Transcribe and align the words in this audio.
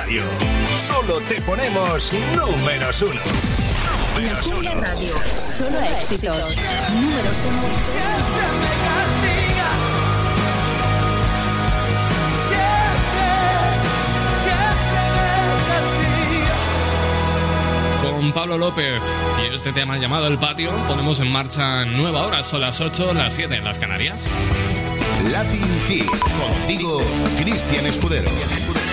Radio. 0.00 0.22
Solo 0.74 1.20
te 1.28 1.42
ponemos 1.42 2.12
números 2.14 3.02
uno. 3.02 3.20
Números 4.16 4.46
uno. 4.46 4.80
Radio. 4.80 5.14
Solo 5.36 5.78
éxitos. 5.80 6.56
Números 6.94 7.44
uno. 7.46 7.68
Siempre 7.84 8.46
me 8.60 8.72
castigas. 8.88 9.80
Siempre, 12.48 13.28
siempre 14.42 15.02
me 15.52 15.60
castigas. 16.40 16.60
Con 18.02 18.32
Pablo 18.32 18.56
López 18.56 19.02
y 19.42 19.54
este 19.54 19.72
tema 19.72 19.98
llamado 19.98 20.28
El 20.28 20.38
Patio, 20.38 20.72
ponemos 20.86 21.20
en 21.20 21.30
marcha 21.30 21.84
nueva 21.84 22.26
hora. 22.26 22.42
Son 22.42 22.62
las 22.62 22.80
8, 22.80 23.12
las 23.12 23.34
7 23.34 23.54
en 23.54 23.64
las 23.64 23.78
Canarias. 23.78 24.30
Latin 25.30 25.62
Hits. 25.90 26.08
Contigo, 26.38 27.02
Cristian 27.38 27.84
Escudero. 27.84 28.30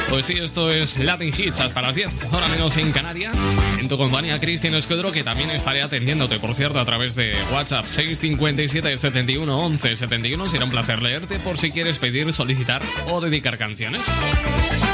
Pues 0.09 0.25
sí, 0.25 0.37
esto 0.41 0.71
es 0.71 0.97
Latin 0.97 1.33
Hits 1.37 1.59
hasta 1.59 1.81
las 1.81 1.95
10, 1.95 2.25
ahora 2.31 2.47
menos 2.47 2.77
en 2.77 2.91
Canarias. 2.91 3.35
En 3.77 3.89
tu 3.89 3.97
compañía, 3.97 4.39
Cristian 4.39 4.73
Escudero, 4.73 5.11
que 5.11 5.23
también 5.23 5.51
estaré 5.51 5.83
atendiéndote, 5.83 6.39
por 6.39 6.53
cierto, 6.53 6.79
a 6.79 6.85
través 6.85 7.15
de 7.15 7.35
WhatsApp 7.51 7.85
657 7.85 8.97
71 8.97 9.57
11 9.57 9.95
71. 9.97 10.47
Será 10.47 10.63
un 10.63 10.71
placer 10.71 11.01
leerte 11.01 11.39
por 11.39 11.57
si 11.57 11.71
quieres 11.71 11.99
pedir, 11.99 12.31
solicitar 12.31 12.81
o 13.09 13.19
dedicar 13.19 13.57
canciones. 13.57 14.07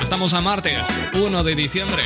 Estamos 0.01 0.33
a 0.33 0.41
martes 0.41 1.01
1 1.13 1.43
de 1.43 1.55
diciembre. 1.55 2.03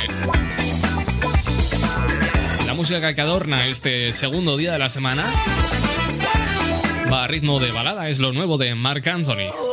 La 2.66 2.74
música 2.74 3.14
que 3.14 3.20
adorna 3.20 3.66
este 3.68 4.12
segundo 4.12 4.56
día 4.58 4.72
de 4.72 4.78
la 4.78 4.90
semana 4.90 5.24
va 7.10 7.24
a 7.24 7.26
ritmo 7.26 7.58
de 7.58 7.72
balada, 7.72 8.10
es 8.10 8.18
lo 8.18 8.32
nuevo 8.32 8.58
de 8.58 8.74
Mark 8.74 9.08
Anthony. 9.08 9.67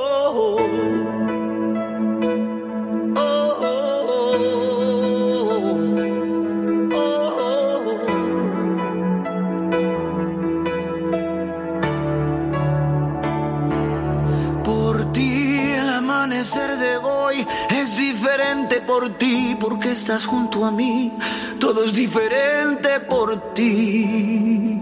Por 18.96 19.18
ti 19.18 19.58
porque 19.60 19.92
estás 19.92 20.26
junto 20.26 20.64
a 20.64 20.72
mí. 20.72 21.12
Todo 21.60 21.84
es 21.84 21.92
diferente 21.94 23.02
por 23.02 23.54
ti. 23.54 24.82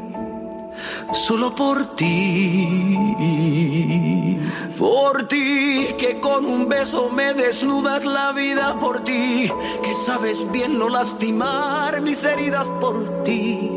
Solo 1.11 1.56
por 1.56 1.95
ti. 1.95 2.97
Por 4.78 5.28
ti 5.28 5.88
que 5.97 6.19
con 6.19 6.45
un 6.45 6.69
beso 6.69 7.09
me 7.09 7.34
desnudas 7.34 8.06
la 8.06 8.31
vida 8.34 8.78
por 8.78 9.03
ti. 9.03 9.50
Que 9.81 9.94
sabes 10.06 10.52
bien 10.52 10.78
no 10.78 10.89
lastimar 10.89 12.00
mis 12.02 12.23
heridas 12.23 12.69
por 12.69 13.23
ti. 13.23 13.67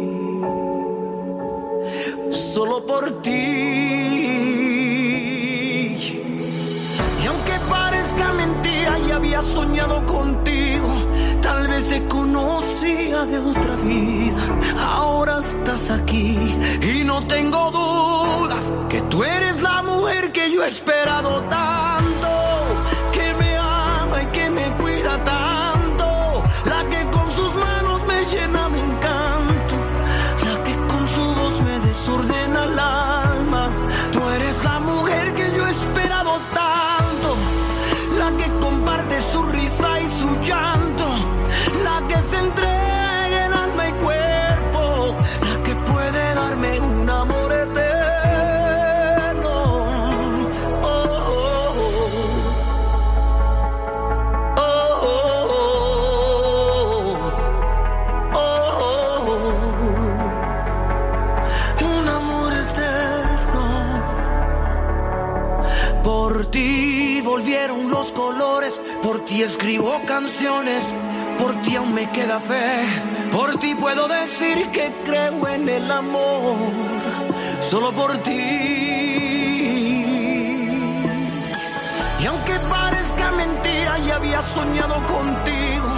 Solo 2.30 2.84
por 2.84 3.22
ti. 3.22 4.45
Había 9.16 9.40
soñado 9.42 10.04
contigo. 10.06 10.88
Tal 11.40 11.66
vez 11.68 11.88
te 11.88 12.06
conocía 12.06 13.24
de 13.24 13.38
otra 13.38 13.74
vida. 13.76 14.42
Ahora 14.78 15.38
estás 15.38 15.90
aquí 15.90 16.38
y 16.82 17.04
no 17.04 17.22
tengo 17.26 17.70
dudas 17.70 18.72
que 18.88 19.00
tú 19.02 19.24
eres 19.24 19.62
la 19.62 19.82
mujer 19.82 20.32
que 20.32 20.50
yo 20.52 20.62
he 20.64 20.68
esperado 20.68 21.42
tanto. 21.48 22.05
Ti 69.36 69.42
escribo 69.42 70.00
canciones, 70.06 70.94
por 71.36 71.60
ti 71.60 71.76
aún 71.76 71.92
me 71.92 72.10
queda 72.10 72.40
fe, 72.40 72.86
por 73.30 73.58
ti 73.58 73.74
puedo 73.74 74.08
decir 74.08 74.70
que 74.70 74.94
creo 75.04 75.46
en 75.48 75.68
el 75.68 75.90
amor, 75.90 76.56
solo 77.60 77.92
por 77.92 78.16
ti. 78.22 78.32
Y 82.18 82.26
aunque 82.26 82.58
parezca 82.70 83.30
mentira, 83.32 83.98
ya 83.98 84.16
había 84.16 84.40
soñado 84.40 85.04
contigo. 85.04 85.90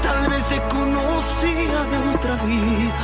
Tal 0.00 0.28
vez 0.30 0.48
te 0.48 0.58
conocía 0.76 1.78
de 1.92 1.98
otra 2.14 2.34
vida. 2.46 2.94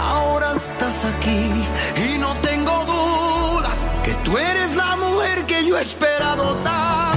Ahora 0.00 0.52
estás 0.52 1.04
aquí 1.04 1.64
y 2.08 2.18
no 2.18 2.36
tengo 2.36 2.84
dudas 2.84 3.84
que 4.04 4.14
tú 4.22 4.38
eres 4.38 4.76
la 4.76 4.94
mujer 4.94 5.44
que 5.46 5.64
yo 5.64 5.76
he 5.76 5.82
esperado 5.82 6.54
tanto. 6.62 7.09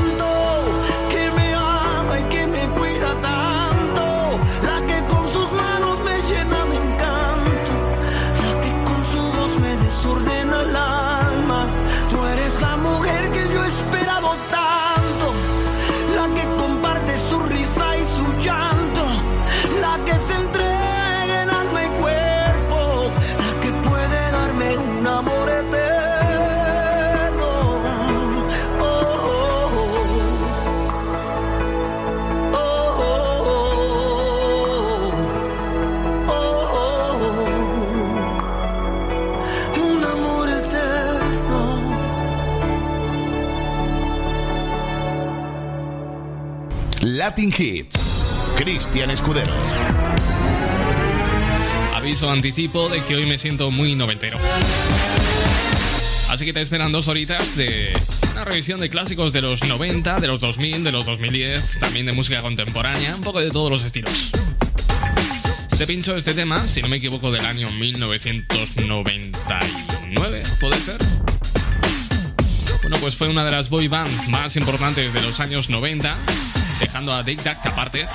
Latin 47.34 47.54
Hits. 47.58 47.98
Cristian 48.58 49.10
Escudero. 49.10 49.52
Aviso 51.96 52.30
anticipo 52.30 52.90
de 52.90 53.04
que 53.04 53.16
hoy 53.16 53.26
me 53.26 53.40
siento 53.40 53.72
muy 53.72 53.96
noventero. 53.96 54.38
Así 56.30 56.46
que 56.46 56.54
te 56.54 56.62
esperan 56.62 56.92
dos 56.92 57.08
horitas 57.08 57.58
de 57.58 57.92
una 58.34 58.46
revisión 58.46 58.80
de 58.80 58.92
clásicos 58.92 59.34
de 59.34 59.42
los 59.42 59.64
90, 59.64 60.20
de 60.20 60.28
los 60.28 60.42
2000, 60.42 60.84
de 60.84 60.92
los 60.92 61.08
2010, 61.08 61.80
también 61.80 62.06
de 62.06 62.12
música 62.12 62.44
contemporánea, 62.44 63.16
un 63.16 63.24
poco 63.24 63.40
de 63.40 63.50
todos 63.50 63.72
los 63.72 63.84
estilos. 63.84 64.30
Te 65.76 65.88
pincho 65.88 66.16
este 66.16 66.36
tema, 66.36 66.68
si 66.68 66.84
no 66.84 66.88
me 66.88 66.98
equivoco, 66.98 67.32
del 67.32 67.48
año 67.48 67.68
1999, 67.72 70.44
¿puede 70.60 70.80
ser? 70.80 70.98
Bueno, 72.84 72.98
pues 73.00 73.16
fue 73.16 73.28
una 73.28 73.44
de 73.44 73.50
las 73.50 73.72
boy 73.72 73.88
band 73.88 74.28
más 74.28 74.56
importantes 74.56 75.12
de 75.12 75.22
los 75.24 75.40
años 75.40 75.72
90, 75.72 76.16
dejando 76.84 77.14
a 77.14 77.24
Dick 77.24 77.42
Duck 77.42 77.58
aparte. 77.66 78.08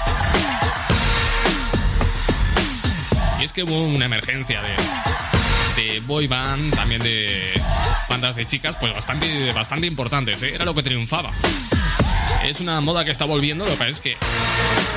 Y 3.41 3.45
es 3.45 3.53
que 3.53 3.63
hubo 3.63 3.83
una 3.85 4.05
emergencia 4.05 4.61
de, 4.63 5.83
de 5.83 6.01
boy 6.01 6.27
band, 6.27 6.75
también 6.75 7.03
de 7.03 7.61
bandas 8.09 8.37
de 8.37 8.47
chicas, 8.47 8.77
pues 8.79 8.93
bastante, 8.93 9.53
bastante 9.53 9.87
importantes, 9.87 10.43
¿eh? 10.43 10.55
era 10.55 10.65
lo 10.65 10.75
que 10.75 10.83
triunfaba. 10.83 11.31
Es 12.45 12.61
una 12.61 12.81
moda 12.81 13.05
que 13.05 13.11
está 13.11 13.25
volviendo, 13.25 13.65
lo 13.65 13.71
que 13.71 13.77
pasa 13.77 13.91
es 13.91 14.01
que 14.01 14.17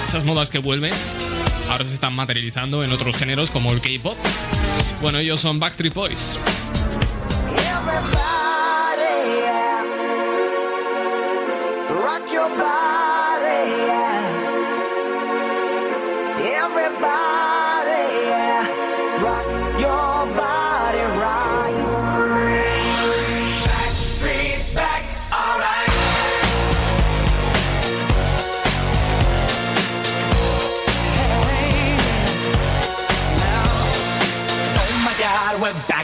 esas 0.08 0.24
modas 0.26 0.50
que 0.50 0.60
vuelven 0.60 0.94
ahora 1.70 1.86
se 1.86 1.94
están 1.94 2.14
materializando 2.14 2.84
en 2.84 2.92
otros 2.92 3.16
géneros 3.16 3.52
como 3.52 3.72
el 3.72 3.80
K-pop. 3.80 4.18
Bueno, 5.02 5.20
ellos 5.20 5.40
son 5.40 5.60
Backstreet 5.60 5.94
Boys. 5.94 6.38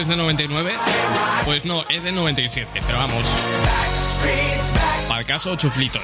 es 0.00 0.08
de 0.08 0.16
99. 0.16 0.72
Pues 1.44 1.64
no, 1.64 1.84
es 1.88 2.02
de 2.02 2.12
97, 2.12 2.80
pero 2.86 2.98
vamos. 2.98 3.24
Para 5.08 5.20
el 5.20 5.26
caso, 5.26 5.56
chuflitos. 5.56 6.02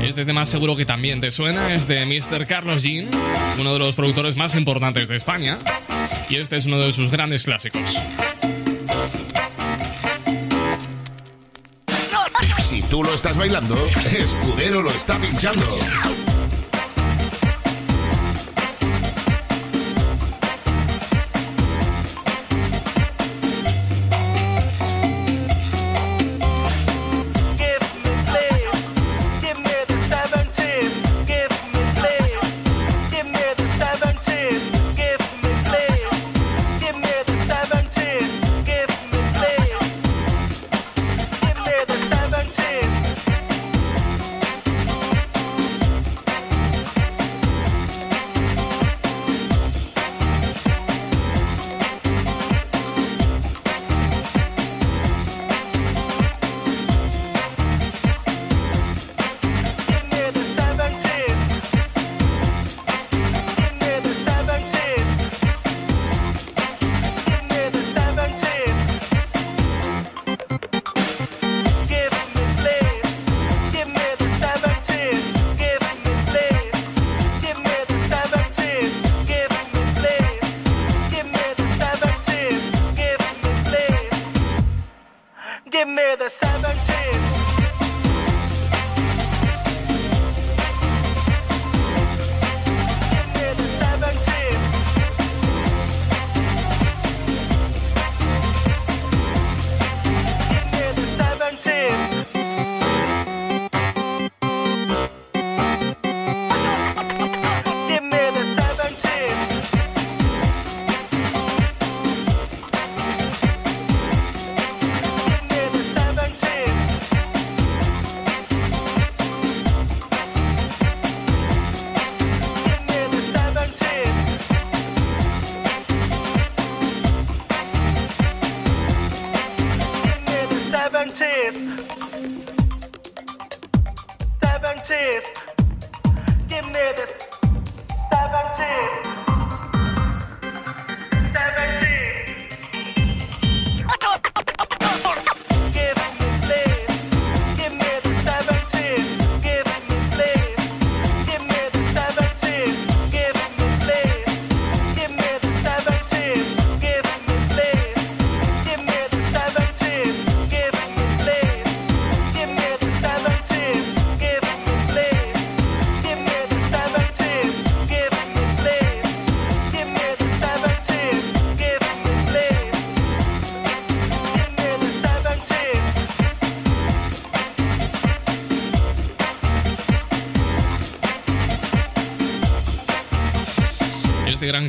Este 0.00 0.24
tema 0.24 0.46
seguro 0.46 0.76
que 0.76 0.86
también 0.86 1.20
te 1.20 1.30
suena, 1.30 1.74
es 1.74 1.88
de 1.88 2.06
Mr. 2.06 2.46
Carlos 2.46 2.82
Jean, 2.82 3.10
uno 3.58 3.72
de 3.72 3.78
los 3.78 3.96
productores 3.96 4.36
más 4.36 4.54
importantes 4.54 5.08
de 5.08 5.16
España, 5.16 5.58
y 6.28 6.38
este 6.38 6.56
es 6.56 6.66
uno 6.66 6.78
de 6.78 6.92
sus 6.92 7.10
grandes 7.10 7.42
clásicos. 7.42 8.00
Si 12.60 12.82
tú 12.82 13.02
lo 13.02 13.14
estás 13.14 13.36
bailando, 13.36 13.76
Escudero 14.16 14.82
lo 14.82 14.90
está 14.90 15.18
pinchando. 15.18 15.66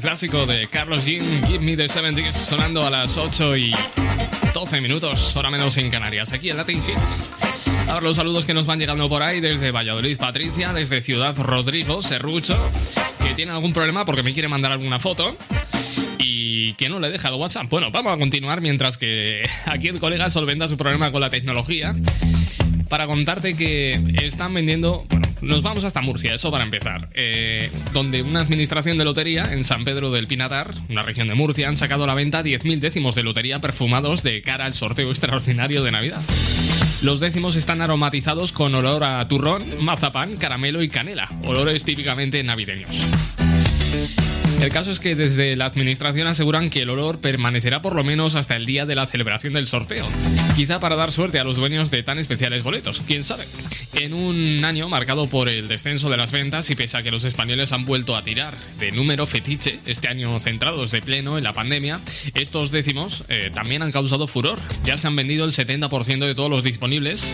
Clásico 0.02 0.46
de 0.46 0.68
Carlos 0.68 1.06
Jean, 1.06 1.26
Give 1.48 1.60
Me 1.60 1.76
the 1.76 1.86
70s, 1.86 2.34
sonando 2.34 2.86
a 2.86 2.90
las 2.90 3.18
8 3.18 3.58
y 3.58 3.72
12 4.54 4.82
minutos, 4.82 5.36
hora 5.36 5.50
menos 5.50 5.78
en 5.78 5.90
Canarias, 5.90 6.34
aquí 6.34 6.50
en 6.50 6.58
Latin 6.58 6.80
Hits. 6.80 7.30
Ahora 7.88 8.02
los 8.02 8.16
saludos 8.16 8.46
que 8.46 8.54
nos 8.54 8.66
van 8.66 8.80
llegando 8.80 9.08
por 9.08 9.24
ahí 9.24 9.40
desde 9.40 9.72
Valladolid, 9.72 10.18
Patricia, 10.18 10.74
desde 10.74 11.02
Ciudad 11.02 11.36
Rodrigo, 11.38 12.02
Serrucho, 12.02 12.58
que 13.24 13.34
tiene 13.34 13.52
algún 13.52 13.74
problema 13.74 14.04
porque 14.06 14.24
me 14.24 14.34
quiere 14.34 14.48
mandar 14.48 14.72
alguna 14.72 15.00
foto 15.00 15.38
y 16.18 16.74
que 16.74 16.90
no 16.90 17.00
le 17.00 17.10
deja 17.10 17.30
el 17.30 17.36
WhatsApp. 17.36 17.68
Bueno, 17.70 17.92
vamos 17.92 18.14
a 18.14 18.18
continuar 18.18 18.62
mientras 18.62 18.98
que 18.98 19.48
aquí 19.66 19.88
el 19.88 20.00
colega 20.00 20.30
solventa 20.30 20.68
su 20.68 20.78
problema 20.78 21.12
con 21.12 21.22
la 21.22 21.30
tecnología 21.30 21.96
para 22.90 23.08
contarte 23.08 23.56
que 23.56 24.02
están 24.22 24.54
vendiendo, 24.54 25.06
nos 25.42 25.62
vamos 25.62 25.84
hasta 25.84 26.02
Murcia, 26.02 26.34
eso 26.34 26.52
para 26.52 26.64
empezar, 26.64 27.10
eh, 27.14 27.72
donde 27.94 28.22
una 28.22 28.42
administración 28.42 28.98
de 28.98 29.06
lotería 29.06 29.44
en 29.52 29.64
San 29.64 29.84
Pedro 29.84 30.12
del 30.12 30.28
Pinatar, 30.28 30.74
una 30.90 31.04
región 31.04 31.28
de 31.28 31.36
Murcia, 31.36 31.68
han 31.68 31.78
sacado 31.78 32.04
a 32.04 32.08
la 32.08 32.14
venta 32.14 32.44
10.000 32.44 32.80
décimos 32.80 33.16
de 33.16 33.24
lotería 33.24 33.60
perfumados 33.60 34.24
de 34.24 34.42
cara 34.42 34.66
al 34.66 34.74
sorteo 34.74 35.10
extraordinario 35.10 35.84
de 35.84 35.92
Navidad. 35.92 36.22
Los 37.02 37.20
décimos 37.20 37.56
están 37.56 37.82
aromatizados 37.82 38.52
con 38.52 38.74
olor 38.74 39.04
a 39.04 39.28
turrón, 39.28 39.64
mazapán, 39.84 40.38
caramelo 40.38 40.82
y 40.82 40.90
canela, 40.90 41.30
olores 41.44 41.86
típicamente 41.86 42.44
navideños. 42.44 43.08
El 44.62 44.72
caso 44.72 44.90
es 44.90 45.00
que 45.00 45.16
desde 45.16 45.56
la 45.56 45.66
administración 45.66 46.28
aseguran 46.28 46.70
que 46.70 46.82
el 46.82 46.90
olor 46.90 47.20
permanecerá 47.20 47.82
por 47.82 47.96
lo 47.96 48.04
menos 48.04 48.36
hasta 48.36 48.56
el 48.56 48.66
día 48.66 48.86
de 48.88 48.96
la 48.96 49.06
celebración 49.06 49.54
del 49.54 49.68
sorteo. 49.68 50.08
Quizá 50.56 50.80
para 50.80 50.96
dar 50.96 51.12
suerte 51.12 51.40
a 51.40 51.44
los 51.44 51.58
dueños 51.58 51.92
de 51.92 52.02
tan 52.02 52.18
especiales 52.18 52.64
boletos, 52.64 53.02
quién 53.06 53.24
sabe. 53.24 53.46
En 53.94 54.14
un 54.14 54.66
año 54.66 54.90
marcado 54.90 55.30
por 55.30 55.48
el 55.48 55.68
descenso 55.68 56.10
de 56.10 56.18
las 56.18 56.32
ventas 56.32 56.70
y 56.72 56.76
pese 56.76 56.98
a 56.98 57.04
que 57.04 57.12
los 57.12 57.24
españoles 57.24 57.72
han 57.72 57.86
vuelto 57.86 58.16
a 58.16 58.24
tirar 58.24 58.58
de 58.80 58.92
número 58.92 59.28
fetiche, 59.28 59.80
este 59.86 60.08
año 60.08 60.40
centrados 60.40 60.92
de 60.92 61.02
pleno 61.02 61.38
en 61.38 61.44
la 61.44 61.54
pandemia, 61.54 62.00
estos 62.34 62.72
décimos 62.72 63.26
eh, 63.30 63.52
también 63.54 63.84
han 63.84 63.92
causado 63.92 64.28
furor. 64.28 64.60
Ya 64.84 64.98
se 64.98 65.08
han 65.08 65.16
vendido 65.16 65.46
el 65.46 65.52
70% 65.52 66.26
de 66.26 66.36
todos 66.36 66.50
los 66.50 66.64
disponibles, 66.64 67.34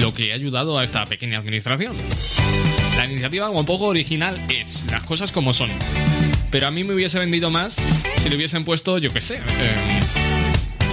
lo 0.00 0.14
que 0.14 0.32
ha 0.32 0.36
ayudado 0.36 0.78
a 0.78 0.84
esta 0.84 1.04
pequeña 1.04 1.38
administración. 1.38 1.96
La 2.96 3.06
iniciativa 3.06 3.50
un 3.50 3.66
poco 3.66 3.86
original 3.86 4.42
es 4.48 4.84
las 4.90 5.04
cosas 5.04 5.32
como 5.32 5.52
son. 5.52 5.70
Pero 6.52 6.66
a 6.66 6.70
mí 6.70 6.84
me 6.84 6.92
hubiese 6.92 7.18
vendido 7.18 7.50
más 7.50 7.76
si 8.16 8.28
le 8.28 8.36
hubiesen 8.36 8.64
puesto, 8.64 8.98
yo 8.98 9.10
qué 9.10 9.22
sé, 9.22 9.36
eh, 9.36 10.00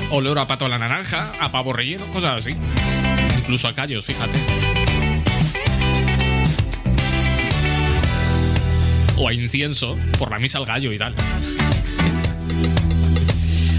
olor 0.09 0.39
a 0.39 0.47
pato 0.47 0.65
a 0.65 0.69
la 0.69 0.79
naranja, 0.79 1.33
a 1.37 1.51
pavo 1.51 1.73
relleno, 1.73 2.05
cosas 2.07 2.37
así. 2.37 2.55
Incluso 3.39 3.67
a 3.67 3.75
callos, 3.75 4.05
fíjate. 4.05 4.39
O 9.17 9.27
a 9.27 9.33
incienso, 9.33 9.97
por 10.17 10.31
la 10.31 10.39
misa 10.39 10.59
al 10.59 10.65
gallo 10.65 10.93
y 10.93 10.97
tal. 10.97 11.13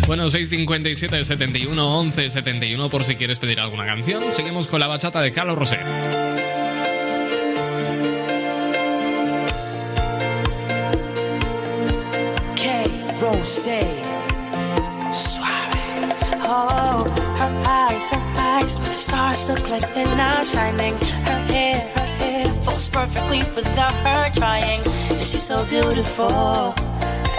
Bueno, 0.06 0.28
657 0.28 1.24
71 1.24 1.98
11 1.98 2.30
71 2.30 2.90
por 2.90 3.04
si 3.04 3.14
quieres 3.14 3.38
pedir 3.38 3.58
alguna 3.58 3.86
canción. 3.86 4.34
Seguimos 4.34 4.66
con 4.66 4.80
la 4.80 4.86
bachata 4.86 5.22
de 5.22 5.32
Carlos 5.32 5.56
Rosé. 5.56 5.78
Say, 13.44 13.86
suave. 15.12 16.12
Oh, 16.42 17.04
her 17.38 17.52
eyes, 17.66 18.06
her 18.08 18.22
eyes, 18.36 18.74
the 18.76 18.90
stars 18.92 19.48
look 19.48 19.70
like 19.70 19.86
they're 19.94 20.16
not 20.16 20.46
shining. 20.46 20.94
Her 21.26 21.40
hair, 21.52 21.76
her 21.94 22.06
hair 22.20 22.46
falls 22.64 22.88
perfectly 22.90 23.42
without 23.54 23.92
her 24.06 24.30
trying. 24.34 24.80
And 25.10 25.26
she's 25.26 25.42
so 25.42 25.64
beautiful, 25.66 26.74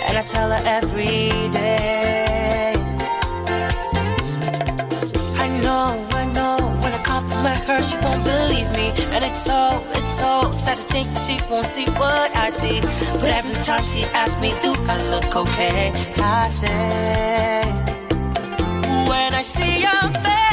and 0.08 0.18
I 0.18 0.24
tell 0.26 0.50
her 0.50 0.62
every 0.66 1.30
day. 1.52 2.74
I 5.44 5.48
know, 5.64 6.11
Compliment 7.42 7.70
her, 7.70 7.84
she 7.84 7.98
won't 8.06 8.24
believe 8.24 8.70
me, 8.78 8.92
and 9.16 9.26
it's 9.26 9.46
so, 9.46 9.84
it's 9.94 10.20
so 10.20 10.52
sad 10.52 10.78
to 10.78 10.84
think 10.84 11.08
she 11.18 11.40
won't 11.50 11.66
see 11.66 11.86
what 11.98 12.38
I 12.38 12.52
see. 12.52 12.82
But 13.14 13.32
every 13.32 13.56
time 13.64 13.84
she 13.84 14.04
asks 14.14 14.40
me, 14.40 14.52
do 14.62 14.72
I 14.88 15.02
look 15.10 15.36
okay? 15.36 15.92
I 16.18 16.48
say, 16.50 17.64
when 19.10 19.34
I 19.34 19.42
see 19.42 19.82
your 19.82 20.22
face. 20.22 20.51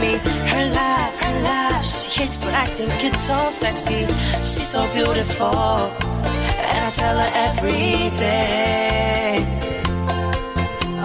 Me. 0.00 0.18
Her 0.52 0.64
laugh, 0.72 1.14
her 1.22 1.34
laugh, 1.42 1.84
she 1.84 2.20
hates, 2.20 2.36
but 2.36 2.54
I 2.54 2.66
think 2.66 2.92
it's 3.04 3.26
so 3.26 3.48
sexy. 3.48 4.06
She's 4.38 4.68
so 4.68 4.82
beautiful, 4.94 5.54
and 6.70 6.80
I 6.88 6.90
tell 6.90 7.18
her 7.18 7.30
every 7.46 8.10
day. 8.16 9.44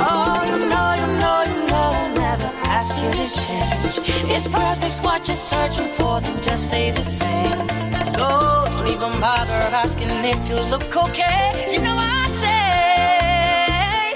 Oh, 0.01 0.43
you 0.48 0.60
know, 0.72 0.88
you 1.01 1.08
know, 1.22 1.38
you 1.51 1.60
know, 1.67 1.91
I'll 2.00 2.13
never 2.13 2.51
ask 2.77 2.91
you 3.01 3.12
to 3.19 3.25
change. 3.41 3.96
It's 4.36 4.48
perfect 4.48 5.03
what 5.03 5.27
you're 5.27 5.36
searching 5.36 5.88
for, 5.88 6.22
then 6.22 6.41
just 6.41 6.69
stay 6.69 6.91
the 6.91 7.03
same. 7.03 7.67
So 8.13 8.25
don't 8.72 8.88
even 8.88 9.12
bother 9.19 9.62
asking 9.81 10.12
if 10.24 10.39
you 10.50 10.55
look 10.72 10.96
okay. 10.96 11.74
You 11.74 11.81
know 11.81 11.96
what 11.96 12.05
I 12.05 12.29
say 12.43 14.13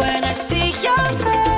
when 0.00 0.24
I 0.24 0.32
see 0.32 0.70
your 0.82 1.04
face. 1.20 1.55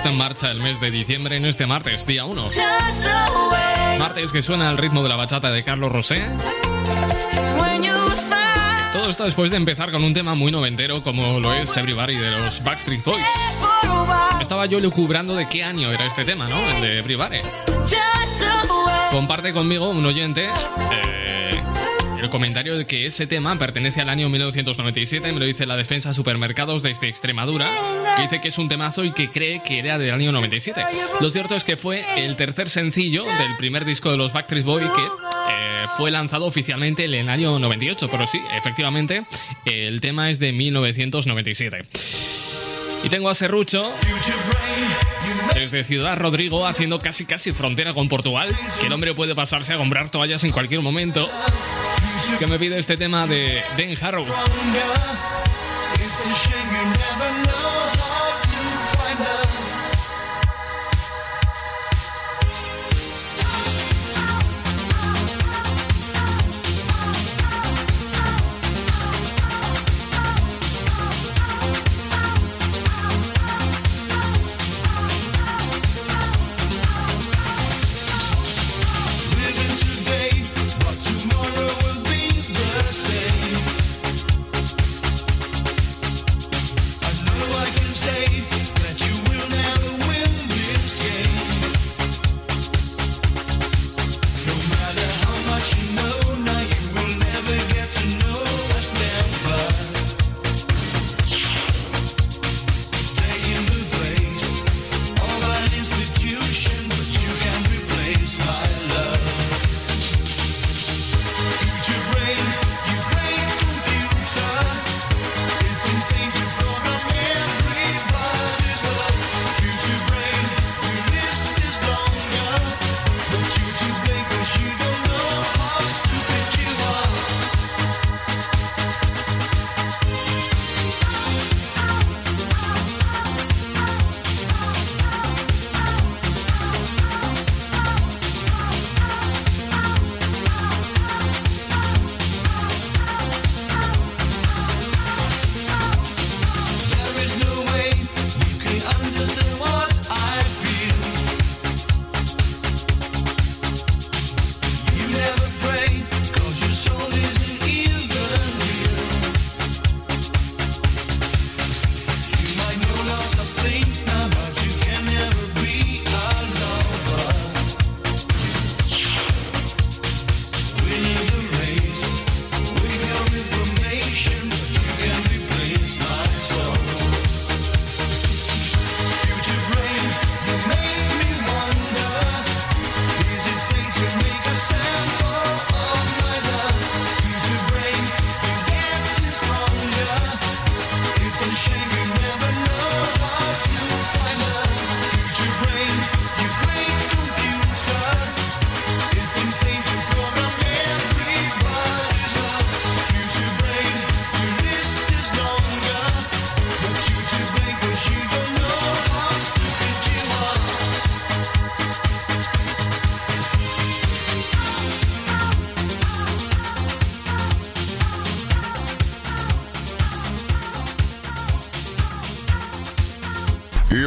Puesto 0.00 0.08
en 0.08 0.16
marcha 0.16 0.50
el 0.50 0.62
mes 0.62 0.80
de 0.80 0.90
diciembre 0.90 1.36
en 1.36 1.44
este 1.44 1.66
martes, 1.66 2.06
día 2.06 2.24
1. 2.24 2.44
just 2.44 2.56
away. 3.06 3.98
Martes 3.98 4.32
que 4.32 4.40
suena 4.40 4.70
al 4.70 4.78
ritmo 4.78 5.02
de 5.02 5.10
la 5.10 5.16
bachata 5.16 5.50
de 5.50 5.62
Carlos 5.62 5.92
Rosé. 5.92 6.24
Todo 8.94 9.10
esto 9.10 9.24
después 9.24 9.50
de 9.50 9.58
empezar 9.58 9.90
con 9.90 10.02
un 10.02 10.14
tema 10.14 10.34
muy 10.34 10.50
noventero 10.50 11.02
como 11.02 11.38
lo 11.38 11.52
es 11.52 11.76
Everybody 11.76 12.16
de 12.16 12.30
los 12.30 12.64
Backstreet 12.64 13.04
Boys. 13.04 13.26
Estaba 14.40 14.64
yo 14.64 14.80
lucubrando 14.80 15.34
de 15.34 15.46
qué 15.46 15.64
año 15.64 15.92
era 15.92 16.06
este 16.06 16.24
tema, 16.24 16.48
¿no? 16.48 16.58
El 16.70 16.80
de 16.80 16.98
Everybody. 17.00 17.40
Comparte 19.10 19.52
conmigo 19.52 19.90
un 19.90 20.06
oyente 20.06 20.46
eh, 20.46 21.19
el 22.20 22.28
comentario 22.30 22.76
de 22.76 22.86
que 22.86 23.06
ese 23.06 23.26
tema 23.26 23.56
pertenece 23.56 24.00
al 24.00 24.08
año 24.08 24.28
1997, 24.28 25.32
me 25.32 25.38
lo 25.38 25.46
dice 25.46 25.64
la 25.64 25.76
despensa 25.76 26.12
Supermercados 26.12 26.82
desde 26.82 27.08
Extremadura, 27.08 27.68
que 28.16 28.22
dice 28.22 28.40
que 28.40 28.48
es 28.48 28.58
un 28.58 28.68
temazo 28.68 29.04
y 29.04 29.12
que 29.12 29.30
cree 29.30 29.62
que 29.62 29.78
era 29.78 29.98
del 29.98 30.12
año 30.12 30.30
97. 30.30 30.84
Lo 31.20 31.30
cierto 31.30 31.54
es 31.54 31.64
que 31.64 31.76
fue 31.76 32.04
el 32.16 32.36
tercer 32.36 32.68
sencillo 32.68 33.24
del 33.24 33.56
primer 33.56 33.84
disco 33.84 34.10
de 34.10 34.18
los 34.18 34.32
Backstreet 34.32 34.64
Boys 34.64 34.90
que 34.90 35.02
eh, 35.02 35.86
fue 35.96 36.10
lanzado 36.10 36.44
oficialmente 36.46 37.04
en 37.04 37.14
el 37.14 37.28
año 37.30 37.58
98, 37.58 38.08
pero 38.10 38.26
sí, 38.26 38.40
efectivamente, 38.56 39.24
el 39.64 40.00
tema 40.00 40.30
es 40.30 40.38
de 40.38 40.52
1997. 40.52 41.82
Y 43.02 43.08
tengo 43.08 43.30
a 43.30 43.34
Serrucho 43.34 43.90
desde 45.54 45.84
Ciudad 45.84 46.18
Rodrigo 46.18 46.66
haciendo 46.66 47.00
casi 47.00 47.24
casi 47.24 47.52
frontera 47.52 47.94
con 47.94 48.08
Portugal, 48.08 48.48
que 48.78 48.86
el 48.86 48.92
hombre 48.92 49.14
puede 49.14 49.34
pasarse 49.34 49.72
a 49.72 49.76
comprar 49.76 50.10
toallas 50.10 50.44
en 50.44 50.52
cualquier 50.52 50.80
momento. 50.80 51.28
Que 52.40 52.46
me 52.46 52.58
pide 52.58 52.78
este 52.78 52.96
tema 52.96 53.26
de 53.26 53.62
Den 53.76 53.94
Harrow. 54.02 54.24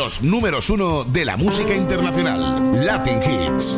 Los 0.03 0.21
números 0.21 0.69
uno 0.69 1.05
de 1.05 1.23
la 1.23 1.37
música 1.37 1.73
internacional. 1.73 2.85
Latin 2.85 3.21
Hits. 3.23 3.77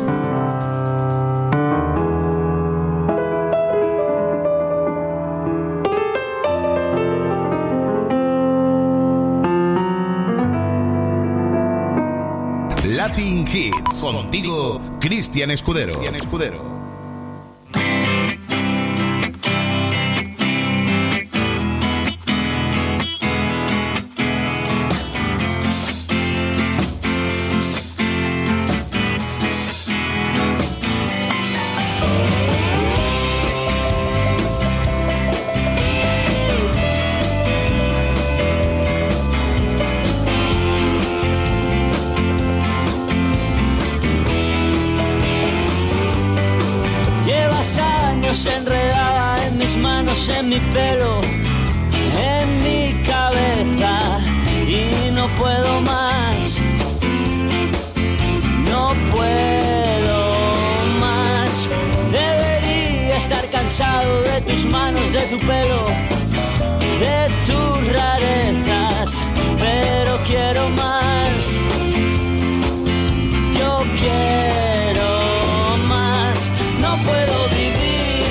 Latin 12.88 13.46
Hits. 13.46 14.00
Contigo, 14.00 14.80
Cristian 14.98 15.52
Escudero. 15.52 15.92
Cristian 15.92 16.16
Escudero. 16.16 16.75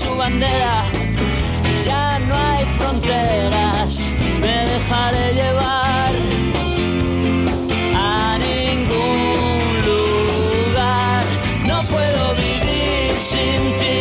Su 0.00 0.16
bandera. 0.16 0.84
Ya 1.84 2.18
no 2.20 2.34
hay 2.34 2.64
fronteras, 2.78 4.08
me 4.40 4.56
dejaré 4.72 5.34
llevar 5.34 6.14
a 7.94 8.38
ningún 8.38 9.62
lugar. 9.88 11.24
No 11.66 11.82
puedo 11.84 12.34
vivir 12.34 13.12
sin 13.18 13.76
ti. 13.76 14.00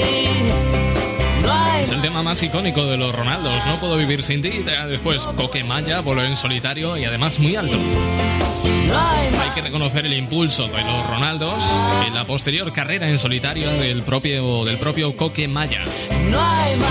Es 1.84 1.92
el 1.92 2.02
tema 2.02 2.24
más 2.24 2.42
icónico 2.44 2.86
de 2.86 2.98
los 2.98 3.14
Ronaldos. 3.14 3.66
No 3.66 3.80
puedo 3.80 3.98
vivir 3.98 4.24
sin 4.24 4.42
ti. 4.42 4.64
Después 4.88 5.26
Coquemaya, 5.26 6.02
voló 6.02 6.24
en 6.24 6.36
solitario 6.36 6.98
y 6.98 7.06
además 7.06 7.40
muy 7.40 7.56
alto. 7.56 7.78
Hay 8.98 9.50
que 9.54 9.62
reconocer 9.62 10.06
el 10.06 10.14
impulso 10.14 10.68
de 10.68 10.82
los 10.84 11.08
Ronaldos 11.08 11.64
en 12.08 12.14
la 12.14 12.26
posterior 12.26 12.72
carrera 12.74 13.10
en 13.10 13.20
solitario 13.20 13.70
del 13.72 14.02
propio, 14.04 14.66
del 14.66 14.78
propio 14.78 15.16
Coque 15.16 15.48
Maya. 15.48 15.82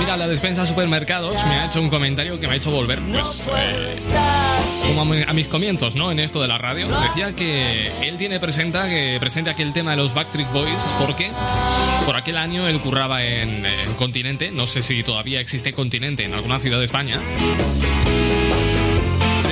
Mira, 0.00 0.16
la 0.16 0.28
despensa 0.28 0.66
supermercados 0.66 1.44
me 1.44 1.56
ha 1.56 1.66
hecho 1.66 1.80
un 1.80 1.90
comentario 1.90 2.38
que 2.38 2.46
me 2.46 2.54
ha 2.54 2.56
hecho 2.56 2.70
volver, 2.70 3.00
pues, 3.00 3.48
eh, 3.54 5.24
a 5.26 5.32
mis 5.32 5.48
comienzos, 5.48 5.94
¿no? 5.94 6.10
En 6.10 6.18
esto 6.20 6.40
de 6.40 6.48
la 6.48 6.58
radio. 6.58 6.88
Decía 7.00 7.34
que 7.34 7.90
él 8.02 8.16
tiene 8.16 8.40
presenta 8.40 8.88
que 8.88 9.16
presente 9.20 9.50
aquel 9.50 9.72
tema 9.72 9.92
de 9.92 9.96
los 9.96 10.14
Backstreet 10.14 10.50
Boys 10.52 10.94
porque 10.98 11.30
por 12.06 12.16
aquel 12.16 12.36
año 12.36 12.68
él 12.68 12.80
curraba 12.80 13.22
en, 13.22 13.64
en 13.64 13.94
Continente. 13.94 14.50
No 14.50 14.66
sé 14.66 14.82
si 14.82 15.02
todavía 15.02 15.40
existe 15.40 15.72
Continente 15.72 16.24
en 16.24 16.34
alguna 16.34 16.60
ciudad 16.60 16.78
de 16.78 16.84
España. 16.84 17.20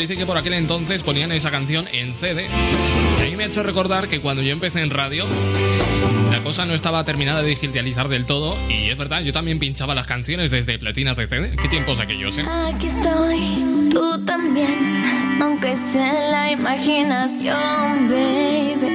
Dice 0.06 0.18
que 0.20 0.24
por 0.24 0.38
aquel 0.38 0.52
entonces 0.52 1.02
ponían 1.02 1.32
esa 1.32 1.50
canción 1.50 1.88
en 1.90 2.14
CD. 2.14 2.46
Y 3.18 3.22
a 3.22 3.24
mí 3.24 3.34
me 3.34 3.42
ha 3.42 3.46
hecho 3.48 3.64
recordar 3.64 4.06
que 4.06 4.20
cuando 4.20 4.40
yo 4.40 4.52
empecé 4.52 4.80
en 4.80 4.90
radio, 4.90 5.24
la 6.30 6.40
cosa 6.44 6.64
no 6.64 6.74
estaba 6.74 7.02
terminada 7.02 7.42
de 7.42 7.48
digitalizar 7.48 8.06
del 8.06 8.24
todo. 8.24 8.56
Y 8.68 8.88
es 8.88 8.96
verdad, 8.96 9.22
yo 9.22 9.32
también 9.32 9.58
pinchaba 9.58 9.96
las 9.96 10.06
canciones 10.06 10.52
desde 10.52 10.78
platinas 10.78 11.16
de 11.16 11.26
CD. 11.26 11.56
¿Qué 11.60 11.68
tiempos 11.68 11.98
aquellos, 11.98 12.38
eh? 12.38 12.42
Aquí 12.48 12.86
estoy, 12.86 13.88
tú 13.90 14.24
también, 14.24 15.42
aunque 15.42 15.76
sea 15.76 16.26
en 16.26 16.30
la 16.30 16.52
imaginación, 16.52 18.08
baby. 18.08 18.86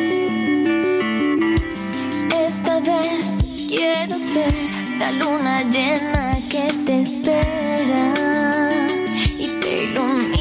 Esta 2.47 2.79
vez 2.79 3.67
quiero 3.67 4.15
ser 4.15 4.53
la 4.97 5.11
luna 5.11 5.61
llena 5.63 6.37
que 6.49 6.71
te 6.85 7.01
espera 7.01 8.13
y 9.37 9.47
te 9.59 9.83
ilumina. 9.83 10.40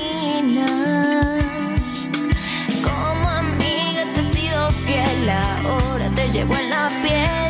Llevo 6.40 6.56
en 6.56 6.70
la 6.70 6.88
piel. 7.02 7.49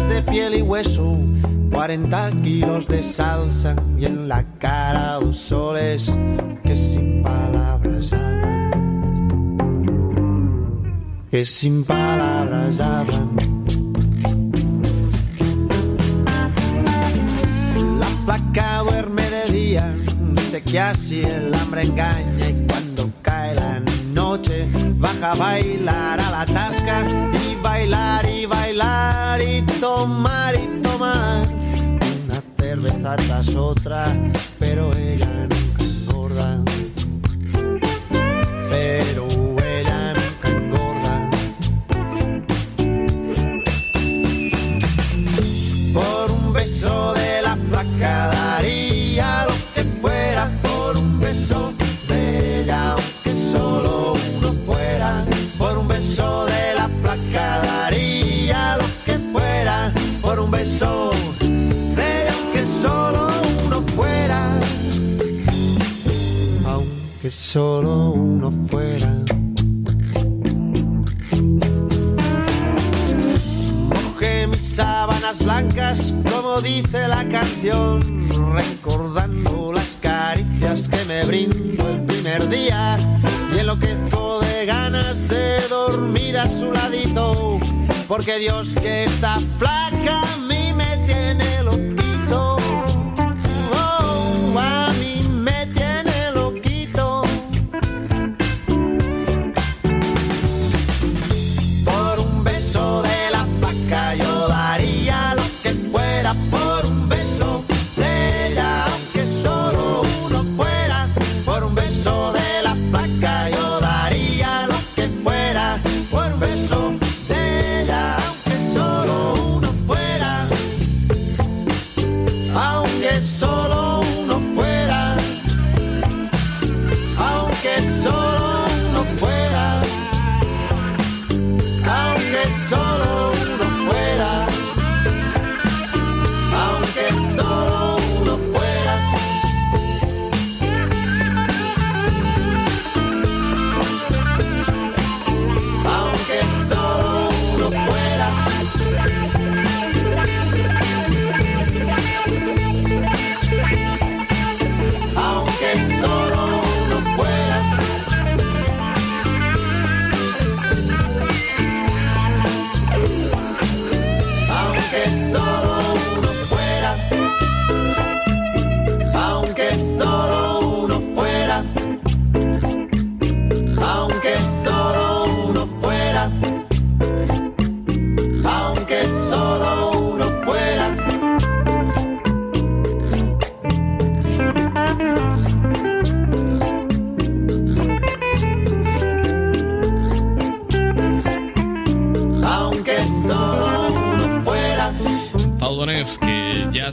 de 0.00 0.22
piel 0.22 0.54
y 0.54 0.62
hueso, 0.62 1.18
40 1.70 2.30
kilos 2.42 2.88
de 2.88 3.02
salsa 3.02 3.76
y 3.98 4.06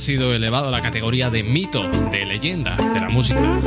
sido 0.10 0.34
elevado 0.34 0.70
a 0.70 0.72
la 0.72 0.82
categoría 0.82 1.30
de 1.30 1.44
mito, 1.44 1.88
de 2.10 2.26
leyenda 2.26 2.76
de 2.76 3.00
la 3.00 3.10
música. 3.10 3.60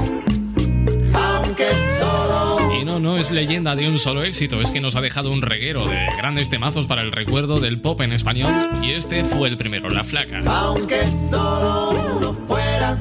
Aunque 1.14 1.66
solo 2.00 2.81
Y 2.81 2.85
no, 2.85 2.98
no 2.98 3.16
es 3.16 3.31
leyenda 3.31 3.76
de 3.76 3.87
un 3.88 3.96
solo 3.96 4.24
éxito, 4.24 4.61
es 4.61 4.72
que 4.72 4.81
nos 4.81 4.96
ha 4.96 5.00
dejado 5.00 5.31
un 5.31 5.40
reguero 5.40 5.87
de 5.87 6.05
grandes 6.16 6.50
temazos 6.50 6.88
para 6.88 7.02
el 7.02 7.12
recuerdo 7.12 7.61
del 7.61 7.81
pop 7.81 8.00
en 8.00 8.12
español 8.12 8.52
y 8.83 8.90
este 8.90 9.24
fue 9.24 9.50
el 9.50 9.57
primero, 9.57 9.88
La 9.88 10.02
Flaca. 10.02 10.42
aunque 10.44 11.07
solo 11.07 11.90
uno 12.16 12.33
fuera. 12.33 12.98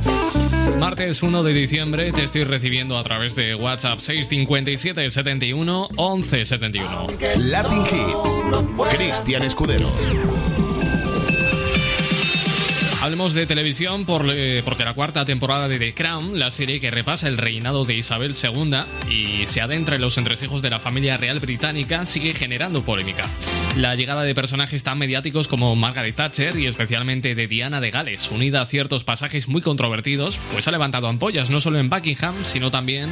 Martes 0.78 1.24
1 1.24 1.42
de 1.42 1.54
diciembre 1.54 2.12
te 2.12 2.24
estoy 2.24 2.44
recibiendo 2.44 2.96
a 2.96 3.04
través 3.04 3.36
de 3.36 3.56
WhatsApp 3.56 3.98
657 3.98 5.10
71 5.10 5.90
11 5.96 6.46
71. 6.46 7.08
Latin 7.50 7.82
Hits. 7.82 8.96
Cristian 8.96 9.42
Escudero. 9.42 9.90
De 13.22 13.46
televisión 13.46 14.04
por, 14.04 14.26
eh, 14.34 14.64
porque 14.66 14.84
la 14.84 14.96
cuarta 14.96 15.26
temporada 15.26 15.68
de 15.68 15.78
The 15.78 15.94
Crown, 15.94 16.40
la 16.40 16.50
serie 16.50 16.80
que 16.80 16.90
repasa 16.90 17.28
el 17.28 17.38
reinado 17.38 17.86
de 17.86 17.94
Isabel 17.94 18.34
II 18.34 18.78
y 19.12 19.46
se 19.46 19.62
adentra 19.62 19.96
en 19.96 20.02
los 20.02 20.18
entresijos 20.18 20.64
de 20.64 20.72
la 20.72 20.80
familia 20.80 21.18
real 21.18 21.40
británica, 21.40 22.08
sigue 22.08 22.34
generando 22.34 22.84
polémica. 22.84 23.30
La 23.78 23.94
llegada 23.94 24.24
de 24.24 24.34
personajes 24.34 24.84
tan 24.84 24.98
mediáticos 24.98 25.48
como 25.48 25.76
Margaret 25.76 26.16
Thatcher 26.16 26.58
y 26.58 26.66
especialmente 26.66 27.36
de 27.36 27.48
Diana 27.48 27.80
de 27.80 27.92
Gales, 27.92 28.32
unida 28.32 28.64
a 28.64 28.66
ciertos 28.66 29.04
pasajes 29.04 29.48
muy 29.48 29.62
controvertidos, 29.62 30.40
pues 30.52 30.68
ha 30.68 30.72
levantado 30.72 31.08
ampollas 31.08 31.52
no 31.52 31.62
solo 31.62 31.78
en 31.78 31.92
Buckingham, 31.92 32.34
sino 32.42 32.72
también 32.72 33.12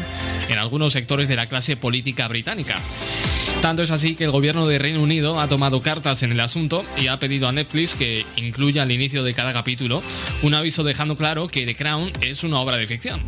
en 0.50 0.58
algunos 0.58 0.94
sectores 0.94 1.30
de 1.30 1.36
la 1.36 1.48
clase 1.48 1.78
política 1.78 2.28
británica. 2.28 2.78
Tanto 3.62 3.84
es 3.84 3.92
así 3.92 4.16
que 4.16 4.24
el 4.24 4.32
gobierno 4.32 4.68
de 4.68 4.80
Reino 4.80 5.02
Unido 5.02 5.40
ha 5.40 5.50
tomado 5.50 5.82
cartas 5.82 6.24
en 6.24 6.32
el 6.32 6.40
asunto 6.40 6.86
y 6.98 7.08
ha 7.08 7.20
pedido 7.20 7.48
a 7.48 7.52
Netflix 7.52 7.94
que 7.94 8.26
incluya 8.38 8.84
al 8.84 8.92
inicio 8.92 9.22
de 9.24 9.34
cada 9.34 9.52
capítulo 9.52 10.02
un 10.44 10.54
aviso 10.54 10.84
dejando 10.84 11.18
claro 11.18 11.48
que 11.48 11.66
The 11.66 11.76
Crown 11.76 12.12
es 12.22 12.46
una 12.46 12.62
obra 12.62 12.78
de 12.78 12.88
ficción. 12.88 13.22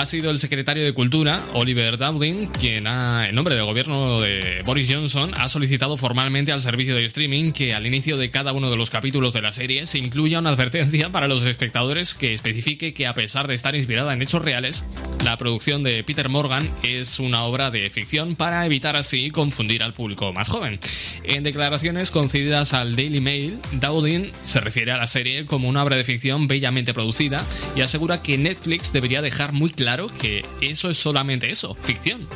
Ha 0.00 0.06
sido 0.06 0.30
el 0.30 0.38
secretario 0.38 0.82
de 0.82 0.94
Cultura, 0.94 1.38
Oliver 1.52 1.98
Dowding, 1.98 2.46
quien 2.46 2.86
ha, 2.86 3.28
en 3.28 3.34
nombre 3.34 3.54
del 3.54 3.66
gobierno 3.66 4.18
de 4.18 4.62
Boris 4.64 4.90
Johnson, 4.90 5.32
ha 5.36 5.46
solicitado 5.50 5.98
formalmente 5.98 6.52
al 6.52 6.62
servicio 6.62 6.94
de 6.94 7.04
streaming 7.04 7.52
que 7.52 7.74
al 7.74 7.86
inicio 7.86 8.16
de 8.16 8.30
cada 8.30 8.54
uno 8.54 8.70
de 8.70 8.78
los 8.78 8.88
capítulos 8.88 9.34
de 9.34 9.42
la 9.42 9.52
serie 9.52 9.86
se 9.86 9.98
incluya 9.98 10.38
una 10.38 10.48
advertencia 10.52 11.10
para 11.10 11.28
los 11.28 11.44
espectadores 11.44 12.14
que 12.14 12.32
especifique 12.32 12.94
que 12.94 13.06
a 13.06 13.12
pesar 13.12 13.46
de 13.46 13.52
estar 13.52 13.74
inspirada 13.76 14.14
en 14.14 14.22
hechos 14.22 14.40
reales, 14.40 14.86
la 15.22 15.36
producción 15.36 15.82
de 15.82 16.02
Peter 16.02 16.30
Morgan 16.30 16.70
es 16.82 17.20
una 17.20 17.44
obra 17.44 17.70
de 17.70 17.90
ficción 17.90 18.36
para 18.36 18.64
evitar 18.64 18.96
así 18.96 19.30
confundir 19.30 19.82
al 19.82 19.92
público 19.92 20.32
más 20.32 20.48
joven. 20.48 20.80
En 21.24 21.42
declaraciones 21.42 22.10
concedidas 22.10 22.72
al 22.72 22.96
Daily 22.96 23.20
Mail, 23.20 23.58
Dowding 23.72 24.32
se 24.44 24.60
refiere 24.60 24.92
a 24.92 24.96
la 24.96 25.06
serie 25.06 25.44
como 25.44 25.68
una 25.68 25.84
obra 25.84 25.96
de 25.96 26.04
ficción 26.04 26.48
bellamente 26.48 26.94
producida 26.94 27.44
y 27.76 27.82
asegura 27.82 28.22
que 28.22 28.38
Netflix 28.38 28.94
debería 28.94 29.20
dejar 29.20 29.52
muy 29.52 29.68
claro 29.68 29.89
que 30.18 30.42
eso 30.60 30.90
es 30.90 30.96
solamente 30.96 31.50
eso, 31.50 31.76
ficción. 31.82 32.26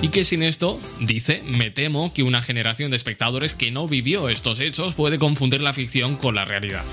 Y 0.00 0.08
que 0.08 0.24
sin 0.24 0.42
esto, 0.42 0.80
dice, 1.00 1.42
me 1.46 1.70
temo 1.70 2.12
que 2.12 2.22
una 2.22 2.42
generación 2.42 2.90
de 2.90 2.96
espectadores 2.96 3.54
que 3.54 3.70
no 3.70 3.88
vivió 3.88 4.28
estos 4.28 4.60
hechos 4.60 4.94
puede 4.94 5.18
confundir 5.18 5.60
la 5.60 5.72
ficción 5.72 6.16
con 6.16 6.34
la 6.34 6.44
realidad. 6.44 6.84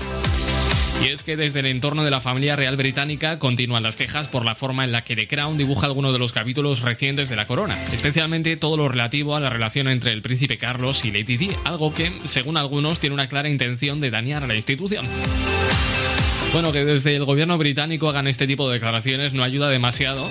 Y 1.02 1.08
es 1.08 1.22
que 1.22 1.36
desde 1.36 1.60
el 1.60 1.66
entorno 1.66 2.04
de 2.04 2.10
la 2.10 2.20
familia 2.20 2.56
real 2.56 2.76
británica 2.76 3.38
continúan 3.38 3.82
las 3.82 3.96
quejas 3.96 4.28
por 4.28 4.44
la 4.44 4.54
forma 4.54 4.84
en 4.84 4.92
la 4.92 5.02
que 5.02 5.16
The 5.16 5.28
Crown 5.28 5.56
dibuja 5.56 5.86
algunos 5.86 6.12
de 6.12 6.18
los 6.18 6.32
capítulos 6.32 6.82
recientes 6.82 7.30
de 7.30 7.36
la 7.36 7.46
corona, 7.46 7.82
especialmente 7.92 8.56
todo 8.56 8.76
lo 8.76 8.88
relativo 8.88 9.34
a 9.34 9.40
la 9.40 9.48
relación 9.48 9.88
entre 9.88 10.12
el 10.12 10.20
príncipe 10.20 10.58
Carlos 10.58 11.04
y 11.06 11.10
Lady 11.10 11.38
Di, 11.38 11.50
algo 11.64 11.94
que, 11.94 12.12
según 12.24 12.58
algunos, 12.58 13.00
tiene 13.00 13.14
una 13.14 13.28
clara 13.28 13.48
intención 13.48 14.00
de 14.00 14.10
dañar 14.10 14.44
a 14.44 14.46
la 14.46 14.56
institución. 14.56 15.06
Bueno, 16.52 16.72
que 16.72 16.84
desde 16.84 17.14
el 17.14 17.24
gobierno 17.24 17.56
británico 17.58 18.08
hagan 18.08 18.26
este 18.26 18.46
tipo 18.48 18.68
de 18.68 18.74
declaraciones 18.74 19.32
no 19.34 19.44
ayuda 19.44 19.70
demasiado 19.70 20.28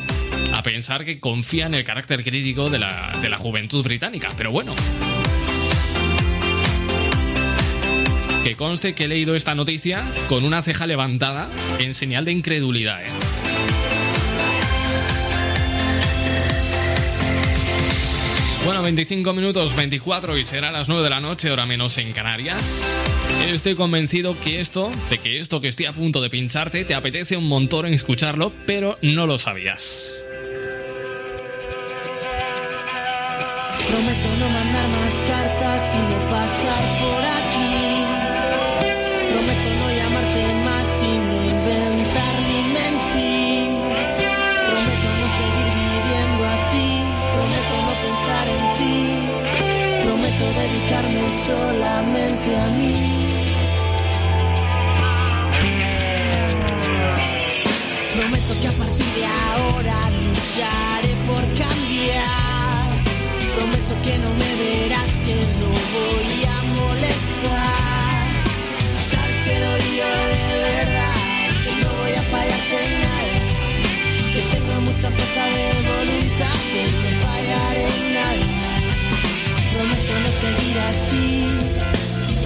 a 0.54 0.62
pensar 0.64 1.06
que 1.06 1.22
confía 1.22 1.66
en 1.68 1.74
el 1.74 1.86
carácter 1.86 2.26
crítico 2.26 2.70
de 2.70 2.78
la, 2.78 3.14
de 3.22 3.30
la 3.30 3.38
juventud 3.38 3.84
británica, 3.84 4.30
pero 4.36 4.52
bueno. 4.52 4.76
Que 8.44 8.56
conste 8.56 8.96
que 8.96 9.06
he 9.06 9.08
leído 9.08 9.34
esta 9.34 9.56
noticia 9.56 10.04
con 10.28 10.44
una 10.44 10.62
ceja 10.62 10.88
levantada 10.88 11.48
en 11.80 11.94
señal 11.94 12.26
de 12.26 12.34
incredulidad, 12.34 13.02
¿eh? 13.02 13.10
Bueno, 18.66 18.84
25 18.84 19.34
minutos, 19.34 19.74
24 19.76 20.38
y 20.38 20.44
será 20.44 20.70
las 20.72 20.90
9 20.90 21.02
de 21.02 21.10
la 21.10 21.22
noche, 21.22 21.50
hora 21.50 21.66
menos 21.66 21.98
en 21.98 22.12
Canarias. 22.12 22.86
Estoy 23.48 23.76
convencido 23.76 24.40
que 24.40 24.60
esto, 24.60 24.92
de 25.10 25.18
que 25.18 25.40
esto 25.40 25.60
que 25.60 25.70
estoy 25.70 25.86
a 25.86 25.94
punto 25.94 26.22
de 26.22 26.30
pincharte, 26.30 26.86
te 26.86 26.94
apetece 26.94 27.36
un 27.36 27.48
montón 27.48 27.86
en 27.86 27.94
escucharlo, 27.94 28.52
pero 28.66 28.98
no 29.02 29.26
lo 29.26 29.38
sabías. 29.38 30.20
Prometo 33.88 34.29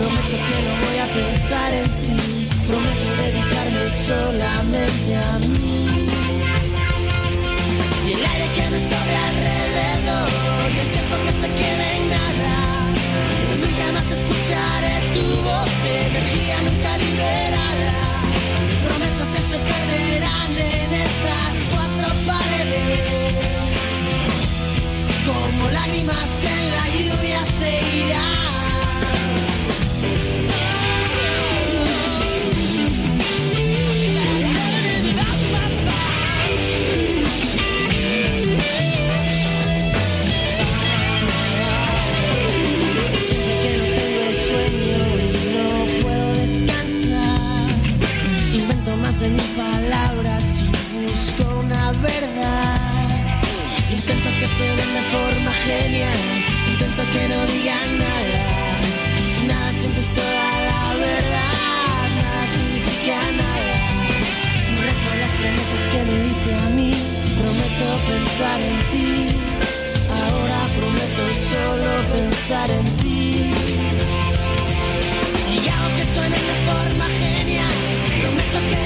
Prometo 0.04 0.38
que 0.48 0.58
no 0.68 0.74
voy 0.84 0.98
a 0.98 1.08
pensar 1.16 1.72
en 1.72 1.88
ti. 2.04 2.48
Prometo 2.68 3.08
dedicarme 3.24 3.84
solamente 4.10 5.12
a 5.16 5.40
mí. 5.48 5.80
Y 8.06 8.12
el 8.12 8.26
aire 8.32 8.48
que 8.56 8.66
me 8.72 8.80
sobre 8.92 9.16
alrededor, 9.30 10.30
el 10.82 10.88
tiempo 10.92 11.16
que 11.24 11.32
se 11.42 11.48
quede 11.60 11.86
en 11.96 12.10
nada. 12.10 12.56
Nunca 13.62 13.86
más 13.96 14.08
escucharé 14.18 14.96
tu 15.16 15.26
voz, 15.48 15.72
energía 15.88 16.58
nunca 16.68 16.92
liberada. 16.98 17.96
Promesas 18.84 19.30
que 19.34 19.42
se 19.52 19.58
perderán 19.72 20.52
en 20.52 20.90
estas 21.08 21.56
cuatro 21.72 22.08
paredes. 22.28 23.36
Como 25.26 25.72
lágrimas 25.72 26.32
en 26.44 26.64
la 26.78 26.86
lluvia 26.98 27.40
se 27.58 27.72
irán. 28.00 28.63
Sé 30.04 30.83
pensar 68.34 68.62
en 68.62 68.80
ti. 68.92 69.28
Ahora 70.10 70.60
prometo 70.76 71.24
solo 71.52 71.90
pensar 72.14 72.70
en 72.72 72.86
ti. 72.98 73.54
Y 75.54 75.70
aunque 75.70 76.04
suenen 76.16 76.44
de 76.52 76.58
forma 76.68 77.06
genial, 77.22 77.76
prometo 78.22 78.60
que 78.70 78.83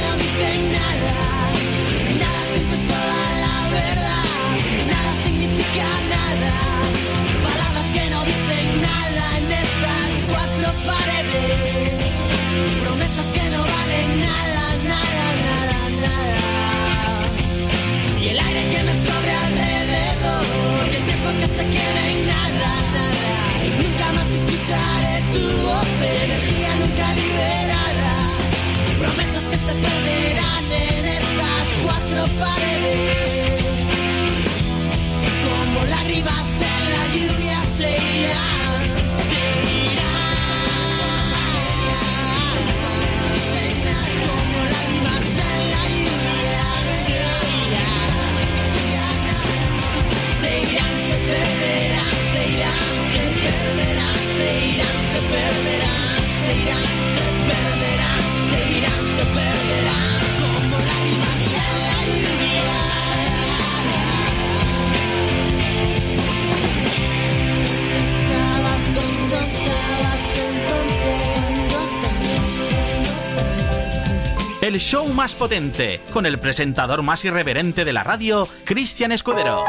perderán 29.86 30.66
en 30.72 31.06
estas 31.06 31.68
cuatro 31.84 32.22
paredes 32.40 33.64
Como 35.44 35.86
lágrimas 35.86 36.48
en 36.62 36.84
la 36.96 37.04
lluvia 37.16 37.60
se 37.78 37.90
irán 38.24 38.84
Se 39.30 39.42
irán 43.82 44.12
Como 44.26 44.60
lágrimas 44.74 45.28
en 45.52 45.62
la 45.74 45.84
lluvia 45.98 46.66
se 47.06 47.20
irán 47.68 48.08
se 50.42 50.52
irán, 50.64 50.96
se 51.08 51.18
perderán, 51.28 52.18
se 52.32 52.42
irán, 52.54 52.90
se 53.12 53.24
perderán, 53.42 54.20
se 54.38 54.48
irán, 54.70 55.00
se 55.12 55.20
perderán, 55.34 56.24
se 56.40 56.50
irán, 56.62 56.92
se 57.14 57.24
Show 74.80 75.08
más 75.08 75.36
potente, 75.36 76.02
con 76.14 76.26
el 76.26 76.40
presentador 76.40 77.02
más 77.02 77.24
irreverente 77.26 77.86
de 77.86 77.94
la 77.94 78.04
radio, 78.04 78.48
Cristian 78.64 79.12
Escudero. 79.12 79.64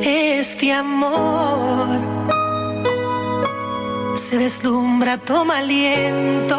Este 0.00 0.72
amor 0.72 2.00
se 4.16 4.38
deslumbra, 4.38 5.18
toma 5.18 5.58
aliento. 5.58 6.56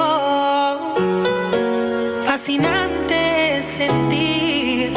Fascinante 2.26 3.62
sentir 3.62 4.94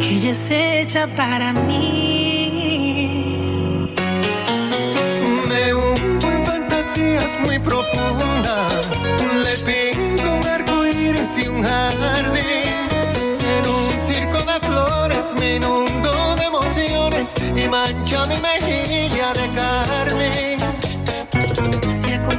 que 0.00 0.10
ella 0.14 0.30
es 0.30 0.50
hecha 0.50 1.06
para 1.16 1.52
mí. 1.52 2.17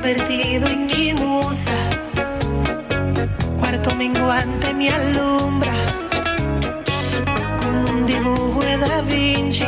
Convertido 0.09 0.67
en 0.67 0.87
mi 0.87 1.13
musa. 1.13 1.71
Cuarto 3.59 3.93
menguante 3.93 4.73
me 4.73 4.89
alumbra. 4.89 5.71
Como 7.61 7.91
un 7.91 8.07
dibujo 8.07 8.59
de 8.59 8.77
Da 8.77 9.01
Vinci, 9.03 9.65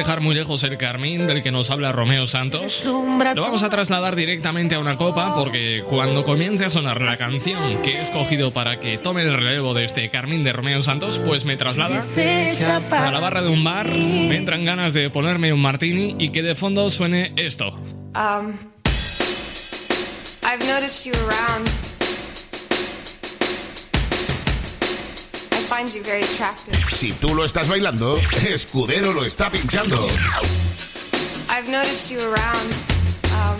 dejar 0.00 0.22
muy 0.22 0.34
lejos 0.34 0.64
el 0.64 0.78
Carmín 0.78 1.26
del 1.26 1.42
que 1.42 1.52
nos 1.52 1.70
habla 1.70 1.92
Romeo 1.92 2.26
Santos. 2.26 2.84
Lo 2.86 3.42
vamos 3.42 3.62
a 3.62 3.68
trasladar 3.68 4.16
directamente 4.16 4.74
a 4.74 4.78
una 4.78 4.96
copa 4.96 5.34
porque 5.34 5.84
cuando 5.86 6.24
comience 6.24 6.64
a 6.64 6.70
sonar 6.70 7.02
la 7.02 7.18
canción 7.18 7.82
que 7.82 7.98
he 7.98 8.00
escogido 8.00 8.50
para 8.50 8.80
que 8.80 8.96
tome 8.96 9.20
el 9.20 9.34
relevo 9.34 9.74
de 9.74 9.84
este 9.84 10.08
Carmín 10.08 10.42
de 10.42 10.54
Romeo 10.54 10.80
Santos, 10.80 11.18
pues 11.18 11.44
me 11.44 11.58
traslada 11.58 12.00
a 12.92 13.10
la 13.10 13.20
barra 13.20 13.42
de 13.42 13.48
un 13.50 13.62
bar, 13.62 13.88
me 13.88 14.36
entran 14.36 14.64
ganas 14.64 14.94
de 14.94 15.10
ponerme 15.10 15.52
un 15.52 15.60
martini 15.60 16.16
y 16.18 16.30
que 16.30 16.42
de 16.42 16.54
fondo 16.54 16.88
suene 16.88 17.34
esto. 17.36 17.78
Um. 18.14 18.54
I 25.80 25.82
find 25.82 25.94
you 25.94 26.02
very 26.02 26.20
attractive. 26.20 26.74
Si 26.90 27.12
tú 27.14 27.34
lo 27.34 27.42
estás 27.42 27.66
bailando, 27.70 28.14
Escudero 28.46 29.14
lo 29.14 29.24
está 29.24 29.50
pinchando. 29.50 29.96
I've 31.48 31.70
noticed 31.70 32.10
you 32.10 32.18
around. 32.20 32.68
Um, 33.32 33.56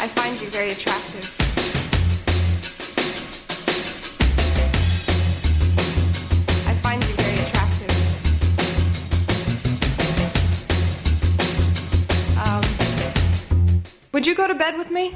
I 0.00 0.08
find 0.08 0.40
you 0.40 0.48
very 0.50 0.72
attractive. 0.72 1.22
I 6.66 6.74
find 6.82 7.00
you 7.04 7.14
very 7.14 7.38
attractive. 7.46 7.92
Um, 12.44 13.82
would 14.10 14.26
you 14.26 14.34
go 14.34 14.48
to 14.48 14.54
bed 14.56 14.76
with 14.76 14.90
me? 14.90 15.14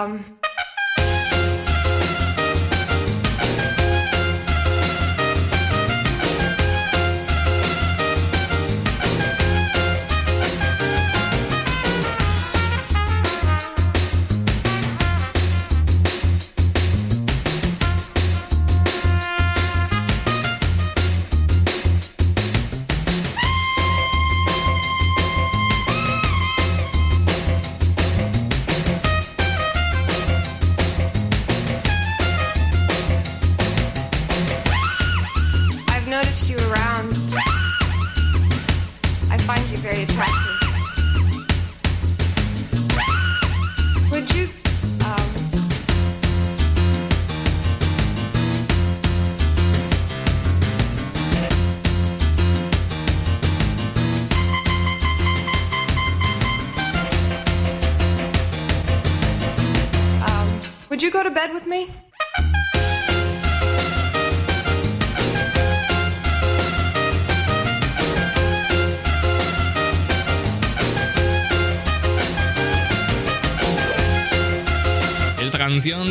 Um, 0.00 0.39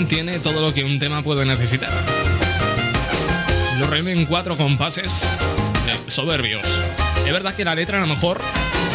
tiene 0.09 0.39
todo 0.39 0.59
lo 0.59 0.73
que 0.73 0.83
un 0.83 0.97
tema 0.97 1.21
puede 1.21 1.45
necesitar. 1.45 1.91
Lo 3.79 3.85
reúne 3.87 4.11
en 4.11 4.25
cuatro 4.25 4.57
compases 4.57 5.23
eh, 5.87 5.95
soberbios. 6.07 6.65
Es 7.25 7.31
verdad 7.31 7.53
que 7.53 7.63
la 7.63 7.75
letra 7.75 7.99
a 7.99 8.01
lo 8.01 8.07
mejor 8.07 8.41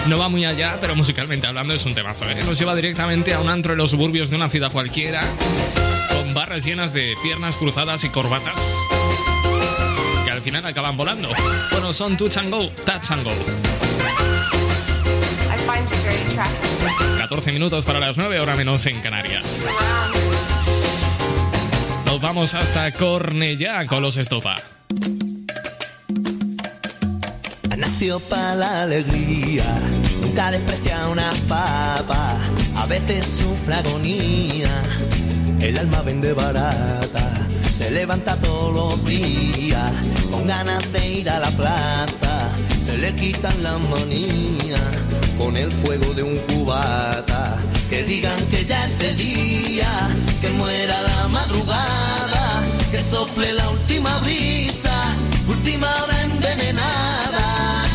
no 0.08 0.18
va 0.18 0.28
muy 0.28 0.44
allá, 0.44 0.76
pero 0.80 0.96
musicalmente 0.96 1.46
hablando 1.46 1.72
es 1.72 1.86
un 1.86 1.94
temazo. 1.94 2.28
¿eh? 2.28 2.42
Nos 2.44 2.58
lleva 2.58 2.74
directamente 2.74 3.32
a 3.32 3.38
un 3.38 3.48
antro 3.48 3.72
en 3.72 3.78
los 3.78 3.92
suburbios 3.92 4.28
de 4.28 4.34
una 4.36 4.48
ciudad 4.48 4.72
cualquiera, 4.72 5.22
con 6.12 6.34
barras 6.34 6.64
llenas 6.64 6.92
de 6.92 7.14
piernas 7.22 7.58
cruzadas 7.58 8.02
y 8.02 8.08
corbatas, 8.08 8.60
que 10.24 10.32
al 10.32 10.42
final 10.42 10.66
acaban 10.66 10.96
volando. 10.96 11.30
Bueno, 11.70 11.92
son 11.92 12.16
touch 12.16 12.38
and 12.38 12.50
go, 12.50 12.68
touch 12.84 13.12
and 13.12 13.22
go. 13.22 13.30
I 13.30 13.34
find 15.58 15.88
you 15.88 15.96
very 16.02 16.18
attractive. 16.28 17.18
14 17.20 17.52
minutos 17.52 17.84
para 17.84 18.00
las 18.00 18.16
9, 18.16 18.40
hora 18.40 18.56
menos 18.56 18.84
en 18.86 19.00
Canarias. 19.00 19.64
Vamos 22.24 22.54
hasta 22.54 22.90
Cornellá 22.90 23.86
con 23.86 24.00
los 24.00 24.16
Estopa. 24.16 24.56
Nació 27.76 28.18
para 28.18 28.54
la 28.54 28.82
alegría, 28.84 29.66
nunca 30.22 30.50
desprecia 30.50 31.06
una 31.08 31.30
papa, 31.46 32.38
a 32.76 32.86
veces 32.86 33.26
sufre 33.26 33.74
agonía, 33.74 34.70
el 35.60 35.76
alma 35.76 36.00
vende 36.00 36.32
barata, 36.32 37.46
se 37.70 37.90
levanta 37.90 38.36
todos 38.36 38.72
los 38.72 39.04
días, 39.04 39.92
con 40.30 40.46
ganas 40.46 40.90
de 40.94 41.06
ir 41.06 41.28
a 41.28 41.38
la 41.40 41.50
plaza, 41.50 42.56
se 42.82 42.96
le 42.96 43.14
quitan 43.16 43.62
las 43.62 43.78
manías, 43.90 44.80
con 45.36 45.58
el 45.58 45.70
fuego 45.70 46.14
de 46.14 46.22
un 46.22 46.38
cubata, 46.38 47.58
que 47.94 48.02
digan 48.02 48.40
que 48.46 48.64
ya 48.64 48.86
es 48.86 48.98
de 48.98 49.14
día, 49.14 49.88
que 50.40 50.48
muera 50.50 51.00
la 51.00 51.28
madrugada, 51.28 52.44
que 52.90 53.00
sople 53.00 53.52
la 53.52 53.70
última 53.70 54.18
brisa, 54.18 54.96
última 55.46 55.88
hora 56.02 56.22
envenenada. 56.22 57.44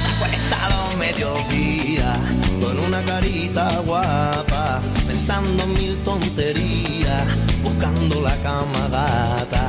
Saco 0.04 0.26
el 0.30 0.34
estado 0.41 0.78
mediodía 1.06 2.14
con 2.62 2.80
una 2.80 3.04
carita 3.04 3.66
guapa, 3.86 4.80
pensando 5.06 5.68
mil 5.68 5.97
tonterías, 6.08 7.26
buscando 7.62 8.22
la 8.22 8.38
cama 8.38 8.84
gata, 8.89 9.68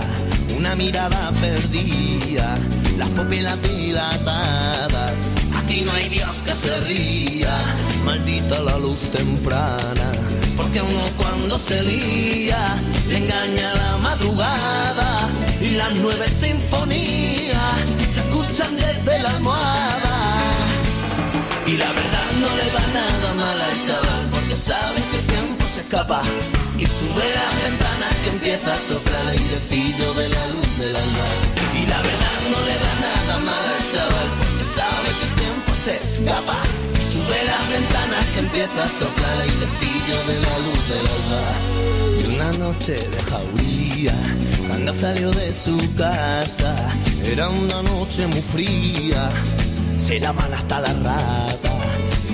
una 0.57 0.76
mirada 0.76 1.33
perdida, 1.41 2.57
las 2.99 3.09
pupilas 3.09 3.61
dilatadas 3.62 5.39
Aquí 5.70 5.82
no 5.82 5.92
hay 5.92 6.08
Dios 6.08 6.42
que 6.44 6.52
se 6.52 6.80
ría, 6.80 7.56
maldita 8.04 8.60
la 8.60 8.76
luz 8.76 8.98
temprana, 9.12 10.10
porque 10.56 10.82
uno 10.82 11.04
cuando 11.16 11.56
se 11.56 11.80
lía 11.84 12.82
le 13.06 13.18
engaña 13.18 13.74
la 13.74 13.96
madrugada 13.98 15.30
y 15.60 15.70
las 15.76 15.92
nueve 15.94 16.26
sinfonías 16.28 17.86
se 18.12 18.18
escuchan 18.18 18.76
desde 18.78 19.22
la 19.22 19.30
almohada. 19.30 20.10
Y 21.66 21.76
la 21.76 21.92
verdad 21.92 22.30
no 22.40 22.50
le 22.56 22.66
va 22.72 22.84
nada 22.92 23.34
mal 23.34 23.60
al 23.60 23.86
chaval 23.86 24.28
Porque 24.32 24.56
sabe 24.56 25.00
que 25.08 25.18
el 25.18 25.26
tiempo 25.26 25.64
se 25.72 25.82
escapa 25.82 26.20
Y 26.76 26.84
sube 26.84 27.26
las 27.38 27.62
ventanas 27.62 28.14
que 28.24 28.30
empieza 28.30 28.74
a 28.74 28.78
soplar 28.78 29.22
el 29.22 29.28
airecillo 29.28 30.14
de 30.14 30.28
la 30.30 30.46
luz 30.48 30.78
del 30.80 30.96
alma 30.96 31.26
Y 31.80 31.86
la 31.86 32.02
verdad 32.02 32.38
no 32.50 32.58
le 32.66 32.74
va 32.82 32.92
nada 33.06 33.38
mal 33.38 33.64
al 33.76 33.92
chaval 33.92 34.28
Porque 34.36 34.64
sabe 34.64 35.08
que 35.19 35.19
se 35.81 35.95
escapa. 35.95 36.59
Sube 37.11 37.45
las 37.47 37.68
ventanas 37.70 38.26
que 38.35 38.41
empieza 38.41 38.85
a 38.85 38.89
soplar 38.89 39.35
el 39.37 39.41
airecillo 39.41 40.18
de 40.26 40.41
la 40.41 40.59
luz 40.59 40.89
del 40.91 41.07
alma 41.16 41.43
Y 42.20 42.35
una 42.35 42.53
noche 42.59 42.93
de 42.93 43.22
jauría 43.24 44.14
Cuando 44.68 44.93
salió 44.93 45.31
de 45.33 45.53
su 45.53 45.76
casa 45.97 46.76
Era 47.24 47.49
una 47.49 47.83
noche 47.83 48.26
muy 48.26 48.43
fría. 48.43 49.31
Se 49.97 50.20
daban 50.20 50.53
hasta 50.53 50.81
las 50.81 51.03
ratas. 51.03 51.70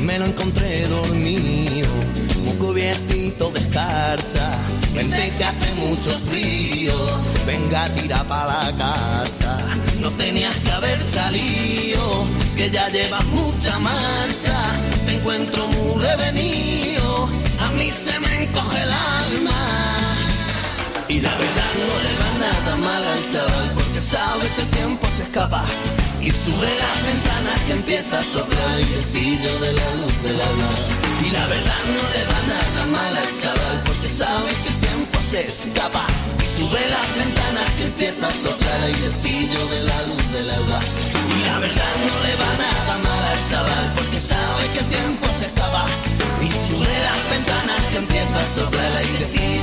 Me 0.03 0.19
lo 0.19 0.27
encontré 0.27 0.87
dormido, 0.89 1.89
muy 2.47 2.57
cubiertito 2.57 3.51
de 3.51 3.61
escarcha. 3.61 4.51
Vente 4.95 5.33
que 5.37 5.45
hace 5.45 5.73
mucho 5.75 6.19
frío, 6.31 6.95
venga 7.47 7.93
tira 7.95 8.23
para 8.25 8.65
la 8.65 8.77
casa. 8.77 9.59
No 10.01 10.11
tenías 10.13 10.55
que 10.61 10.71
haber 10.71 11.03
salido, 11.03 12.25
que 12.57 12.71
ya 12.71 12.89
llevas 12.89 13.25
mucha 13.27 13.79
marcha. 13.79 14.59
Te 15.05 15.15
encuentro 15.15 15.67
muy 15.69 16.03
revenido, 16.03 17.29
a 17.61 17.71
mí 17.73 17.91
se 17.91 18.19
me 18.21 18.45
encoge 18.45 18.83
el 18.83 18.93
alma. 18.93 19.61
Y 21.09 21.21
la 21.21 21.35
verdad 21.37 21.73
no 21.87 21.95
le 22.05 22.13
va 22.21 22.31
nada 22.47 22.77
mal 22.77 23.03
al 23.05 23.33
chaval 23.33 23.73
porque 23.75 24.01
sabe 24.01 24.49
que 24.55 24.63
el 24.63 24.69
tiempo 24.69 25.07
se 25.17 25.23
escapa 25.25 25.65
y 26.21 26.31
sube 26.31 26.71
las 26.83 26.97
ventanas 27.11 27.61
que 27.67 27.73
empieza 27.73 28.19
a 28.19 28.25
soplar 28.25 28.79
el 28.79 28.85
airecillo 28.85 29.59
de 29.61 29.73
la 29.73 29.95
luz 29.95 30.23
del 30.23 30.41
alma. 30.41 30.96
Y 31.25 31.31
la 31.31 31.47
verdad 31.47 31.83
no 31.97 32.03
le 32.14 32.23
va 32.31 32.41
nada 32.55 32.87
mal 32.87 33.17
al 33.17 33.41
chaval 33.41 33.83
porque 33.87 34.09
sabe 34.09 34.51
que 34.62 34.69
el 34.69 34.81
tiempo 34.81 35.21
se 35.21 35.41
escapa 35.43 36.07
y 36.39 36.45
sube 36.57 36.81
las 36.89 37.09
ventanas 37.17 37.69
que 37.77 37.85
empieza 37.85 38.29
a 38.29 38.33
soplar 38.33 38.81
airecillo 38.83 39.67
de 39.67 39.81
la 39.85 40.03
luz 40.09 40.33
del 40.33 40.51
alba. 40.51 40.81
Y 41.37 41.45
la 41.47 41.59
verdad 41.59 41.95
no 42.09 42.17
le 42.27 42.35
va 42.43 42.51
nada 42.67 42.99
mal 42.99 43.25
al 43.33 43.51
chaval 43.51 43.93
porque 43.95 44.19
sabe 44.19 44.62
que 44.73 44.79
el 44.79 44.87
tiempo 44.87 45.27
se 45.39 45.47
escapa 45.47 45.87
y 46.43 46.49
sube 46.67 46.95
las 47.09 47.23
ventanas 47.31 47.81
que 47.91 47.97
empieza 47.99 48.39
a 48.39 48.55
soplar 48.55 48.93
airecillo 48.97 49.56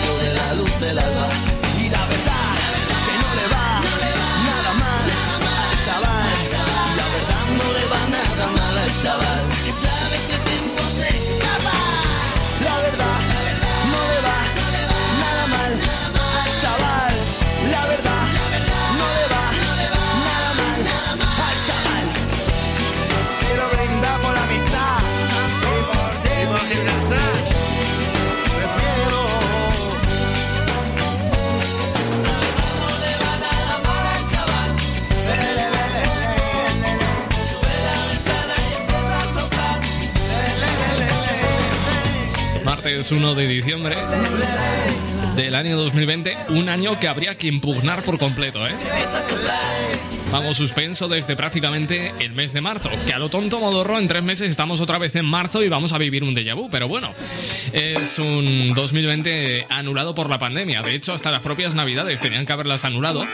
Martes 42.83 43.13
1 43.13 43.35
de 43.35 43.47
diciembre 43.47 43.95
del 45.37 45.55
año 45.55 45.77
2020, 45.77 46.35
un 46.49 46.67
año 46.67 46.99
que 46.99 47.07
habría 47.07 47.35
que 47.35 47.47
impugnar 47.47 48.03
por 48.03 48.19
completo, 48.19 48.67
¿eh? 48.67 48.73
Vamos 50.33 50.57
suspenso 50.57 51.07
desde 51.07 51.37
prácticamente 51.37 52.11
el 52.19 52.33
mes 52.33 52.51
de 52.51 52.59
marzo. 52.59 52.89
Que 53.07 53.13
a 53.13 53.19
lo 53.19 53.29
tonto 53.29 53.61
modorro, 53.61 53.99
en 53.99 54.09
tres 54.09 54.21
meses 54.23 54.51
estamos 54.51 54.81
otra 54.81 54.97
vez 54.97 55.15
en 55.15 55.23
marzo 55.23 55.63
y 55.63 55.69
vamos 55.69 55.93
a 55.93 55.97
vivir 55.97 56.25
un 56.25 56.35
déjà 56.35 56.55
vu. 56.55 56.69
Pero 56.69 56.89
bueno, 56.89 57.13
es 57.71 58.19
un 58.19 58.73
2020 58.75 59.67
anulado 59.69 60.13
por 60.13 60.29
la 60.29 60.37
pandemia. 60.37 60.81
De 60.81 60.93
hecho, 60.93 61.13
hasta 61.13 61.31
las 61.31 61.41
propias 61.41 61.75
navidades 61.75 62.19
tenían 62.19 62.45
que 62.45 62.51
haberlas 62.51 62.83
anulado. 62.83 63.25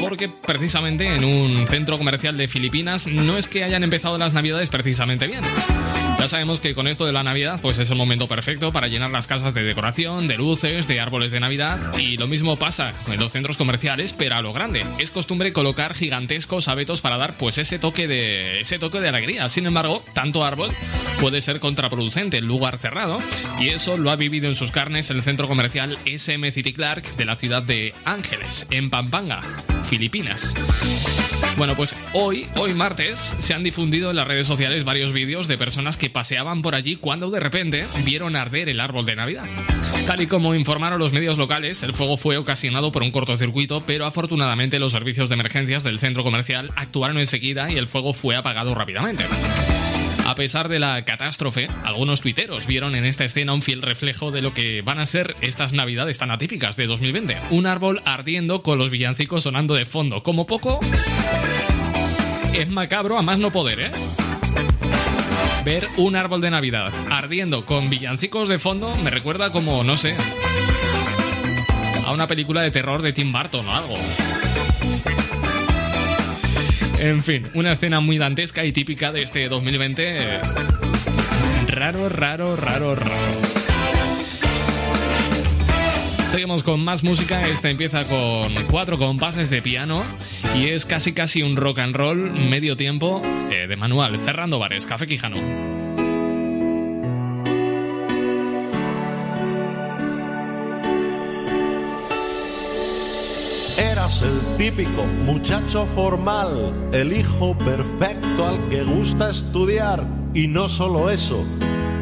Porque 0.00 0.30
precisamente 0.30 1.14
en 1.14 1.24
un 1.24 1.68
centro 1.68 1.98
comercial 1.98 2.38
de 2.38 2.48
Filipinas 2.48 3.06
no 3.06 3.36
es 3.36 3.48
que 3.48 3.64
hayan 3.64 3.84
empezado 3.84 4.16
las 4.16 4.32
navidades 4.32 4.70
precisamente 4.70 5.26
bien. 5.26 5.42
Sabemos 6.28 6.60
que 6.60 6.74
con 6.74 6.88
esto 6.88 7.06
de 7.06 7.12
la 7.12 7.22
Navidad, 7.22 7.60
pues 7.62 7.78
es 7.78 7.90
el 7.90 7.96
momento 7.96 8.26
perfecto 8.26 8.72
para 8.72 8.88
llenar 8.88 9.10
las 9.10 9.26
casas 9.26 9.54
de 9.54 9.62
decoración, 9.62 10.26
de 10.26 10.36
luces, 10.36 10.88
de 10.88 11.00
árboles 11.00 11.30
de 11.30 11.40
Navidad. 11.40 11.78
Y 11.98 12.16
lo 12.16 12.26
mismo 12.26 12.56
pasa 12.56 12.92
en 13.10 13.20
los 13.20 13.32
centros 13.32 13.56
comerciales, 13.56 14.12
pero 14.12 14.36
a 14.36 14.42
lo 14.42 14.52
grande. 14.52 14.84
Es 14.98 15.10
costumbre 15.10 15.52
colocar 15.52 15.94
gigantescos 15.94 16.68
abetos 16.68 17.00
para 17.00 17.16
dar 17.16 17.36
pues 17.36 17.58
ese 17.58 17.78
toque 17.78 18.08
de 18.08 18.60
ese 18.60 18.78
toque 18.78 19.00
de 19.00 19.08
alegría. 19.08 19.48
Sin 19.48 19.66
embargo, 19.66 20.02
tanto 20.14 20.44
árbol 20.44 20.72
puede 21.20 21.40
ser 21.40 21.60
contraproducente 21.60 22.38
en 22.38 22.46
lugar 22.46 22.78
cerrado. 22.78 23.20
Y 23.60 23.68
eso 23.68 23.96
lo 23.96 24.10
ha 24.10 24.16
vivido 24.16 24.48
en 24.48 24.54
sus 24.54 24.72
carnes 24.72 25.10
el 25.10 25.22
centro 25.22 25.48
comercial 25.48 25.96
SM 26.04 26.50
City 26.52 26.72
Clark 26.72 27.16
de 27.16 27.24
la 27.24 27.36
ciudad 27.36 27.62
de 27.62 27.94
Ángeles, 28.04 28.66
en 28.70 28.90
Pampanga, 28.90 29.42
Filipinas. 29.84 30.54
Bueno, 31.56 31.74
pues 31.74 31.96
hoy, 32.12 32.46
hoy 32.56 32.74
martes, 32.74 33.34
se 33.38 33.54
han 33.54 33.62
difundido 33.62 34.10
en 34.10 34.16
las 34.16 34.28
redes 34.28 34.46
sociales 34.46 34.84
varios 34.84 35.14
vídeos 35.14 35.48
de 35.48 35.56
personas 35.56 35.96
que 35.96 36.10
paseaban 36.10 36.60
por 36.60 36.74
allí 36.74 36.96
cuando 36.96 37.30
de 37.30 37.40
repente 37.40 37.86
vieron 38.04 38.36
arder 38.36 38.68
el 38.68 38.78
árbol 38.78 39.06
de 39.06 39.16
Navidad. 39.16 39.46
Tal 40.06 40.20
y 40.20 40.26
como 40.26 40.54
informaron 40.54 40.98
los 40.98 41.14
medios 41.14 41.38
locales, 41.38 41.82
el 41.82 41.94
fuego 41.94 42.18
fue 42.18 42.36
ocasionado 42.36 42.92
por 42.92 43.02
un 43.02 43.10
cortocircuito, 43.10 43.84
pero 43.86 44.04
afortunadamente 44.04 44.78
los 44.78 44.92
servicios 44.92 45.30
de 45.30 45.34
emergencias 45.34 45.82
del 45.82 45.98
centro 45.98 46.24
comercial 46.24 46.70
actuaron 46.76 47.18
enseguida 47.18 47.72
y 47.72 47.78
el 47.78 47.86
fuego 47.86 48.12
fue 48.12 48.36
apagado 48.36 48.74
rápidamente. 48.74 49.24
A 50.26 50.34
pesar 50.34 50.68
de 50.68 50.80
la 50.80 51.04
catástrofe, 51.04 51.68
algunos 51.84 52.20
tuiteros 52.20 52.66
vieron 52.66 52.96
en 52.96 53.04
esta 53.04 53.24
escena 53.24 53.54
un 53.54 53.62
fiel 53.62 53.80
reflejo 53.80 54.32
de 54.32 54.42
lo 54.42 54.52
que 54.52 54.82
van 54.82 54.98
a 54.98 55.06
ser 55.06 55.36
estas 55.40 55.72
navidades 55.72 56.18
tan 56.18 56.32
atípicas 56.32 56.76
de 56.76 56.86
2020. 56.86 57.36
Un 57.50 57.64
árbol 57.66 58.02
ardiendo 58.04 58.64
con 58.64 58.76
los 58.76 58.90
villancicos 58.90 59.44
sonando 59.44 59.74
de 59.74 59.86
fondo. 59.86 60.24
Como 60.24 60.44
poco... 60.44 60.80
Es 62.52 62.68
macabro 62.68 63.18
a 63.18 63.22
más 63.22 63.38
no 63.38 63.52
poder, 63.52 63.80
¿eh? 63.80 63.90
Ver 65.64 65.86
un 65.96 66.16
árbol 66.16 66.40
de 66.40 66.50
Navidad 66.50 66.92
ardiendo 67.10 67.64
con 67.64 67.88
villancicos 67.88 68.48
de 68.48 68.58
fondo 68.58 68.96
me 69.04 69.10
recuerda 69.10 69.50
como, 69.50 69.84
no 69.84 69.96
sé, 69.96 70.16
a 72.04 72.12
una 72.12 72.26
película 72.26 72.62
de 72.62 72.70
terror 72.72 73.02
de 73.02 73.12
Tim 73.12 73.32
Burton 73.32 73.68
o 73.68 73.74
algo. 73.74 73.96
En 77.00 77.22
fin, 77.22 77.46
una 77.54 77.72
escena 77.72 78.00
muy 78.00 78.18
dantesca 78.18 78.64
y 78.64 78.72
típica 78.72 79.12
de 79.12 79.22
este 79.22 79.48
2020. 79.48 80.02
eh, 80.06 80.40
Raro, 81.68 82.08
raro, 82.08 82.56
raro, 82.56 82.94
raro. 82.94 83.12
Seguimos 86.28 86.62
con 86.62 86.80
más 86.82 87.04
música. 87.04 87.42
Esta 87.42 87.70
empieza 87.70 88.04
con 88.04 88.52
cuatro 88.70 88.98
compases 88.98 89.50
de 89.50 89.62
piano 89.62 90.02
y 90.56 90.68
es 90.68 90.86
casi 90.86 91.12
casi 91.12 91.42
un 91.42 91.56
rock 91.56 91.78
and 91.80 91.94
roll 91.94 92.32
medio 92.32 92.76
tiempo 92.76 93.22
eh, 93.50 93.66
de 93.66 93.76
manual. 93.76 94.18
Cerrando 94.18 94.58
bares, 94.58 94.86
Café 94.86 95.06
Quijano. 95.06 95.75
El 104.22 104.40
típico 104.56 105.04
muchacho 105.26 105.84
formal, 105.84 106.72
el 106.92 107.12
hijo 107.12 107.56
perfecto 107.58 108.46
al 108.46 108.68
que 108.68 108.82
gusta 108.82 109.28
estudiar. 109.28 110.06
Y 110.32 110.46
no 110.46 110.68
solo 110.68 111.10
eso, 111.10 111.44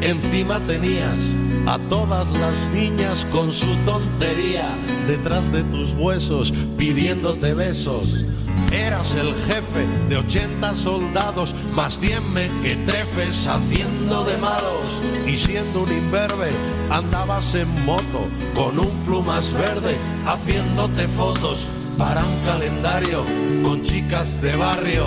encima 0.01 0.59
tenías 0.65 1.17
a 1.65 1.77
todas 1.89 2.31
las 2.31 2.69
niñas 2.69 3.25
con 3.31 3.51
su 3.51 3.75
tontería 3.85 4.69
detrás 5.07 5.51
de 5.51 5.63
tus 5.63 5.91
huesos 5.93 6.53
pidiéndote 6.77 7.53
besos. 7.53 8.23
Eras 8.71 9.13
el 9.15 9.33
jefe 9.33 9.85
de 10.07 10.17
80 10.17 10.75
soldados, 10.75 11.53
más 11.73 11.99
100 11.99 12.33
mequetrefes 12.33 13.45
haciendo 13.47 14.23
de 14.23 14.37
malos. 14.37 15.01
Y 15.27 15.37
siendo 15.37 15.83
un 15.83 15.91
imberbe, 15.91 16.51
andabas 16.89 17.55
en 17.55 17.83
moto 17.83 18.29
con 18.53 18.79
un 18.79 18.91
plumas 19.05 19.51
verde, 19.53 19.97
haciéndote 20.25 21.07
fotos 21.09 21.71
para 21.97 22.23
un 22.23 22.39
calendario 22.45 23.23
con 23.63 23.81
chicas 23.81 24.41
de 24.41 24.55
barrio. 24.55 25.05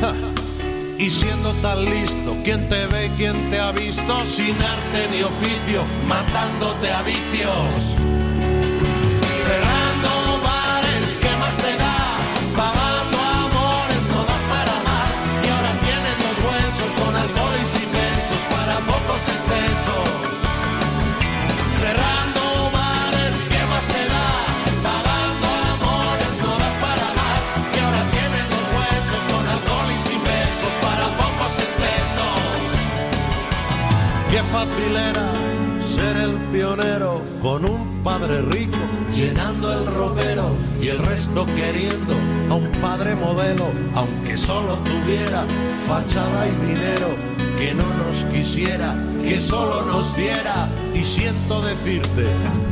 Y 0.98 1.08
siendo 1.08 1.50
tan 1.62 1.82
listo, 1.86 2.36
¿quién 2.44 2.68
te 2.68 2.86
ve, 2.88 3.06
y 3.06 3.08
quién 3.16 3.50
te 3.50 3.58
ha 3.58 3.72
visto? 3.72 4.26
Sin 4.26 4.54
arte 4.54 5.08
ni 5.10 5.22
oficio, 5.22 5.82
matándote 6.06 6.92
a 6.92 7.00
vicios. 7.00 8.19
Ser 34.60 36.16
el 36.18 36.36
pionero 36.52 37.22
con 37.40 37.64
un 37.64 38.02
padre 38.04 38.42
rico 38.42 38.76
llenando 39.10 39.72
el 39.72 39.86
ropero 39.86 40.54
y 40.82 40.88
el 40.88 40.98
resto 40.98 41.46
queriendo 41.46 42.14
a 42.50 42.56
un 42.56 42.70
padre 42.82 43.16
modelo, 43.16 43.70
aunque 43.94 44.36
solo 44.36 44.74
tuviera 44.84 45.44
fachada 45.88 46.46
y 46.46 46.66
dinero, 46.66 47.08
que 47.60 47.74
no 47.74 47.86
nos 47.94 48.24
quisiera, 48.32 48.96
que 49.22 49.38
solo 49.38 49.84
nos 49.84 50.16
diera. 50.16 50.66
Y 50.94 51.04
siento 51.04 51.60
decirte 51.60 52.24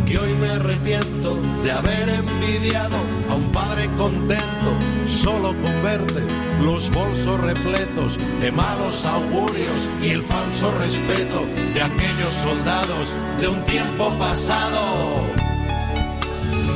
que 0.07 0.19
hoy 0.19 0.33
me 0.33 0.49
arrepiento 0.49 1.37
de 1.63 1.71
haber 1.71 2.09
envidiado 2.09 2.97
a 3.31 3.35
un 3.35 3.53
padre 3.53 3.87
contento, 3.99 4.71
solo 5.07 5.49
con 5.49 5.83
verte 5.83 6.23
los 6.63 6.91
bolsos 6.91 7.39
repletos 7.41 8.19
de 8.41 8.51
malos 8.51 9.05
augurios 9.05 9.79
y 10.03 10.09
el 10.09 10.23
falso 10.23 10.73
respeto 10.79 11.47
de 11.75 11.83
aquellos 11.83 12.35
soldados 12.43 13.09
de 13.41 13.49
un 13.49 13.63
tiempo 13.67 14.11
pasado. 14.19 14.81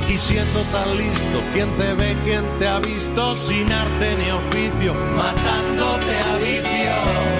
Y 0.06 0.18
siendo 0.18 0.60
tan 0.70 0.98
listo, 0.98 1.42
¿quién 1.54 1.74
te 1.78 1.94
ve, 1.94 2.14
quién 2.24 2.44
te 2.58 2.68
ha 2.68 2.78
visto? 2.80 3.36
Sin 3.38 3.72
arte 3.72 4.16
ni 4.18 4.30
oficio, 4.30 4.94
matándote 5.16 6.14
a 6.30 6.36
vicios. 6.36 7.31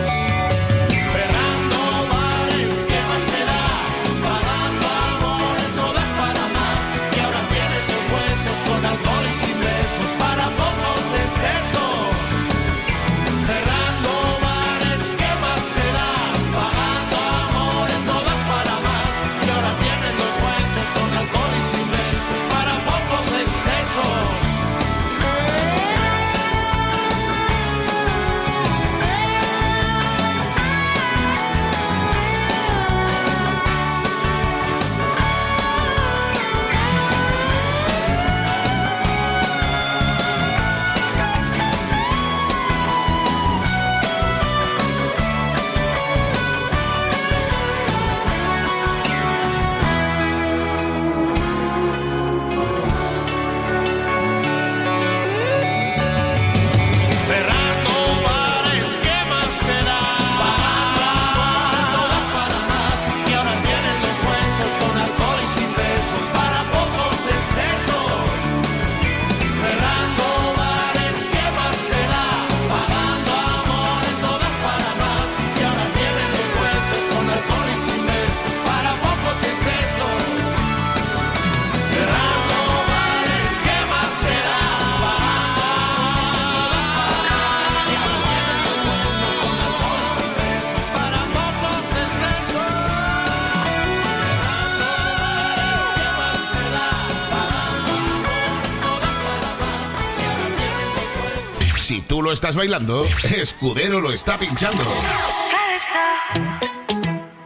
Estás 102.42 102.56
bailando, 102.56 103.04
Escudero 103.36 104.00
lo 104.00 104.12
está 104.12 104.36
pinchando. 104.36 104.82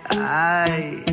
Ay, 0.09 1.05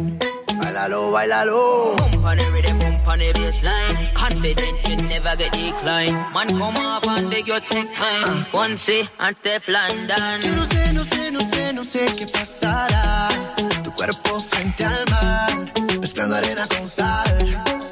bailalo, 0.57 1.11
bailalo. 1.11 1.93
Pump 1.97 2.23
on 2.23 2.37
the 2.37 2.49
rhythm, 2.51 2.79
pump 2.79 3.07
on 3.09 3.19
the 3.19 3.33
bassline. 3.33 4.13
Confident 4.13 4.87
you 4.87 4.95
never 4.95 5.35
get 5.35 5.51
decline. 5.51 6.13
Man, 6.33 6.57
come 6.57 6.77
off 6.77 7.05
and 7.05 7.29
beg 7.29 7.45
your 7.45 7.59
take 7.59 7.93
time. 7.93 8.45
Fonse 8.53 9.09
and 9.19 9.35
Steph 9.35 9.67
London. 9.67 10.39
Yo 10.41 10.55
no 10.55 10.63
sé, 10.63 10.93
no 10.93 11.03
sé, 11.03 11.31
no 11.31 11.41
sé, 11.41 11.73
no 11.73 11.83
sé 11.83 12.05
qué 12.15 12.25
pasará. 12.27 13.27
Tu 13.83 13.91
cuerpo 13.91 14.39
frente 14.39 14.85
al 14.85 15.03
mar, 15.11 15.73
mezclando 15.99 16.37
arena 16.37 16.69
con 16.69 16.87
sal. 16.87 17.37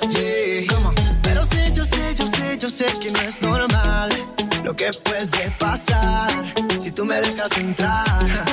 Yeah. 0.09 0.93
Pero 1.21 1.45
sé, 1.45 1.73
yo 1.73 1.83
sé, 1.83 2.15
yo 2.15 2.25
sé, 2.25 2.57
yo 2.57 2.69
sé 2.69 2.97
que 3.01 3.11
no 3.11 3.19
es 3.19 3.41
normal 3.41 4.30
lo 4.71 4.77
que 4.77 4.89
puede 5.03 5.51
pasar 5.59 6.29
si 6.79 6.91
tú 6.91 7.03
me 7.03 7.19
dejas 7.19 7.51
entrar. 7.57 8.50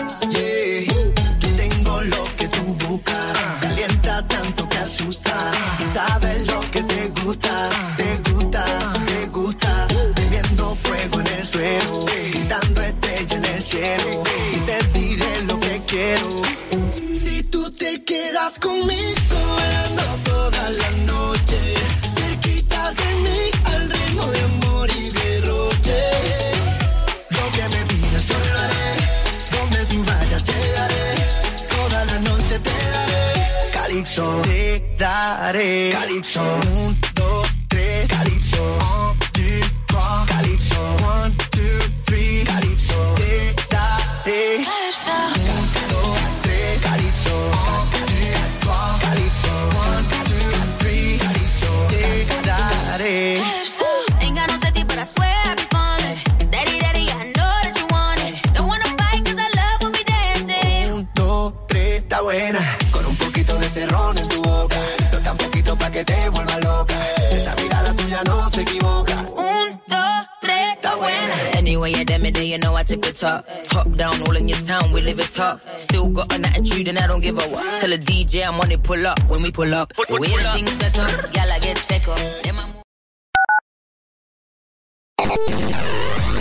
Pull 78.89 79.07
up 79.07 79.20
when 79.28 79.43
we 79.43 79.51
pull 79.51 79.74
up. 79.74 79.93
The 79.93 80.16
way 80.18 80.28
the 80.28 80.49
things 80.55 80.70
set 80.80 80.97
up, 80.97 81.11
y'all 81.34 81.53
I 81.53 81.59
get 81.61 81.76
up. 82.09 82.24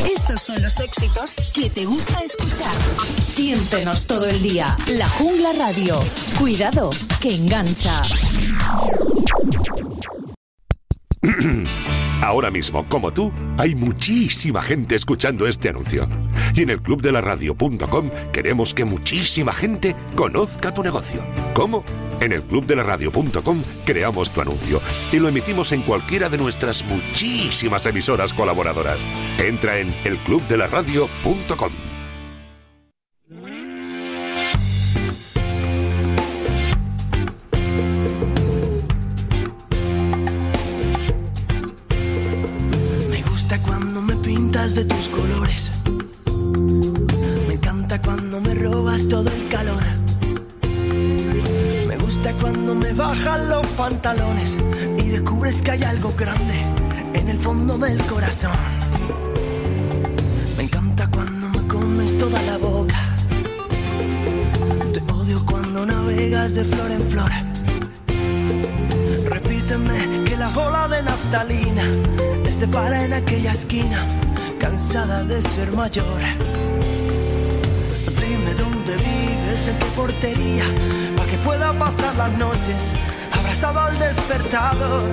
Estos 0.09 0.41
son 0.41 0.61
los 0.61 0.79
éxitos 0.79 1.35
que 1.53 1.69
te 1.69 1.83
gusta 1.83 2.21
escuchar. 2.23 2.73
Siéntenos 3.19 4.07
todo 4.07 4.27
el 4.27 4.41
día. 4.41 4.77
La 4.93 5.09
Jungla 5.09 5.51
Radio. 5.59 5.99
Cuidado, 6.39 6.89
que 7.19 7.35
engancha. 7.35 7.91
Ahora 12.21 12.49
mismo, 12.49 12.87
como 12.87 13.11
tú, 13.11 13.29
hay 13.57 13.75
muchísima 13.75 14.61
gente 14.61 14.95
escuchando 14.95 15.47
este 15.47 15.67
anuncio. 15.67 16.07
Y 16.57 16.63
en 16.63 16.71
el 16.71 16.81
clubdelaradio.com 16.81 18.09
queremos 18.33 18.73
que 18.73 18.83
muchísima 18.83 19.53
gente 19.53 19.95
conozca 20.15 20.73
tu 20.73 20.81
negocio. 20.81 21.21
¿Cómo? 21.53 21.83
En 22.19 22.31
el 22.31 22.41
clubdelaradio.com 22.41 23.61
creamos 23.85 24.31
tu 24.31 24.41
anuncio 24.41 24.81
y 25.11 25.19
lo 25.19 25.27
emitimos 25.27 25.71
en 25.71 25.83
cualquiera 25.83 26.29
de 26.29 26.39
nuestras 26.39 26.83
muchísimas 26.85 27.85
emisoras 27.85 28.33
colaboradoras. 28.33 29.05
Entra 29.37 29.77
en 29.77 29.93
elclubdelaradio.com. 30.03 31.71
Me 43.11 43.21
gusta 43.21 43.61
cuando 43.61 44.01
me 44.01 44.15
pintas 44.15 44.73
de 44.73 44.85
tus 44.85 45.07
colores. 45.09 45.76
Cuando 48.03 48.39
me 48.39 48.53
robas 48.53 49.07
todo 49.09 49.29
el 49.29 49.47
calor. 49.49 49.83
Me 51.87 51.97
gusta 51.97 52.33
cuando 52.33 52.75
me 52.75 52.93
bajan 52.93 53.49
los 53.49 53.65
pantalones 53.67 54.57
y 54.97 55.03
descubres 55.09 55.61
que 55.61 55.71
hay 55.71 55.83
algo 55.83 56.13
grande 56.17 56.55
en 57.13 57.29
el 57.29 57.37
fondo 57.37 57.77
del 57.77 58.01
corazón. 58.03 58.51
Me 60.57 60.63
encanta 60.63 61.07
cuando 61.07 61.49
me 61.49 61.67
comes 61.67 62.17
toda 62.17 62.41
la 62.43 62.57
boca. 62.57 62.99
Te 64.93 65.11
odio 65.11 65.45
cuando 65.45 65.85
navegas 65.85 66.53
de 66.53 66.63
flor 66.65 66.91
en 66.91 67.01
flor. 67.01 67.31
Repíteme 69.29 70.23
que 70.23 70.37
la 70.37 70.49
bola 70.49 70.87
de 70.87 71.03
naftalina 71.03 71.83
te 72.43 72.51
separa 72.51 73.05
en 73.05 73.13
aquella 73.13 73.51
esquina, 73.51 74.07
cansada 74.59 75.23
de 75.23 75.41
ser 75.41 75.71
mayor. 75.73 76.96
En 79.67 79.77
qué 79.79 79.85
portería, 79.97 80.63
para 81.17 81.29
que 81.29 81.37
pueda 81.39 81.73
pasar 81.73 82.15
las 82.15 82.31
noches 82.37 82.93
abrazado 83.33 83.81
al 83.81 83.99
despertador. 83.99 85.03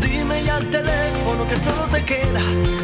Dime 0.00 0.42
ya 0.42 0.56
al 0.56 0.66
teléfono 0.66 1.46
que 1.46 1.56
solo 1.58 1.84
te 1.92 2.04
queda, 2.04 2.40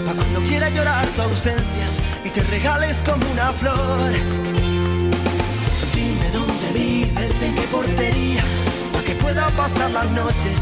para 0.07 0.17
cuando 0.19 0.41
quiera 0.43 0.69
llorar 0.71 1.05
tu 1.09 1.23
ausencia 1.23 1.85
y 2.25 2.31
te 2.31 2.43
regales 2.43 2.99
como 3.05 3.29
una 3.33 3.53
flor. 3.55 4.13
Dime 5.95 6.31
dónde 6.33 6.73
vives, 6.75 7.43
en 7.43 7.55
qué 7.57 7.63
portería, 7.63 8.45
para 8.93 9.05
que 9.05 9.15
pueda 9.17 9.49
pasar 9.49 9.91
las 9.91 10.09
noches 10.13 10.59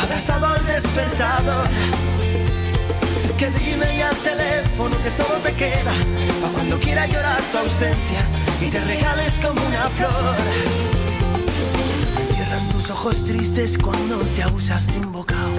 abrazado 0.00 0.46
al 0.46 0.64
despertador. 0.64 1.68
Que 3.36 3.50
dime 3.50 3.98
ya 3.98 4.08
al 4.08 4.16
teléfono 4.16 4.96
que 5.02 5.10
solo 5.10 5.34
te 5.44 5.52
queda, 5.52 5.92
para 6.40 6.52
cuando 6.54 6.80
quiera 6.80 7.06
llorar 7.06 7.40
tu 7.52 7.58
ausencia 7.58 8.37
y 8.60 8.70
te 8.70 8.80
regales 8.84 9.32
como 9.42 9.60
una 9.66 9.88
flor. 9.90 10.36
Me 12.14 12.34
cierran 12.34 12.68
tus 12.70 12.90
ojos 12.90 13.24
tristes 13.24 13.78
cuando 13.78 14.18
te 14.34 14.42
abusas 14.42 14.86
de 14.86 14.98
un 14.98 15.12
bocado. 15.12 15.52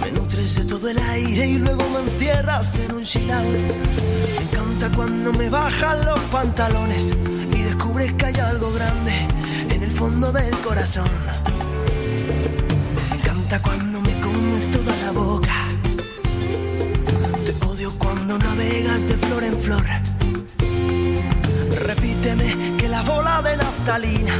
Me 0.00 0.12
nutres 0.12 0.54
de 0.54 0.64
todo 0.64 0.88
el 0.88 0.98
aire 0.98 1.46
y 1.46 1.58
luego 1.58 1.84
me 1.90 2.10
encierras 2.10 2.74
en 2.76 2.94
un 2.94 3.04
chill 3.04 3.30
out. 3.30 3.46
Me 3.46 4.42
encanta 4.42 4.90
cuando 4.96 5.32
me 5.32 5.48
bajan 5.48 6.04
los 6.04 6.20
pantalones 6.30 7.14
y 7.52 7.62
descubres 7.62 8.12
que 8.14 8.26
hay 8.26 8.36
algo 8.36 8.72
grande 8.72 9.12
en 9.70 9.82
el 9.82 9.90
fondo 9.90 10.32
del 10.32 10.56
corazón. 10.58 11.10
Me 13.10 13.16
encanta 13.16 13.60
cuando 13.60 14.00
me 14.00 14.20
comes 14.20 14.70
toda 14.70 14.96
la 14.96 15.10
boca. 15.12 15.68
Te 17.44 17.66
odio 17.66 17.92
cuando 17.98 18.38
navegas 18.38 19.08
de 19.08 19.14
flor 19.14 19.44
en 19.44 19.60
flor. 19.60 20.07
Naftalina 23.88 24.34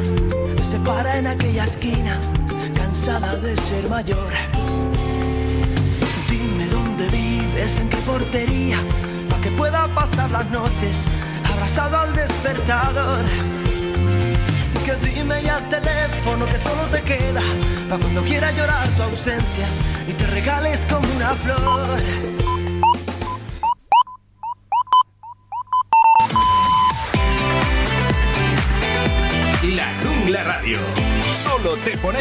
se 0.70 0.78
para 0.80 1.16
en 1.16 1.26
aquella 1.26 1.64
esquina, 1.64 2.18
cansada 2.76 3.34
de 3.36 3.56
ser 3.56 3.88
mayor. 3.88 4.30
Dime 6.28 6.66
dónde 6.70 7.08
vives, 7.08 7.78
en 7.78 7.88
qué 7.88 7.96
portería, 7.98 8.76
para 9.30 9.42
que 9.42 9.50
pueda 9.52 9.86
pasar 9.94 10.30
las 10.30 10.50
noches 10.50 10.96
abrazado 11.50 11.98
al 11.98 12.14
despertador. 12.14 13.24
Que 14.84 14.94
dime 15.06 15.42
ya 15.42 15.56
al 15.56 15.68
teléfono 15.70 16.44
que 16.44 16.58
solo 16.58 16.82
te 16.92 17.02
queda, 17.02 17.42
para 17.88 18.02
cuando 18.02 18.22
quiera 18.24 18.50
llorar 18.52 18.86
tu 18.96 19.02
ausencia 19.02 19.66
y 20.06 20.12
te 20.12 20.26
regales 20.26 20.84
como 20.90 21.08
una 21.16 21.34
flor. 21.36 22.47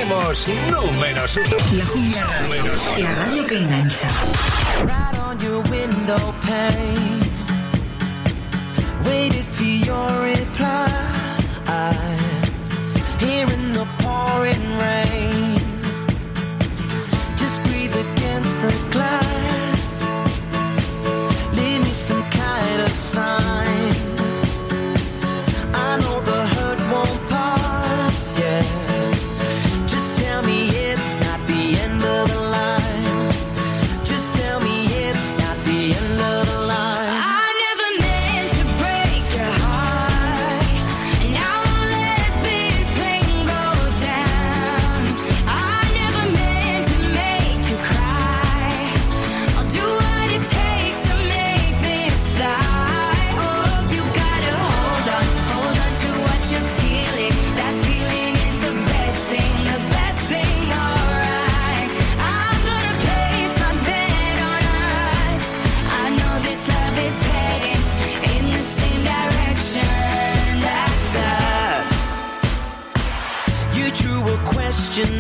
Ponemos 0.07 0.47
números 0.71 1.37
uno. 1.37 1.57
La 1.77 1.85
Jungla 1.85 2.23
Radio. 2.23 2.63
La 2.97 3.15
radio 3.15 3.47
que 3.47 3.57
engancha. 3.57 4.09
right 4.83 5.19
on 5.19 5.39
your 5.39 5.61
window 5.69 6.33
pane. 6.41 7.06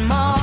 tomorrow. 0.07 0.36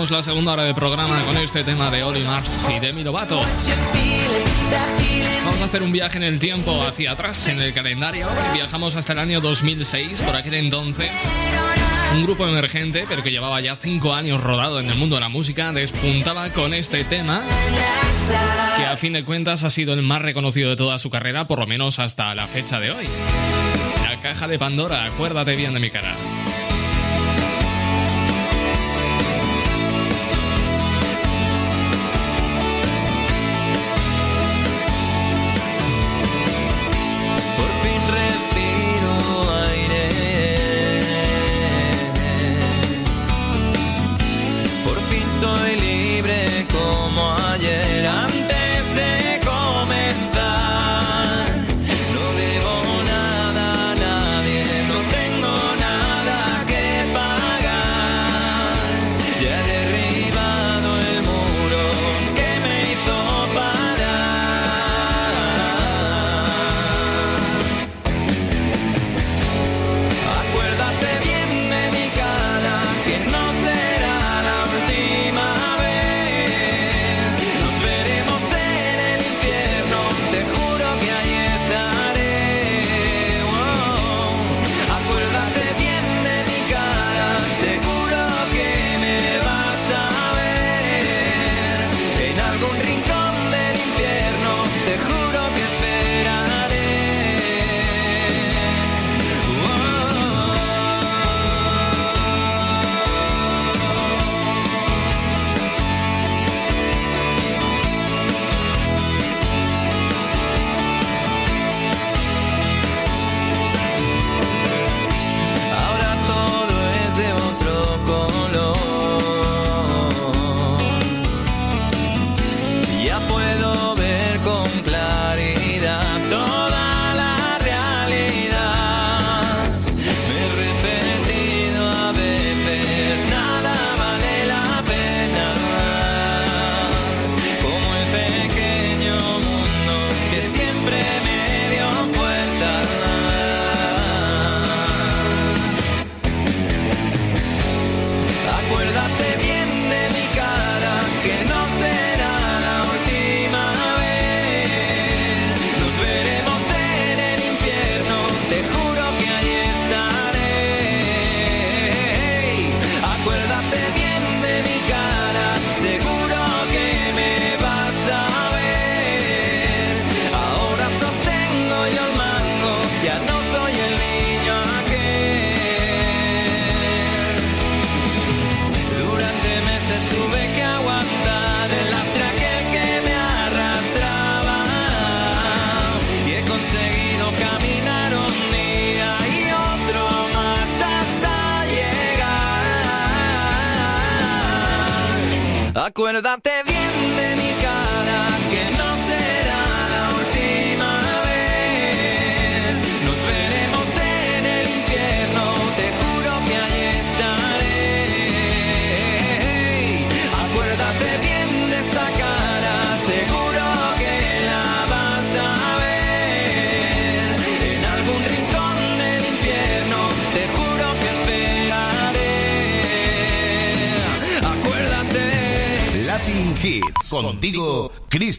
Cerramos 0.00 0.10
la 0.10 0.22
segunda 0.22 0.52
hora 0.52 0.64
de 0.64 0.72
programa 0.72 1.22
con 1.24 1.36
este 1.36 1.62
tema 1.62 1.90
de 1.90 2.02
Oli 2.02 2.22
Mars 2.22 2.66
y 2.74 2.80
Demi 2.80 3.04
Lovato. 3.04 3.42
Vamos 5.44 5.60
a 5.60 5.64
hacer 5.64 5.82
un 5.82 5.92
viaje 5.92 6.16
en 6.16 6.22
el 6.22 6.38
tiempo 6.38 6.82
hacia 6.82 7.12
atrás 7.12 7.48
en 7.48 7.60
el 7.60 7.74
calendario. 7.74 8.26
Viajamos 8.54 8.96
hasta 8.96 9.12
el 9.12 9.18
año 9.18 9.42
2006. 9.42 10.22
Por 10.22 10.36
aquel 10.36 10.54
entonces, 10.54 11.10
un 12.14 12.22
grupo 12.22 12.48
emergente, 12.48 13.04
pero 13.06 13.22
que 13.22 13.30
llevaba 13.30 13.60
ya 13.60 13.76
cinco 13.76 14.14
años 14.14 14.42
rodado 14.42 14.80
en 14.80 14.88
el 14.88 14.96
mundo 14.96 15.16
de 15.16 15.20
la 15.20 15.28
música, 15.28 15.70
despuntaba 15.72 16.48
con 16.50 16.72
este 16.72 17.04
tema 17.04 17.42
que 18.78 18.86
a 18.86 18.96
fin 18.96 19.12
de 19.12 19.24
cuentas 19.24 19.64
ha 19.64 19.70
sido 19.70 19.92
el 19.92 20.00
más 20.00 20.22
reconocido 20.22 20.70
de 20.70 20.76
toda 20.76 20.98
su 20.98 21.10
carrera, 21.10 21.46
por 21.46 21.58
lo 21.58 21.66
menos 21.66 21.98
hasta 21.98 22.34
la 22.34 22.46
fecha 22.46 22.80
de 22.80 22.90
hoy. 22.90 23.06
La 24.02 24.18
caja 24.22 24.48
de 24.48 24.58
Pandora, 24.58 25.04
acuérdate 25.04 25.56
bien 25.56 25.74
de 25.74 25.80
mi 25.80 25.90
cara. 25.90 26.14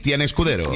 Cristian 0.02 0.22
Escudero. 0.24 0.74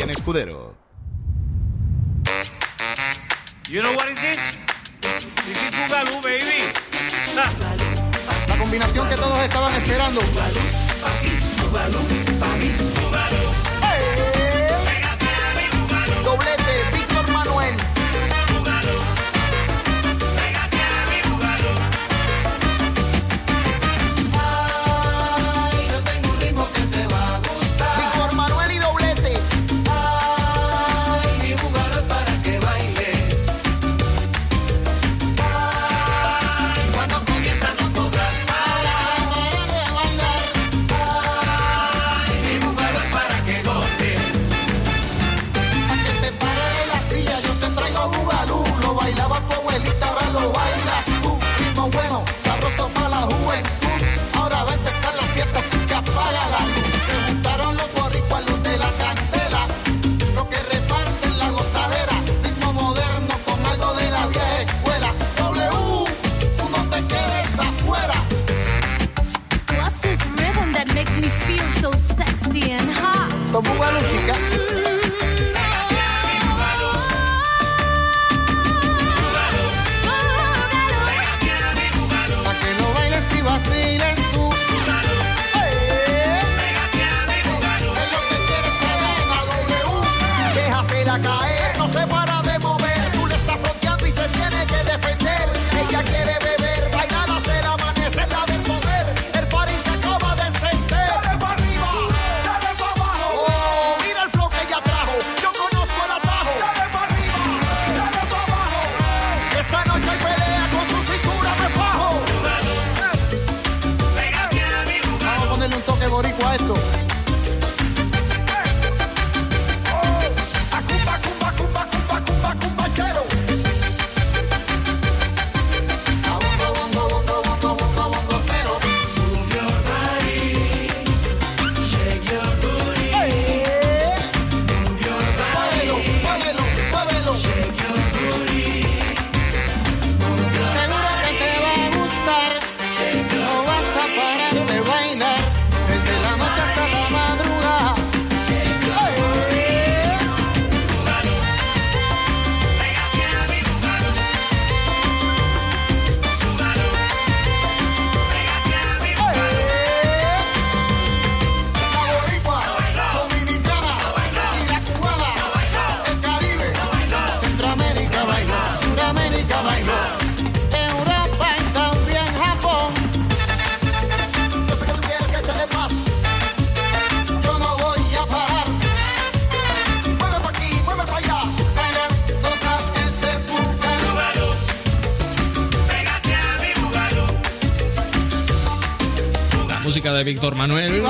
De 190.16 190.24
Víctor 190.24 190.55
Manuel, 190.55 191.04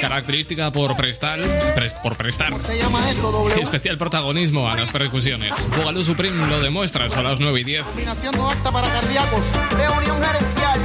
característica 0.00 0.70
por 0.72 0.96
prestar, 0.96 1.40
pres- 1.74 1.94
por 2.02 2.16
prestar 2.16 2.52
especial 3.60 3.96
protagonismo 3.98 4.68
a 4.68 4.76
las 4.76 4.90
percusiones. 4.90 5.54
Bugalú 5.76 6.02
Supreme 6.04 6.46
lo 6.48 6.60
demuestra, 6.60 7.08
son 7.08 7.24
las 7.24 7.40
9 7.40 7.60
y 7.60 7.64
10. 7.64 7.84
Combinación 7.84 8.34
no 8.36 8.50
apta 8.50 8.70
para 8.70 8.88
cardíacos. 8.92 9.46
Reunión 9.70 10.22
gerencial. 10.22 10.80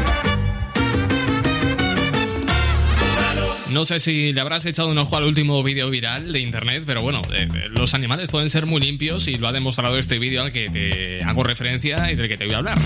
No 3.71 3.85
sé 3.85 3.99
si 3.99 4.33
le 4.33 4.41
habrás 4.41 4.65
echado 4.65 4.87
un 4.89 4.97
ojo 4.97 5.15
al 5.15 5.25
último 5.25 5.61
vídeo 5.61 5.89
viral 5.91 6.31
de 6.33 6.39
internet, 6.39 6.83
pero 6.87 7.03
bueno, 7.03 7.21
eh, 7.31 7.47
eh, 7.53 7.65
los 7.69 7.93
animales 7.93 8.29
pueden 8.29 8.49
ser 8.49 8.65
muy 8.65 8.81
limpios 8.81 9.27
y 9.27 9.35
lo 9.35 9.47
ha 9.47 9.51
demostrado 9.51 9.97
este 9.99 10.17
vídeo 10.17 10.41
al 10.41 10.51
que 10.51 10.69
te 10.71 11.23
hago 11.23 11.43
referencia 11.43 12.11
y 12.11 12.15
del 12.15 12.27
que 12.27 12.37
te 12.37 12.45
voy 12.45 12.55
a 12.55 12.57
hablar. 12.57 12.79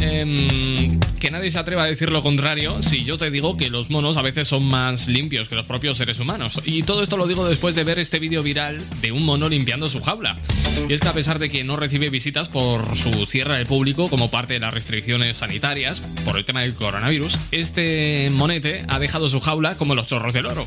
Em, 0.00 0.97
que 1.18 1.30
nadie 1.30 1.50
se 1.50 1.58
atreva 1.58 1.84
a 1.84 1.86
decir 1.86 2.10
lo 2.10 2.22
contrario 2.22 2.82
si 2.82 3.04
yo 3.04 3.18
te 3.18 3.30
digo 3.30 3.56
que 3.56 3.70
los 3.70 3.90
monos 3.90 4.16
a 4.16 4.22
veces 4.22 4.48
son 4.48 4.64
más 4.64 5.08
limpios 5.08 5.48
que 5.48 5.54
los 5.54 5.66
propios 5.66 5.98
seres 5.98 6.20
humanos. 6.20 6.60
Y 6.64 6.82
todo 6.82 7.02
esto 7.02 7.16
lo 7.16 7.26
digo 7.26 7.48
después 7.48 7.74
de 7.74 7.84
ver 7.84 7.98
este 7.98 8.18
vídeo 8.18 8.42
viral 8.42 8.84
de 9.00 9.12
un 9.12 9.24
mono 9.24 9.48
limpiando 9.48 9.88
su 9.88 10.00
jaula. 10.00 10.36
Y 10.88 10.92
es 10.92 11.00
que 11.00 11.08
a 11.08 11.12
pesar 11.12 11.38
de 11.38 11.50
que 11.50 11.64
no 11.64 11.76
recibe 11.76 12.10
visitas 12.10 12.48
por 12.48 12.96
su 12.96 13.26
cierre 13.26 13.56
al 13.56 13.66
público 13.66 14.08
como 14.08 14.30
parte 14.30 14.54
de 14.54 14.60
las 14.60 14.74
restricciones 14.74 15.38
sanitarias 15.38 16.00
por 16.24 16.36
el 16.36 16.44
tema 16.44 16.62
del 16.62 16.74
coronavirus, 16.74 17.38
este 17.50 18.30
monete 18.30 18.84
ha 18.88 18.98
dejado 18.98 19.28
su 19.28 19.40
jaula 19.40 19.76
como 19.76 19.94
los 19.94 20.06
chorros 20.06 20.34
del 20.34 20.46
oro. 20.46 20.66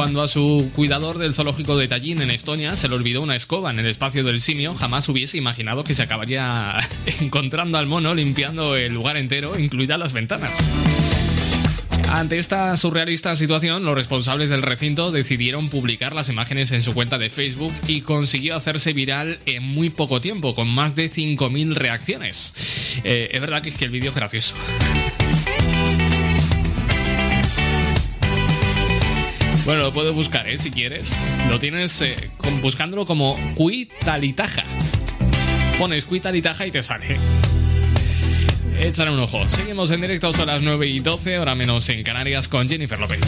Cuando 0.00 0.22
a 0.22 0.28
su 0.28 0.70
cuidador 0.74 1.18
del 1.18 1.34
zoológico 1.34 1.76
de 1.76 1.86
Tallinn 1.86 2.22
en 2.22 2.30
Estonia 2.30 2.74
se 2.74 2.88
le 2.88 2.94
olvidó 2.94 3.20
una 3.20 3.36
escoba 3.36 3.70
en 3.70 3.80
el 3.80 3.84
espacio 3.84 4.24
del 4.24 4.40
simio, 4.40 4.74
jamás 4.74 5.06
hubiese 5.10 5.36
imaginado 5.36 5.84
que 5.84 5.92
se 5.92 6.02
acabaría 6.02 6.74
encontrando 7.20 7.76
al 7.76 7.84
mono 7.84 8.14
limpiando 8.14 8.76
el 8.76 8.94
lugar 8.94 9.18
entero, 9.18 9.58
incluidas 9.58 9.98
las 9.98 10.14
ventanas. 10.14 10.56
Ante 12.08 12.38
esta 12.38 12.74
surrealista 12.78 13.36
situación, 13.36 13.84
los 13.84 13.94
responsables 13.94 14.48
del 14.48 14.62
recinto 14.62 15.10
decidieron 15.10 15.68
publicar 15.68 16.14
las 16.14 16.30
imágenes 16.30 16.72
en 16.72 16.82
su 16.82 16.94
cuenta 16.94 17.18
de 17.18 17.28
Facebook 17.28 17.74
y 17.86 18.00
consiguió 18.00 18.56
hacerse 18.56 18.94
viral 18.94 19.38
en 19.44 19.62
muy 19.62 19.90
poco 19.90 20.22
tiempo, 20.22 20.54
con 20.54 20.66
más 20.66 20.96
de 20.96 21.10
5.000 21.12 21.74
reacciones. 21.74 23.02
Eh, 23.04 23.28
es 23.32 23.40
verdad 23.42 23.60
que, 23.60 23.70
que 23.70 23.84
el 23.84 23.90
vídeo 23.90 24.08
es 24.08 24.16
gracioso. 24.16 24.54
Bueno, 29.70 29.84
lo 29.84 29.92
puedes 29.92 30.12
buscar, 30.12 30.48
¿eh? 30.48 30.58
Si 30.58 30.72
quieres. 30.72 31.12
Lo 31.48 31.60
tienes 31.60 32.00
eh, 32.00 32.16
buscándolo 32.60 33.06
como 33.06 33.38
Cuitalitaja. 33.54 34.64
Pones 35.78 36.06
Cuitalitaja 36.06 36.66
y 36.66 36.72
te 36.72 36.82
sale. 36.82 37.16
Échale 38.80 39.12
un 39.12 39.20
ojo. 39.20 39.48
Seguimos 39.48 39.92
en 39.92 40.00
directo, 40.00 40.32
son 40.32 40.48
las 40.48 40.60
9 40.60 40.88
y 40.88 40.98
12, 40.98 41.38
hora 41.38 41.54
menos 41.54 41.88
en 41.88 42.02
Canarias, 42.02 42.48
con 42.48 42.68
Jennifer 42.68 42.98
López. 42.98 43.20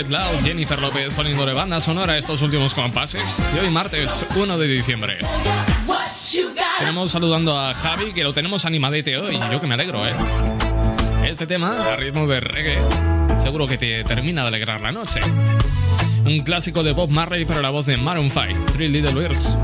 Get 0.00 0.08
Loud, 0.08 0.42
Jennifer 0.42 0.80
López 0.80 1.12
poniendo 1.12 1.44
de 1.44 1.52
banda 1.52 1.78
sonora 1.78 2.16
estos 2.16 2.40
últimos 2.40 2.72
compases 2.72 3.44
de 3.52 3.60
hoy 3.60 3.68
martes 3.68 4.24
1 4.34 4.58
de 4.58 4.66
diciembre. 4.66 5.18
Tenemos 6.78 7.10
saludando 7.10 7.58
a 7.58 7.74
Javi, 7.74 8.14
que 8.14 8.24
lo 8.24 8.32
tenemos 8.32 8.64
animadete 8.64 9.18
hoy, 9.18 9.38
yo 9.52 9.60
que 9.60 9.66
me 9.66 9.74
alegro, 9.74 10.08
¿eh? 10.08 10.14
Este 11.22 11.46
tema, 11.46 11.92
a 11.92 11.96
ritmo 11.96 12.26
de 12.26 12.40
reggae, 12.40 12.78
seguro 13.40 13.66
que 13.66 13.76
te 13.76 14.02
termina 14.04 14.40
de 14.40 14.48
alegrar 14.48 14.80
la 14.80 14.90
noche. 14.90 15.20
Un 16.24 16.44
clásico 16.44 16.82
de 16.82 16.92
Bob 16.92 17.10
Marley 17.10 17.44
para 17.44 17.60
la 17.60 17.68
voz 17.68 17.84
de 17.84 17.98
Maroon 17.98 18.30
5, 18.30 18.72
Three 18.72 18.88
Little 18.88 19.12
Birds. 19.12 19.54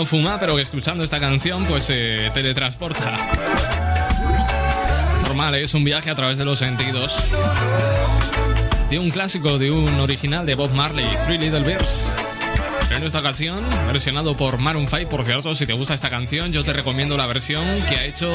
No 0.00 0.06
fuma, 0.06 0.38
pero 0.40 0.56
que 0.56 0.62
escuchando 0.62 1.04
esta 1.04 1.20
canción 1.20 1.66
pues 1.66 1.84
se 1.84 2.30
teletransporta. 2.32 3.18
Normal, 5.24 5.56
¿eh? 5.56 5.62
es 5.64 5.74
un 5.74 5.84
viaje 5.84 6.08
a 6.08 6.14
través 6.14 6.38
de 6.38 6.46
los 6.46 6.58
sentidos. 6.58 7.22
De 8.88 8.98
un 8.98 9.10
clásico, 9.10 9.58
de 9.58 9.70
un 9.70 10.00
original 10.00 10.46
de 10.46 10.54
Bob 10.54 10.72
Marley, 10.72 11.06
Three 11.26 11.36
Little. 11.36 11.60
Pero 11.60 11.84
en 12.96 13.04
esta 13.04 13.18
ocasión, 13.18 13.62
versionado 13.88 14.34
por 14.38 14.56
Maroon 14.56 14.88
5. 14.88 15.10
Por 15.10 15.22
cierto, 15.22 15.54
si 15.54 15.66
te 15.66 15.74
gusta 15.74 15.92
esta 15.92 16.08
canción, 16.08 16.50
yo 16.50 16.64
te 16.64 16.72
recomiendo 16.72 17.18
la 17.18 17.26
versión 17.26 17.66
que 17.90 17.96
ha 17.96 18.04
hecho 18.06 18.32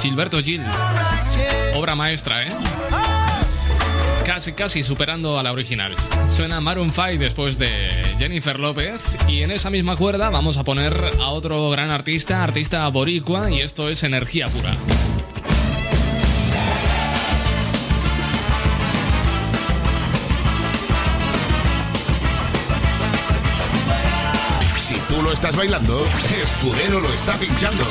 Gilberto 0.00 0.40
Gil. 0.40 0.62
Obra 1.74 1.96
maestra, 1.96 2.44
¿eh? 2.44 2.52
Casi, 4.26 4.54
casi 4.54 4.82
superando 4.82 5.38
a 5.38 5.42
la 5.44 5.52
original. 5.52 5.94
Suena 6.28 6.60
Maroon 6.60 6.90
5 6.90 7.18
después 7.20 7.58
de 7.58 7.70
Jennifer 8.18 8.58
López. 8.58 9.16
Y 9.28 9.42
en 9.42 9.52
esa 9.52 9.70
misma 9.70 9.94
cuerda 9.94 10.30
vamos 10.30 10.58
a 10.58 10.64
poner 10.64 11.12
a 11.20 11.28
otro 11.28 11.70
gran 11.70 11.90
artista, 11.90 12.42
artista 12.42 12.88
boricua, 12.88 13.52
y 13.52 13.60
esto 13.60 13.88
es 13.88 14.02
Energía 14.02 14.48
Pura. 14.48 14.76
Si 24.80 24.96
tú 25.08 25.22
lo 25.22 25.32
estás 25.32 25.54
bailando, 25.54 26.04
Escudero 26.42 27.00
lo 27.00 27.12
está 27.14 27.38
pinchando. 27.38 27.84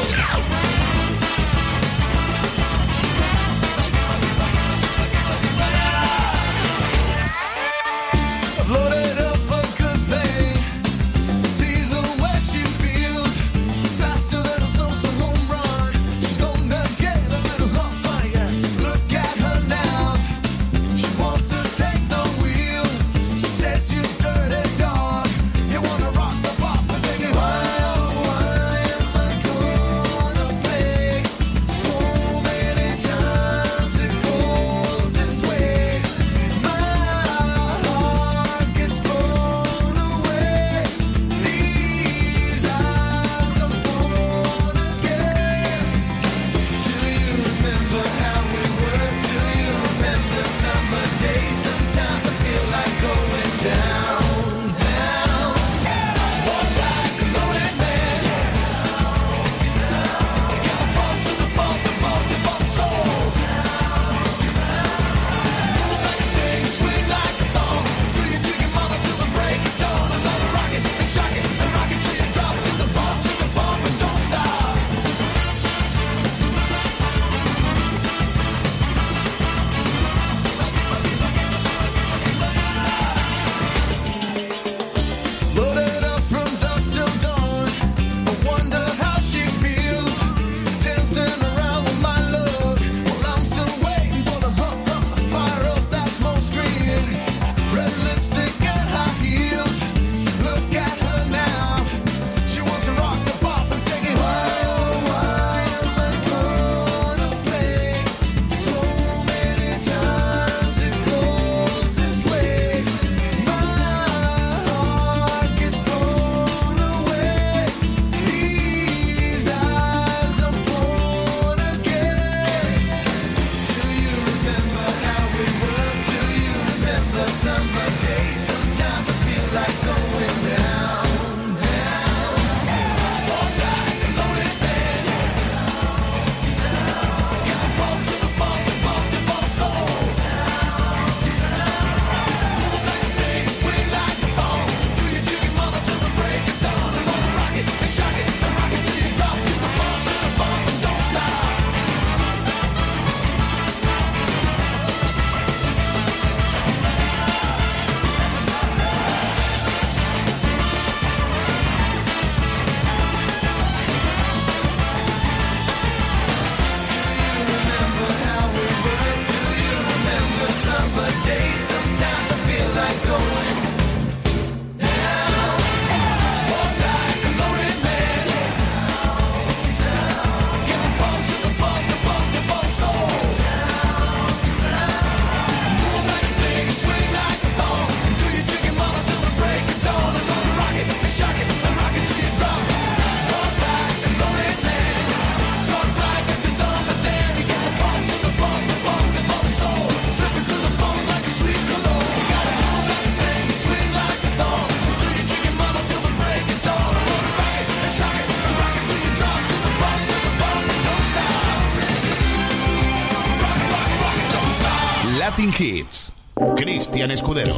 Cristian 216.66 217.12
Escudero. 217.12 217.54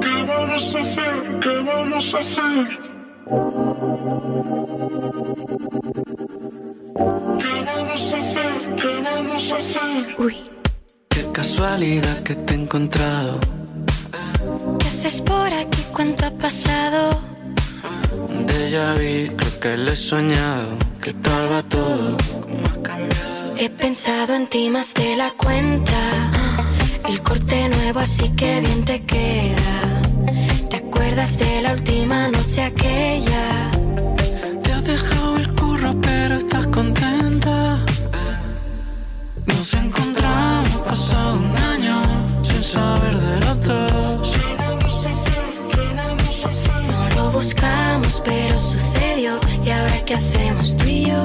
¿Qué 0.00 0.16
vamos 0.26 0.74
a 0.74 0.80
hacer? 0.80 1.14
¿Qué 1.42 1.56
vamos 1.60 2.14
a 2.14 2.18
hacer? 2.20 2.68
¿Qué 7.38 7.54
vamos 7.68 8.14
a 8.14 8.16
hacer? 8.16 8.76
¿Qué 8.80 8.92
vamos 9.04 9.52
a 9.52 9.56
hacer? 9.56 10.16
Uy. 10.16 10.36
Qué 11.10 11.22
casualidad 11.32 12.22
que 12.22 12.34
te 12.34 12.54
he 12.54 12.56
encontrado. 12.56 13.38
¿Qué 14.78 14.88
haces 14.88 15.20
por 15.20 15.52
aquí? 15.52 15.84
¿Cuánto 15.92 16.24
ha 16.24 16.30
pasado? 16.30 17.10
Un 18.30 18.46
déjà 18.46 18.94
vu, 18.94 19.36
creo 19.36 19.60
que 19.60 19.76
lo 19.76 19.92
he 19.92 19.96
soñado. 19.96 20.78
¿Qué 21.02 21.12
tal 21.12 21.52
va 21.52 21.62
todo? 21.62 22.16
He 23.58 23.70
pensado 23.70 24.34
en 24.34 24.46
ti 24.48 24.68
más 24.68 24.92
de 24.92 25.16
la 25.16 25.32
cuenta. 25.32 26.30
El 27.08 27.22
corte 27.22 27.70
nuevo, 27.70 28.00
así 28.00 28.28
que 28.36 28.60
bien 28.60 28.84
te 28.84 29.02
queda. 29.04 30.02
¿Te 30.68 30.76
acuerdas 30.76 31.38
de 31.38 31.62
la 31.62 31.72
última 31.72 32.28
noche 32.28 32.62
aquella? 32.62 33.70
Te 34.62 34.72
has 34.72 34.84
dejado 34.84 35.36
el 35.38 35.54
curro, 35.54 35.98
pero 36.02 36.34
estás 36.34 36.66
contenta. 36.66 37.78
Nos 39.46 39.72
encontramos 39.72 40.76
pasado 40.88 41.38
un 41.38 41.56
año 41.56 41.96
sin 42.42 42.62
saber 42.62 43.18
de 43.18 43.40
los 43.40 43.60
dos. 43.62 44.32
No 46.90 47.08
lo 47.16 47.30
buscamos, 47.32 48.22
pero 48.22 48.58
sucedió. 48.58 49.40
¿Y 49.64 49.70
ahora 49.70 50.04
qué 50.04 50.14
hacemos 50.14 50.76
tú 50.76 50.84
y 50.84 51.06
yo? 51.06 51.24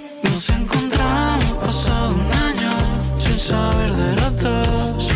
Nos 0.61 0.75
encontramos 0.75 1.51
pasado 1.53 2.09
un 2.09 2.33
año 2.33 2.71
sin 3.17 3.39
saber 3.39 3.95
de 3.95 4.15
los 4.15 4.43
dos. 4.43 5.07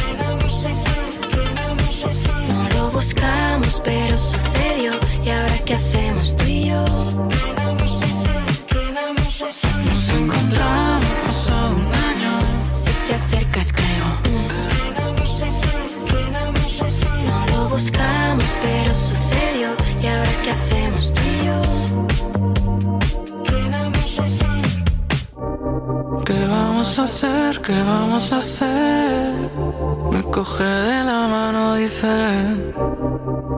No 2.47 2.69
lo 2.69 2.91
buscamos, 2.91 3.81
pero 3.83 4.17
sucedió. 4.17 4.93
¿Y 5.23 5.29
ahora 5.29 5.57
qué 5.65 5.75
hacemos 5.75 6.35
tú 6.35 6.45
y 6.45 6.65
yo? 6.65 6.83
Nos 9.85 10.09
encontramos 10.09 11.13
pasado 11.27 11.75
un 11.75 11.93
año. 12.09 12.31
Si 12.73 12.91
te 13.07 13.13
acercas, 13.13 13.71
creo. 13.71 14.05
No 17.27 17.45
lo 17.53 17.69
buscamos, 17.69 18.57
pero 18.63 18.95
sucedió. 18.95 19.69
¿Y 20.01 20.07
ahora 20.07 20.31
qué 20.43 20.51
hacemos 20.51 21.13
tú 21.13 21.21
y 21.21 21.45
yo? 21.45 21.64
Vamos 26.85 26.99
a 26.99 27.03
hacer? 27.03 27.61
¿Qué 27.61 27.81
vamos 27.81 28.31
a 28.31 28.37
hacer? 28.37 29.33
Me 30.11 30.21
coge 30.23 30.63
de 30.63 31.03
la 31.03 31.27
mano, 31.27 31.75
dice. 31.75 32.07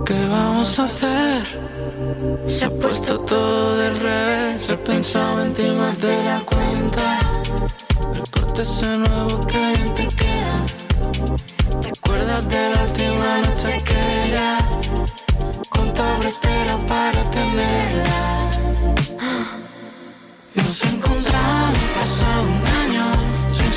¿Qué 0.05 0.27
vamos 0.29 0.79
a 0.79 0.83
hacer? 0.85 1.43
Se 2.45 2.65
ha 2.65 2.69
puesto 2.69 3.19
todo 3.19 3.77
del 3.79 3.99
revés. 3.99 4.69
He 4.69 4.77
pensado 4.77 5.43
en 5.43 5.53
ti 5.53 5.69
más 5.77 5.99
de 5.99 6.23
la 6.23 6.39
cuenta. 6.39 7.19
El 8.15 8.23
corte 8.29 8.61
ese 8.61 8.97
nuevo 8.97 9.39
que 9.45 9.59
bien 9.73 9.93
te 9.93 10.07
queda. 10.07 10.57
¿Te 11.81 11.89
acuerdas 11.89 12.47
de 12.47 12.69
la 12.69 12.81
última 12.83 13.37
noche 13.39 13.73
aquella? 13.73 14.57
Contable 15.69 16.29
espera 16.29 16.77
para 16.87 17.21
tenerla. 17.31 18.51
Nos 20.55 20.85
encontramos 20.85 21.83
pasado 21.95 22.56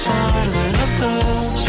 saber 0.04 0.50
de 0.50 0.72
los 0.78 0.98
dos. 0.98 1.64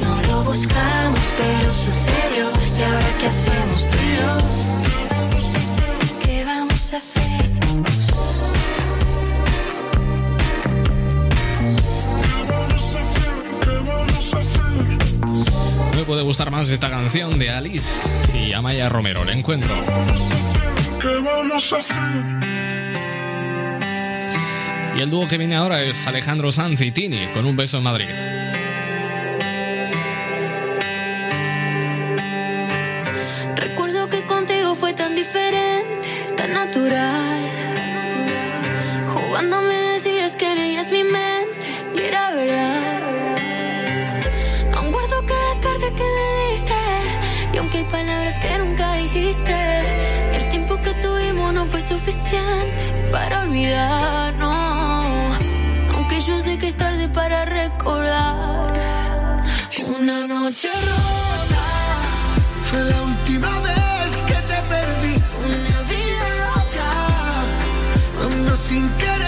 No 0.00 0.22
lo 0.28 0.44
buscamos, 0.44 1.20
pero 1.38 1.70
sucedió. 1.72 2.44
¿Y 2.78 2.82
ahora 2.82 3.10
qué 3.18 3.26
hacemos 3.26 3.88
tú 3.88 3.96
y 3.96 4.16
yo? 4.16 4.32
¿Qué 6.22 6.44
vamos 6.44 6.92
a 6.92 6.96
hacer? 6.98 7.50
No 15.92 15.96
me 15.96 16.04
puede 16.04 16.22
gustar 16.22 16.50
más 16.50 16.68
esta 16.68 16.90
canción 16.90 17.38
de 17.38 17.50
Alice 17.50 18.08
y 18.34 18.52
Amaya 18.52 18.88
Romero. 18.88 19.22
El 19.22 19.30
encuentro. 19.30 19.74
¿Qué 21.00 21.14
vamos 21.24 21.72
a 21.72 21.76
hacer? 21.76 22.49
Y 25.00 25.02
el 25.02 25.08
dúo 25.08 25.26
que 25.26 25.38
viene 25.38 25.56
ahora 25.56 25.82
es 25.82 26.06
Alejandro 26.06 26.52
Sanz 26.52 26.82
y 26.82 26.92
Tini 26.92 27.28
con 27.28 27.46
un 27.46 27.56
beso 27.56 27.78
en 27.78 27.84
Madrid. 27.84 28.04
Recuerdo 33.56 34.10
que 34.10 34.26
contigo 34.26 34.74
fue 34.74 34.92
tan 34.92 35.14
diferente, 35.14 36.06
tan 36.36 36.52
natural. 36.52 37.48
Jugando 39.06 39.62
me 39.62 39.74
decías 39.94 40.36
que 40.36 40.54
leías 40.54 40.92
mi 40.92 41.02
mente 41.02 41.66
y 41.94 42.02
era 42.02 42.32
verdad. 42.32 43.00
Aún 44.74 44.92
guardo 44.92 45.24
cada 45.24 45.60
carta 45.62 45.86
que 45.96 46.04
me 46.16 46.52
diste 46.52 46.74
y 47.54 47.56
aunque 47.56 47.78
hay 47.78 47.84
palabras 47.84 48.38
que 48.38 48.58
nunca 48.58 48.92
dijiste, 48.96 49.56
el 50.34 50.46
tiempo 50.50 50.78
que 50.82 50.92
tuvimos 51.00 51.54
no 51.54 51.64
fue 51.64 51.80
suficiente 51.80 52.84
para 53.10 53.44
olvidarnos. 53.44 54.39
Que 56.60 56.68
es 56.68 56.76
tarde 56.76 57.08
para 57.08 57.46
recordar 57.46 58.74
una 59.98 60.26
noche 60.26 60.68
rota. 60.68 61.64
Fue 62.64 62.84
la 62.84 63.02
última 63.02 63.48
vez 63.60 64.22
que 64.26 64.34
te 64.34 64.58
perdí. 64.68 65.14
Una 65.46 65.82
vida 65.92 66.26
loca. 66.44 66.90
Cuando 68.18 68.56
sin 68.56 68.90
querer 68.98 69.19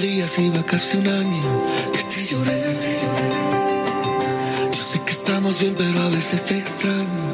Días 0.00 0.36
va 0.52 0.66
casi 0.66 0.96
un 0.96 1.06
año 1.06 1.70
que 1.92 2.02
te 2.02 2.24
lloré. 2.24 2.62
Yo 4.72 4.82
sé 4.82 5.00
que 5.06 5.12
estamos 5.12 5.60
bien, 5.60 5.74
pero 5.78 6.00
a 6.00 6.08
veces 6.08 6.42
te 6.42 6.58
extraño. 6.58 7.33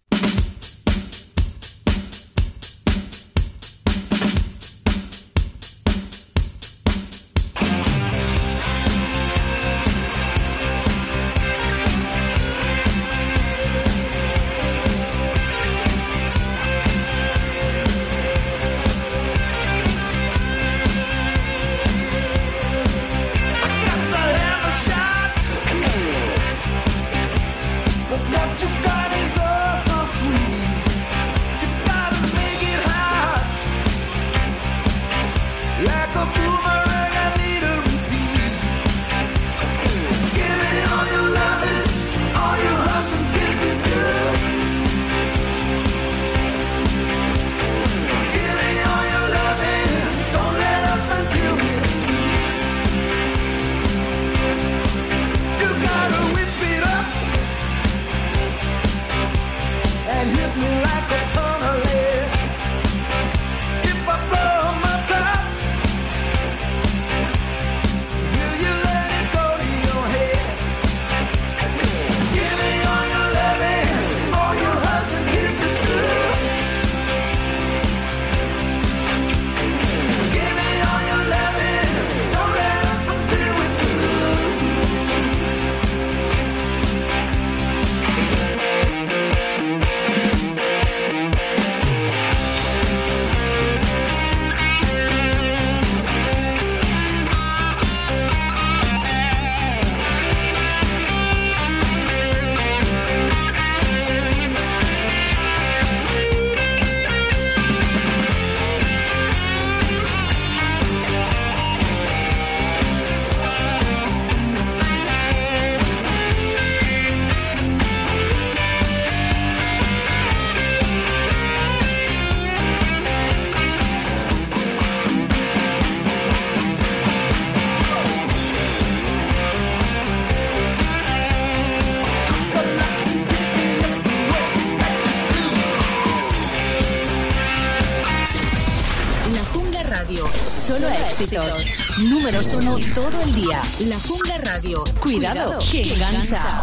números 142.21 142.53
uno 142.53 142.77
todo 142.93 143.21
el 143.23 143.33
día. 143.33 143.59
La 143.79 143.99
Jungla 143.99 144.37
Radio. 144.37 144.83
Cuidado, 144.99 145.57
Cuidado 145.57 145.59
que 145.71 145.93
engancha. 145.93 146.61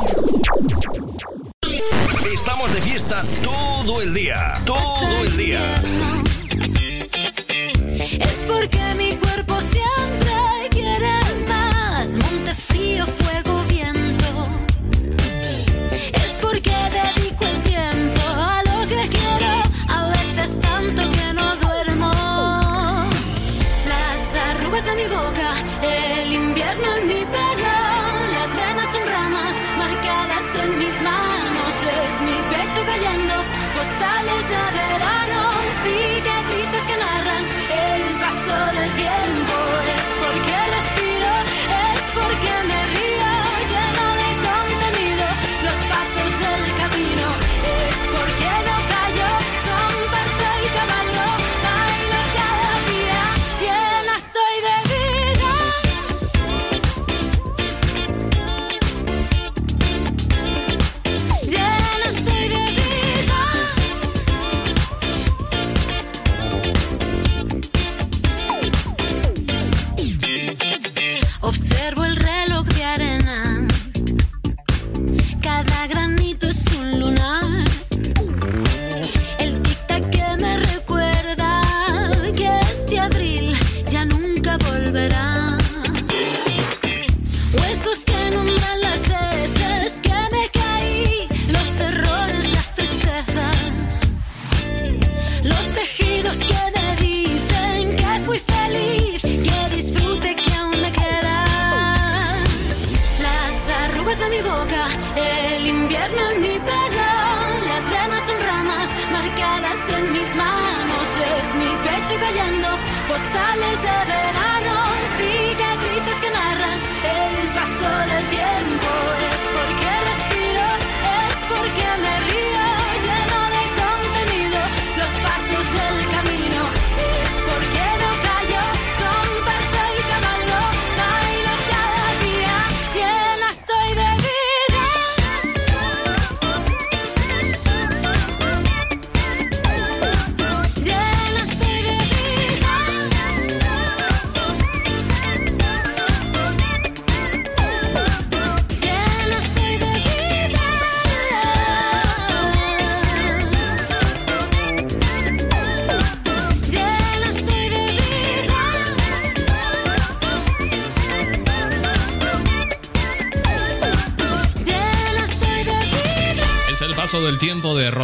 Estamos 2.32 2.72
de 2.72 2.80
fiesta 2.80 3.24
todo 3.43 4.01
el 4.02 4.14
día. 4.14 4.55
Todo 4.64 5.24
el 5.24 5.36
día. 5.36 6.27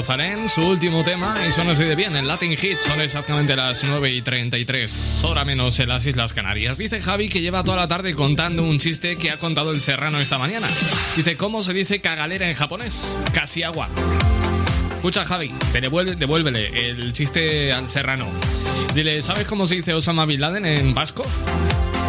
Rosalén, 0.05 0.51
su 0.51 0.61
último 0.61 1.03
tema, 1.03 1.35
y 1.49 1.51
son 1.51 1.71
así 1.71 1.83
de 1.83 1.95
bien, 1.95 2.15
en 2.15 2.29
Latin 2.29 2.59
Hit 2.59 2.79
son 2.79 3.01
exactamente 3.01 3.57
las 3.57 3.83
9 3.85 4.11
y 4.11 4.21
33, 4.21 5.25
hora 5.25 5.47
menos 5.47 5.81
en 5.81 5.89
las 5.89 6.05
Islas 6.05 6.35
Canarias. 6.35 6.77
Dice 6.77 7.01
Javi 7.01 7.31
que 7.31 7.41
lleva 7.41 7.65
toda 7.65 7.79
la 7.79 7.89
tarde 7.89 8.13
contando 8.13 8.65
un 8.65 8.79
chiste 8.79 9.17
que 9.17 9.31
ha 9.31 9.39
contado 9.39 9.71
el 9.71 9.81
serrano 9.81 10.21
esta 10.21 10.37
mañana. 10.37 10.69
Dice, 11.17 11.39
¿cómo 11.39 11.63
se 11.63 11.73
dice 11.73 12.03
cagalera 12.03 12.47
en 12.47 12.53
japonés? 12.53 13.17
Casi 13.33 13.63
agua. 13.63 13.89
Escucha, 14.97 15.25
Javi, 15.25 15.51
devuelve, 15.73 16.17
devuélvele 16.17 16.91
el 16.91 17.15
chiste 17.15 17.73
al 17.73 17.89
serrano. 17.89 18.29
Dile, 18.95 19.23
¿sabes 19.23 19.47
cómo 19.47 19.65
se 19.65 19.77
dice 19.77 19.95
Osama 19.95 20.27
Bin 20.27 20.43
Laden 20.43 20.67
en 20.67 20.93
vasco? 20.93 21.25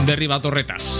Derriba 0.05 0.41
torretas. 0.41 0.99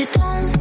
you 0.00 0.06
don't 0.06 0.59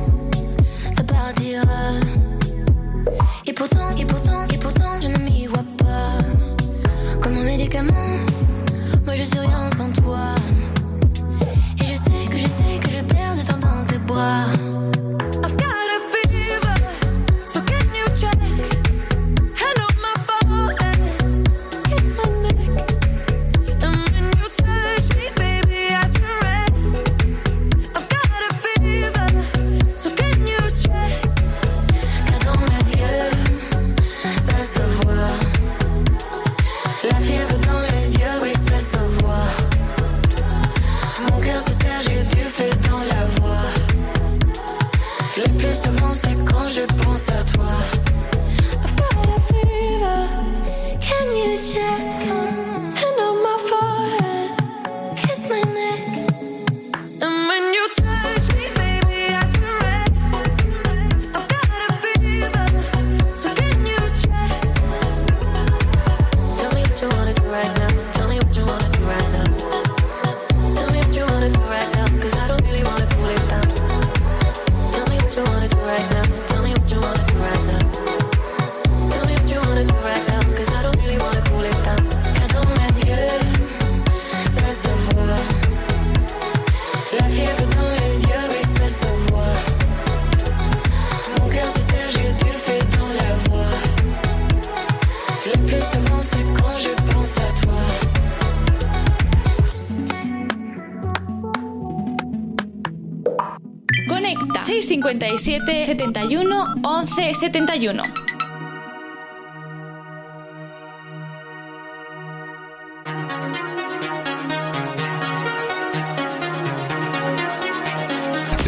7 105.50 105.82
71 105.82 106.80
11 106.84 107.34
71. 107.34 108.04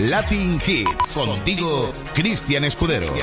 Latin 0.09 0.59
Hits. 0.65 1.13
Contigo, 1.13 1.93
Cristian 2.15 2.63
Escudero. 2.63 3.13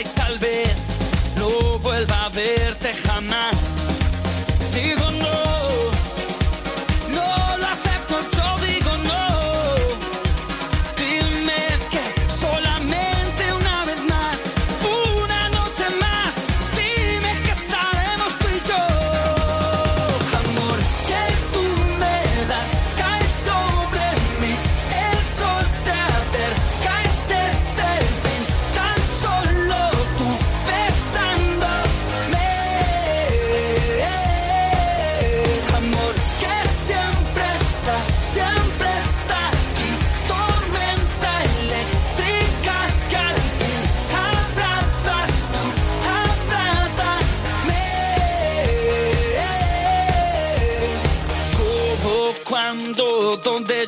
y 0.00 0.04
tal 0.14 0.38
vez 0.38 0.74
no 1.36 1.78
vuelva 1.78 2.26
a 2.26 2.28
verte 2.30 2.92
jamás. 2.94 3.56
Digo 4.74 5.10
no. 5.12 5.57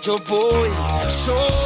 your 0.07 0.19
boy. 0.21 1.60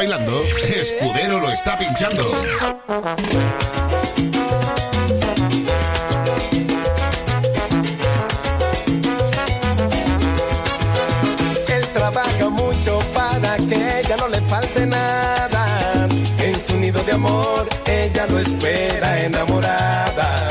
bailando, 0.00 0.42
Escudero 0.66 1.40
lo 1.40 1.50
está 1.52 1.78
pinchando. 1.78 2.22
Él 11.68 11.86
trabaja 11.92 12.48
mucho 12.48 12.98
para 13.12 13.58
que 13.58 14.00
ella 14.00 14.16
no 14.16 14.28
le 14.28 14.40
falte 14.48 14.86
nada. 14.86 16.08
En 16.38 16.64
su 16.64 16.78
nido 16.78 17.02
de 17.02 17.12
amor, 17.12 17.68
ella 17.84 18.24
lo 18.26 18.38
espera 18.38 19.20
enamorada 19.20 20.49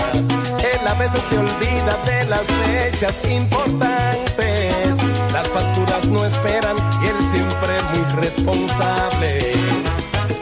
veces 1.12 1.30
se 1.30 1.38
olvida 1.38 1.98
de 2.06 2.26
las 2.26 2.42
fechas 2.42 3.22
importantes. 3.30 4.98
Las 5.32 5.48
facturas 5.48 6.06
no 6.06 6.26
esperan 6.26 6.76
y 7.02 7.08
él 7.08 7.16
siempre 7.32 7.70
muy 7.94 8.22
responsable. 8.22 9.54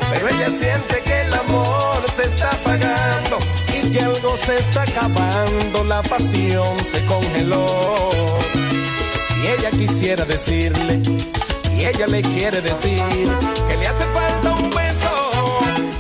Pero 0.09 0.27
ella 0.29 0.49
siente 0.49 1.01
que 1.03 1.21
el 1.21 1.33
amor 1.33 1.97
se 2.15 2.23
está 2.23 2.49
apagando 2.49 3.39
y 3.73 3.91
que 3.91 3.99
algo 4.01 4.35
se 4.37 4.57
está 4.57 4.83
acabando. 4.83 5.83
La 5.83 6.01
pasión 6.03 6.77
se 6.85 7.03
congeló. 7.05 8.09
Y 9.43 9.47
ella 9.47 9.71
quisiera 9.71 10.25
decirle, 10.25 11.01
y 11.77 11.85
ella 11.85 12.07
le 12.07 12.21
quiere 12.21 12.61
decir 12.61 13.01
que 13.69 13.77
le 13.77 13.87
hace 13.87 14.03
falta 14.13 14.51
un 14.51 14.69
beso, 14.71 15.29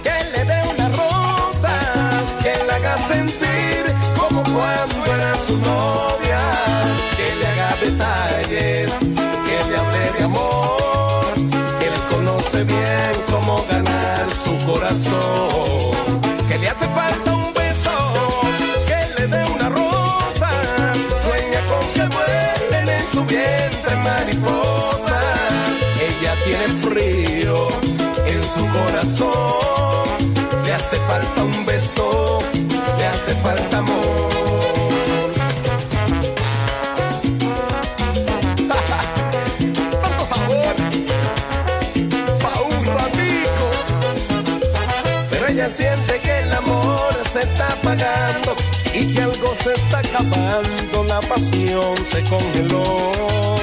que 0.03 0.37
le 0.37 0.43
dé 0.43 0.61
una 0.75 0.89
rosa, 0.89 1.69
que 2.41 2.65
la 2.65 2.75
haga 2.75 2.97
sentir 3.07 3.36
su 5.47 5.55
novia, 5.57 6.39
que 7.15 7.35
le 7.39 7.47
haga 7.47 7.75
detalles, 7.81 8.93
que 9.45 9.69
le 9.69 9.77
hable 9.77 10.11
de 10.17 10.23
amor, 10.23 11.33
que 11.79 11.85
él 11.85 11.99
conoce 12.11 12.63
bien 12.63 13.11
cómo 13.29 13.63
ganar 13.69 14.25
su 14.29 14.57
corazón, 14.65 15.91
que 16.49 16.57
le 16.57 16.69
hace 16.69 16.87
falta 16.87 17.33
un 17.33 17.53
beso, 17.53 17.95
que 18.87 19.21
le 19.21 19.27
dé 19.27 19.45
una 19.45 19.69
rosa, 19.69 20.49
sueña 21.23 21.61
con 21.71 21.83
que 21.95 22.05
vuelen 22.15 22.89
en 22.89 23.05
su 23.13 23.23
vientre 23.25 23.95
mariposa, 23.97 25.19
ella 26.09 26.33
tiene 26.45 26.67
frío 26.81 27.67
en 28.25 28.43
su 28.43 28.65
corazón, 28.77 30.17
le 30.65 30.73
hace 30.73 30.97
falta 30.97 31.43
un 31.43 31.65
beso, 31.65 32.39
le 32.97 33.05
hace 33.05 33.33
falta 33.35 33.77
amor. 33.77 34.46
Se 49.67 49.73
está 49.73 49.99
acabando, 49.99 51.03
la 51.07 51.19
pasión 51.21 51.95
se 52.03 52.23
congeló. 52.23 53.55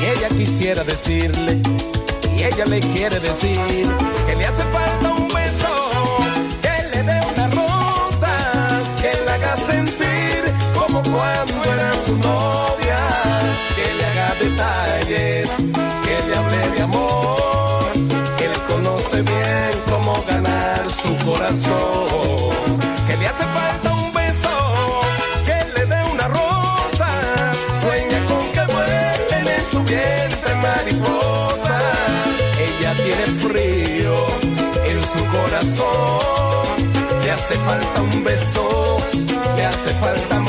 Y 0.00 0.06
ella 0.06 0.28
quisiera 0.28 0.84
decirle, 0.84 1.58
y 2.36 2.42
ella 2.42 2.66
le 2.66 2.80
quiere 2.80 3.18
decir, 3.20 3.58
que 4.26 4.36
le 4.36 4.46
hace 4.46 4.62
falta 4.64 5.07
hace 37.38 37.54
falta 37.54 38.02
un 38.02 38.24
beso, 38.24 38.96
le 39.56 39.64
hace 39.64 39.94
falta 39.94 40.47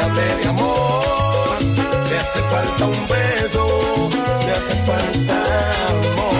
hable 0.00 0.36
de 0.36 0.48
amor. 0.48 1.58
Le 2.10 2.16
hace 2.16 2.40
falta 2.42 2.86
un 2.86 3.06
beso, 3.08 4.08
le 4.44 4.50
hace 4.52 4.74
falta 4.84 5.36
amor. 5.88 6.34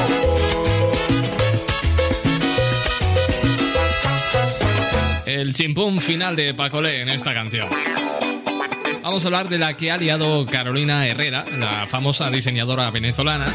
El 5.27 5.53
chimpún 5.53 6.01
final 6.01 6.37
de 6.37 6.55
Pacolé 6.55 7.03
en 7.03 7.09
esta 7.11 7.35
canción. 7.35 7.69
Vamos 9.09 9.25
a 9.25 9.29
hablar 9.29 9.49
de 9.49 9.57
la 9.57 9.75
que 9.75 9.91
ha 9.91 9.97
liado 9.97 10.45
Carolina 10.45 11.07
Herrera, 11.07 11.47
la 11.59 11.87
famosa 11.87 12.31
diseñadora 12.31 12.91
venezolana. 12.91 13.47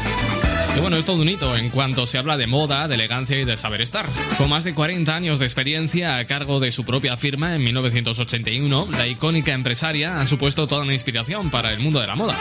Que 0.74 0.80
bueno, 0.80 0.96
es 0.96 1.04
todo 1.04 1.22
un 1.22 1.28
hito 1.28 1.56
en 1.56 1.70
cuanto 1.70 2.08
se 2.08 2.18
habla 2.18 2.36
de 2.36 2.48
moda, 2.48 2.88
de 2.88 2.96
elegancia 2.96 3.38
y 3.38 3.44
de 3.44 3.56
saber 3.56 3.80
estar. 3.80 4.04
Con 4.36 4.50
más 4.50 4.64
de 4.64 4.74
40 4.74 5.14
años 5.14 5.38
de 5.38 5.46
experiencia 5.46 6.16
a 6.16 6.24
cargo 6.24 6.58
de 6.58 6.72
su 6.72 6.84
propia 6.84 7.16
firma 7.16 7.54
en 7.54 7.62
1981, 7.62 8.88
la 8.98 9.06
icónica 9.06 9.52
empresaria 9.52 10.20
ha 10.20 10.26
supuesto 10.26 10.66
toda 10.66 10.82
una 10.82 10.92
inspiración 10.92 11.52
para 11.52 11.72
el 11.72 11.78
mundo 11.78 12.00
de 12.00 12.08
la 12.08 12.16
moda. 12.16 12.36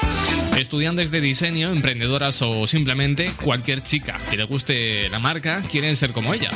Estudiantes 0.57 1.09
de 1.09 1.19
diseño, 1.19 1.71
emprendedoras 1.71 2.41
o 2.41 2.67
simplemente 2.67 3.31
cualquier 3.41 3.81
chica 3.81 4.19
que 4.29 4.37
le 4.37 4.43
guste 4.43 5.09
la 5.09 5.19
marca 5.19 5.63
quieren 5.69 5.95
ser 5.97 6.11
como 6.11 6.33
ella. 6.33 6.51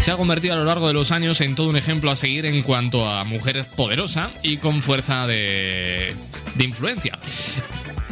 Se 0.00 0.10
ha 0.10 0.16
convertido 0.16 0.54
a 0.54 0.58
lo 0.58 0.64
largo 0.64 0.86
de 0.86 0.92
los 0.92 1.12
años 1.12 1.40
en 1.40 1.54
todo 1.54 1.68
un 1.68 1.76
ejemplo 1.76 2.10
a 2.10 2.16
seguir 2.16 2.44
en 2.46 2.62
cuanto 2.62 3.08
a 3.08 3.24
mujer 3.24 3.66
poderosa 3.76 4.30
y 4.42 4.58
con 4.58 4.82
fuerza 4.82 5.26
de, 5.26 6.14
de 6.56 6.64
influencia. 6.64 7.18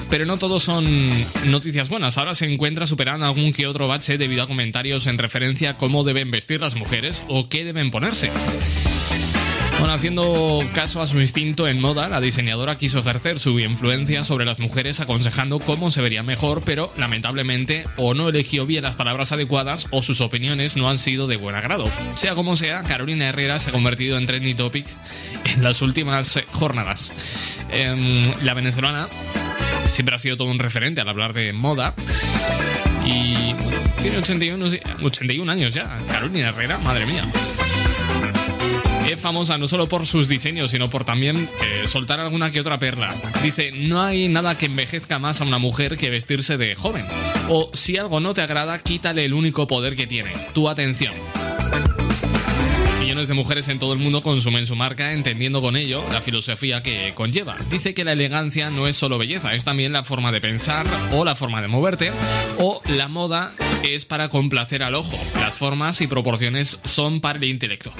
Pero 0.08 0.24
no 0.24 0.38
todos 0.38 0.62
son 0.62 1.10
noticias 1.44 1.88
buenas. 1.88 2.16
Ahora 2.16 2.34
se 2.34 2.50
encuentra 2.50 2.86
superando 2.86 3.26
algún 3.26 3.52
que 3.52 3.66
otro 3.66 3.88
bache 3.88 4.18
debido 4.18 4.42
a 4.42 4.46
comentarios 4.46 5.06
en 5.06 5.18
referencia 5.18 5.70
a 5.70 5.76
cómo 5.76 6.04
deben 6.04 6.30
vestir 6.30 6.60
las 6.60 6.76
mujeres 6.76 7.24
o 7.28 7.48
qué 7.48 7.64
deben 7.64 7.90
ponerse. 7.90 8.30
Haciendo 9.88 10.62
caso 10.74 11.00
a 11.00 11.06
su 11.06 11.20
instinto 11.22 11.66
en 11.66 11.80
moda, 11.80 12.10
la 12.10 12.20
diseñadora 12.20 12.76
quiso 12.76 12.98
ejercer 12.98 13.40
su 13.40 13.58
influencia 13.60 14.24
sobre 14.24 14.44
las 14.44 14.58
mujeres 14.58 15.00
aconsejando 15.00 15.58
cómo 15.58 15.90
se 15.90 16.02
vería 16.02 16.22
mejor, 16.22 16.60
pero 16.66 16.92
lamentablemente 16.98 17.84
o 17.96 18.12
no 18.12 18.28
eligió 18.28 18.66
bien 18.66 18.82
las 18.82 18.94
palabras 18.94 19.32
adecuadas 19.32 19.88
o 19.92 20.02
sus 20.02 20.20
opiniones 20.20 20.76
no 20.76 20.90
han 20.90 20.98
sido 20.98 21.26
de 21.26 21.36
buen 21.36 21.56
agrado. 21.56 21.90
Sea 22.14 22.34
como 22.34 22.56
sea, 22.56 22.82
Carolina 22.82 23.28
Herrera 23.28 23.58
se 23.58 23.70
ha 23.70 23.72
convertido 23.72 24.18
en 24.18 24.26
trending 24.26 24.56
topic 24.56 24.86
en 25.46 25.64
las 25.64 25.80
últimas 25.80 26.36
eh, 26.36 26.44
jornadas. 26.52 27.12
Em, 27.70 28.30
la 28.42 28.52
venezolana 28.52 29.08
siempre 29.86 30.14
ha 30.14 30.18
sido 30.18 30.36
todo 30.36 30.48
un 30.48 30.58
referente 30.58 31.00
al 31.00 31.08
hablar 31.08 31.32
de 31.32 31.54
moda. 31.54 31.94
Y 33.06 33.54
tiene 34.02 34.18
81, 34.18 34.68
sí, 34.68 34.78
81 35.02 35.50
años 35.50 35.72
ya. 35.72 35.96
Carolina 36.08 36.50
Herrera, 36.50 36.76
madre 36.78 37.06
mía. 37.06 37.24
Famosa 39.16 39.58
no 39.58 39.68
solo 39.68 39.88
por 39.88 40.06
sus 40.06 40.28
diseños, 40.28 40.70
sino 40.70 40.90
por 40.90 41.04
también 41.04 41.48
eh, 41.62 41.86
soltar 41.86 42.20
alguna 42.20 42.50
que 42.50 42.60
otra 42.60 42.78
perla. 42.78 43.14
Dice, 43.42 43.72
no 43.72 44.02
hay 44.02 44.28
nada 44.28 44.58
que 44.58 44.66
envejezca 44.66 45.18
más 45.18 45.40
a 45.40 45.44
una 45.44 45.58
mujer 45.58 45.96
que 45.96 46.10
vestirse 46.10 46.56
de 46.56 46.74
joven. 46.74 47.04
O 47.48 47.70
si 47.72 47.96
algo 47.96 48.20
no 48.20 48.34
te 48.34 48.42
agrada, 48.42 48.78
quítale 48.78 49.24
el 49.24 49.34
único 49.34 49.66
poder 49.66 49.96
que 49.96 50.06
tiene, 50.06 50.30
tu 50.52 50.68
atención. 50.68 51.14
Millones 53.00 53.28
de 53.28 53.34
mujeres 53.34 53.68
en 53.68 53.78
todo 53.78 53.92
el 53.92 54.00
mundo 54.00 54.20
consumen 54.20 54.66
su 54.66 54.74
marca 54.74 55.12
entendiendo 55.12 55.60
con 55.60 55.76
ello 55.76 56.02
la 56.12 56.20
filosofía 56.20 56.82
que 56.82 57.12
conlleva. 57.14 57.56
Dice 57.70 57.94
que 57.94 58.02
la 58.02 58.12
elegancia 58.12 58.70
no 58.70 58.88
es 58.88 58.96
solo 58.96 59.16
belleza, 59.16 59.54
es 59.54 59.64
también 59.64 59.92
la 59.92 60.02
forma 60.02 60.32
de 60.32 60.40
pensar 60.40 60.86
o 61.12 61.24
la 61.24 61.36
forma 61.36 61.62
de 61.62 61.68
moverte 61.68 62.10
o 62.58 62.80
la 62.86 63.06
moda 63.06 63.52
es 63.84 64.06
para 64.06 64.28
complacer 64.28 64.82
al 64.82 64.96
ojo. 64.96 65.16
Las 65.40 65.56
formas 65.56 66.00
y 66.00 66.08
proporciones 66.08 66.80
son 66.84 67.20
para 67.20 67.38
el 67.38 67.44
intelecto. 67.44 67.92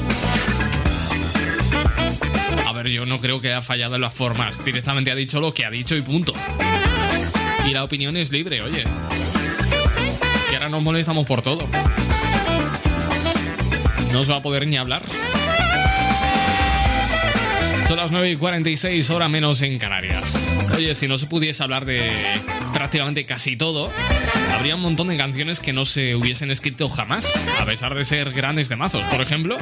Yo 2.86 3.06
no 3.06 3.18
creo 3.18 3.40
que 3.40 3.48
haya 3.48 3.62
fallado 3.62 3.96
en 3.96 4.00
las 4.00 4.14
formas. 4.14 4.64
Directamente 4.64 5.10
ha 5.10 5.14
dicho 5.14 5.40
lo 5.40 5.52
que 5.52 5.64
ha 5.64 5.70
dicho 5.70 5.96
y 5.96 6.02
punto. 6.02 6.32
Y 7.66 7.72
la 7.72 7.84
opinión 7.84 8.16
es 8.16 8.30
libre, 8.30 8.62
oye. 8.62 8.84
Y 10.50 10.54
ahora 10.54 10.68
nos 10.68 10.82
molestamos 10.82 11.26
por 11.26 11.42
todo. 11.42 11.66
No 14.12 14.24
se 14.24 14.30
va 14.30 14.38
a 14.38 14.42
poder 14.42 14.66
ni 14.66 14.76
hablar. 14.76 15.02
Son 17.88 17.98
las 17.98 18.10
9 18.10 18.30
y 18.32 18.36
46, 18.36 19.10
hora 19.10 19.28
menos 19.28 19.62
en 19.62 19.78
Canarias. 19.78 20.44
Oye, 20.74 20.94
si 20.96 21.06
no 21.06 21.18
se 21.18 21.26
pudiese 21.26 21.62
hablar 21.62 21.84
de 21.84 22.10
prácticamente 22.72 23.24
casi 23.26 23.56
todo, 23.56 23.92
habría 24.52 24.74
un 24.74 24.80
montón 24.80 25.08
de 25.08 25.16
canciones 25.16 25.60
que 25.60 25.72
no 25.72 25.84
se 25.84 26.16
hubiesen 26.16 26.50
escrito 26.50 26.88
jamás, 26.88 27.40
a 27.60 27.64
pesar 27.64 27.94
de 27.94 28.04
ser 28.04 28.32
grandes 28.32 28.68
temazos. 28.68 29.04
Por 29.06 29.20
ejemplo, 29.20 29.56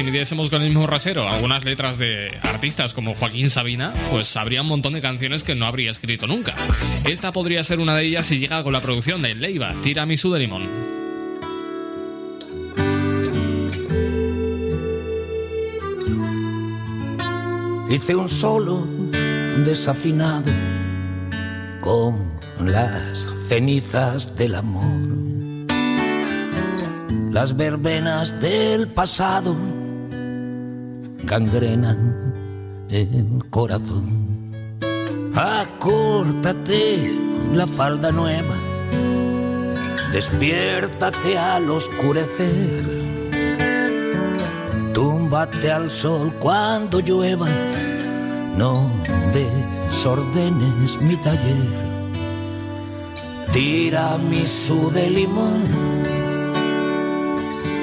si 0.00 0.04
midiésemos 0.04 0.48
con 0.48 0.62
el 0.62 0.70
mismo 0.70 0.86
rasero 0.86 1.28
algunas 1.28 1.62
letras 1.62 1.98
de 1.98 2.30
artistas 2.40 2.94
como 2.94 3.14
Joaquín 3.14 3.50
Sabina, 3.50 3.92
pues 4.10 4.34
habría 4.38 4.62
un 4.62 4.68
montón 4.68 4.94
de 4.94 5.02
canciones 5.02 5.44
que 5.44 5.54
no 5.54 5.66
habría 5.66 5.90
escrito 5.90 6.26
nunca. 6.26 6.54
Esta 7.04 7.32
podría 7.32 7.62
ser 7.64 7.80
una 7.80 7.94
de 7.94 8.04
ellas 8.04 8.24
si 8.24 8.38
llega 8.38 8.62
con 8.62 8.72
la 8.72 8.80
producción 8.80 9.20
de 9.20 9.34
Leiva, 9.34 9.74
Tiramisu 9.82 10.32
de 10.32 10.38
Limón. 10.38 10.62
Hice 17.90 18.16
un 18.16 18.30
solo 18.30 18.86
desafinado 19.66 20.50
con 21.82 22.40
las 22.64 23.18
cenizas 23.48 24.34
del 24.34 24.54
amor. 24.54 25.10
Las 27.30 27.54
verbenas 27.54 28.40
del 28.40 28.88
pasado 28.88 29.79
gangrenan 31.30 32.34
el 32.90 33.48
corazón. 33.50 34.50
Acórtate 35.32 36.82
la 37.54 37.68
falda 37.68 38.10
nueva, 38.10 38.56
despiértate 40.12 41.38
al 41.38 41.70
oscurecer. 41.70 42.82
Túmbate 44.92 45.70
al 45.70 45.88
sol 45.92 46.32
cuando 46.40 46.98
llueva, 46.98 47.48
no 48.56 48.90
desordenes 49.32 51.00
mi 51.00 51.16
taller. 51.18 51.90
Tiramisu 53.52 54.90
de 54.90 55.10
limón, 55.10 55.62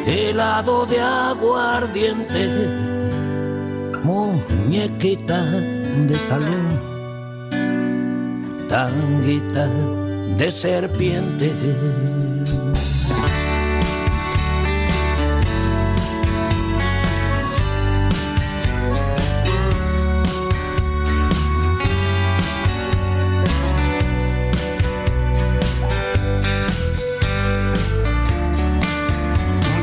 helado 0.05 0.85
de 0.85 0.99
aguardiente, 0.99 2.96
muñequita 4.07 5.43
de 6.07 6.15
salón, 6.15 6.65
tanguita 8.69 9.67
de 10.37 10.49
serpiente. 10.49 11.53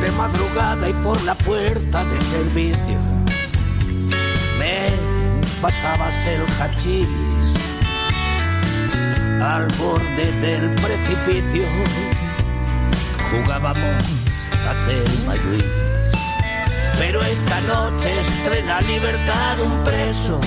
de 0.01 0.10
madrugada 0.12 0.88
y 0.88 0.92
por 1.05 1.22
la 1.24 1.34
puerta 1.34 2.05
de 2.05 2.20
servicio 2.20 3.14
pasabas 5.65 6.27
el 6.27 6.43
hachís 6.61 7.55
al 9.41 9.66
borde 9.78 10.31
del 10.43 10.74
precipicio 10.74 11.66
jugábamos 13.31 14.05
a 14.69 14.73
Telma 14.85 15.35
Luis 15.36 15.65
pero 16.99 17.23
esta 17.23 17.61
noche 17.62 18.20
estrena 18.20 18.82
libertad 18.82 19.59
un 19.65 19.82
preso 19.85 20.39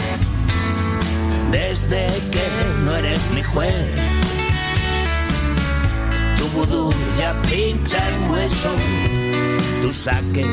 desde 1.49 2.06
que 2.31 2.48
no 2.85 2.95
eres 2.95 3.22
mi 3.31 3.41
juez 3.41 3.99
tu 6.38 6.48
vudú 6.49 6.94
ya 7.18 7.41
pincha 7.41 8.07
en 8.07 8.30
hueso 8.30 8.69
tu 9.81 9.91
saque 9.91 10.45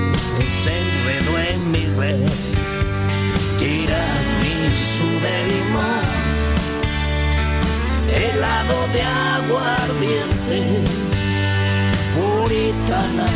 se 0.65 0.73
enredó 0.81 1.39
en 1.51 1.71
mi 1.71 1.87
red. 1.99 2.55
Tiramisu 4.65 5.11
de 5.21 5.37
limón, 5.51 6.05
helado 8.17 8.79
de 8.95 9.03
aguardiente, 9.37 10.61
puritana 12.15 13.29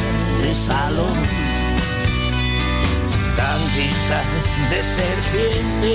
de 0.43 0.55
salón, 0.55 1.19
tanguita 3.37 4.21
de 4.71 4.81
serpiente. 4.83 5.93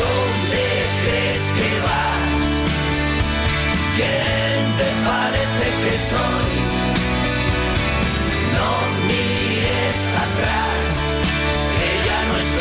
¿Dónde 0.00 0.64
crees 1.04 1.44
que 1.56 1.70
vas? 1.86 2.46
¿Quién 3.96 4.62
te 4.80 4.88
parece 5.08 5.66
que 5.82 5.94
soy? 6.10 6.54
No 8.56 8.70
mires 9.06 10.00
atrás, 10.24 10.75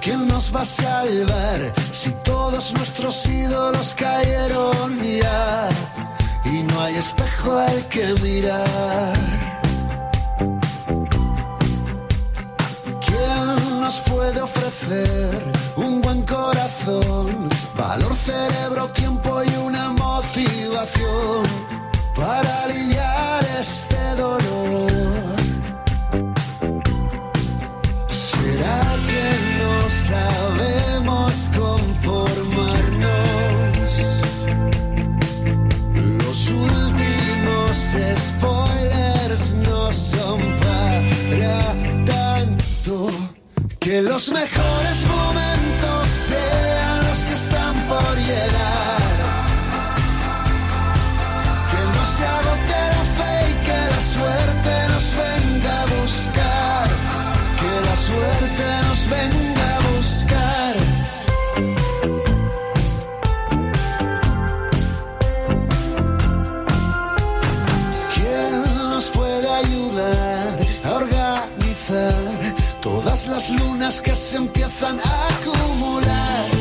¿Quién 0.00 0.26
nos 0.26 0.52
va 0.52 0.62
a 0.62 0.64
salvar? 0.64 1.60
Si 1.92 2.10
todos 2.24 2.72
nuestros 2.72 3.24
ídolos 3.28 3.94
cayeron 3.94 5.00
ya 5.00 5.68
y 6.44 6.62
no 6.64 6.80
hay 6.80 6.96
espejo 6.96 7.56
al 7.56 7.86
que 7.88 8.14
mirar. 8.20 9.14
¿Quién 13.06 13.80
nos 13.80 14.00
puede 14.00 14.40
ofrecer 14.40 15.30
un 15.76 16.00
buen 16.02 16.22
corazón, 16.22 17.48
valor, 17.76 18.16
cerebro, 18.16 18.88
tiempo 18.88 19.40
y 19.44 19.54
una 19.56 19.90
motivación 19.90 21.44
para 22.16 22.64
aliviar 22.64 23.44
este 23.60 24.16
dolor? 24.16 25.43
Sabemos 30.14 31.50
conformarnos? 31.56 33.90
Los 36.22 36.40
últimos 36.50 37.74
spoilers 38.26 39.44
no 39.68 39.80
son 39.92 40.38
para 40.62 41.58
tanto. 42.04 42.94
Que 43.80 44.02
los 44.02 44.30
mejores 44.32 44.93
las 73.84 73.96
lunas 73.96 74.02
que 74.02 74.14
se 74.14 74.36
empiezan 74.38 74.98
a 74.98 75.28
acumular 75.28 76.53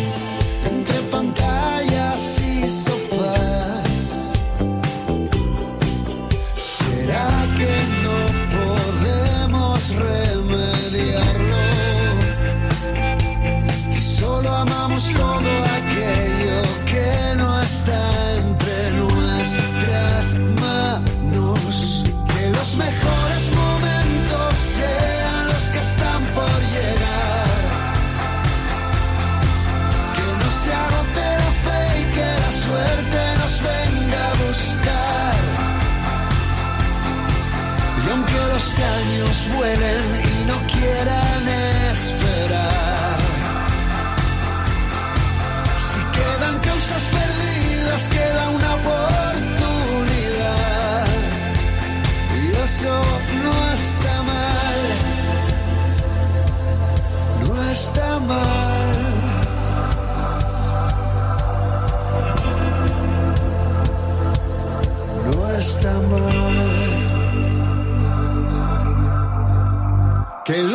años 39.52 40.23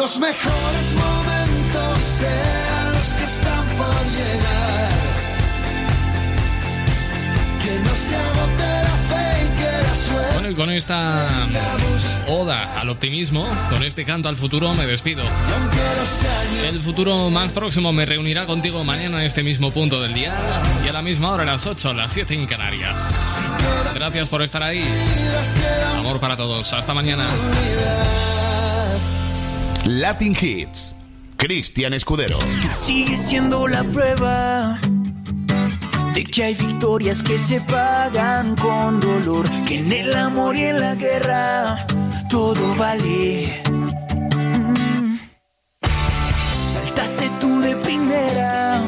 los 0.08 0.18
mejores 0.20 0.94
momentos 0.94 1.98
sean 2.18 2.92
los 2.94 3.12
que 3.12 3.24
están 3.24 3.66
por 3.76 4.06
llegar. 4.06 4.88
Que 7.62 7.78
no 7.80 7.94
se 7.94 8.16
agote 8.16 8.82
la 8.84 8.96
fe 9.10 9.44
y 9.44 9.58
que 9.58 9.86
la 9.86 9.94
suerte. 9.94 10.32
Bueno, 10.32 10.50
y 10.50 10.54
con 10.54 10.70
esta 10.70 11.26
oda 12.26 12.80
al 12.80 12.88
optimismo, 12.88 13.46
con 13.68 13.82
este 13.82 14.06
canto 14.06 14.30
al 14.30 14.38
futuro, 14.38 14.72
me 14.74 14.86
despido. 14.86 15.24
El 16.66 16.80
futuro 16.80 17.28
más 17.28 17.52
próximo 17.52 17.92
me 17.92 18.06
reunirá 18.06 18.46
contigo 18.46 18.84
mañana 18.84 19.20
en 19.20 19.26
este 19.26 19.42
mismo 19.42 19.72
punto 19.72 20.00
del 20.00 20.14
día 20.14 20.34
y 20.86 20.88
a 20.88 20.92
la 20.92 21.02
misma 21.02 21.32
hora, 21.32 21.42
a 21.42 21.46
las 21.46 21.66
8, 21.66 21.92
las 21.92 22.12
7 22.12 22.32
en 22.32 22.46
Canarias. 22.46 23.14
Gracias 23.94 24.30
por 24.30 24.40
estar 24.40 24.62
ahí. 24.62 24.82
Amor 25.96 26.18
para 26.18 26.34
todos. 26.34 26.72
Hasta 26.72 26.94
mañana. 26.94 27.26
Latin 29.88 30.36
Hits. 30.38 30.94
Cristian 31.38 31.94
Escudero. 31.94 32.38
Sigue 32.78 33.16
siendo 33.16 33.66
la 33.66 33.82
prueba 33.84 34.78
de 36.12 36.24
que 36.24 36.44
hay 36.44 36.54
victorias 36.54 37.22
que 37.22 37.38
se 37.38 37.62
pagan 37.62 38.54
con 38.56 39.00
dolor, 39.00 39.48
que 39.64 39.78
en 39.78 39.90
el 39.90 40.14
amor 40.14 40.56
y 40.56 40.64
en 40.64 40.80
la 40.80 40.94
guerra 40.94 41.86
todo 42.28 42.74
vale. 42.74 43.62
Mm. 44.36 45.16
Saltaste 46.74 47.30
tú 47.40 47.58
de 47.60 47.74
primera, 47.76 48.82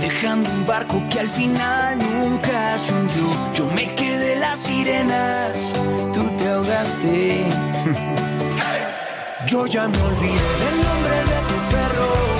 dejando 0.00 0.50
un 0.50 0.66
barco 0.66 1.00
que 1.08 1.20
al 1.20 1.28
final 1.28 1.98
nunca 1.98 2.76
se 2.80 2.92
hundió. 2.92 3.54
Yo 3.54 3.66
me 3.70 3.94
quedé 3.94 4.40
las 4.40 4.58
sirenas, 4.58 5.72
tú 6.12 6.28
te 6.36 6.48
ahogaste. 6.48 7.71
Yo 9.46 9.66
ya 9.66 9.88
me 9.88 10.00
olvidé 10.00 10.32
del 10.60 10.76
nombre 10.82 11.16
de 11.16 11.38
tu 11.48 11.70
perro. 11.70 12.31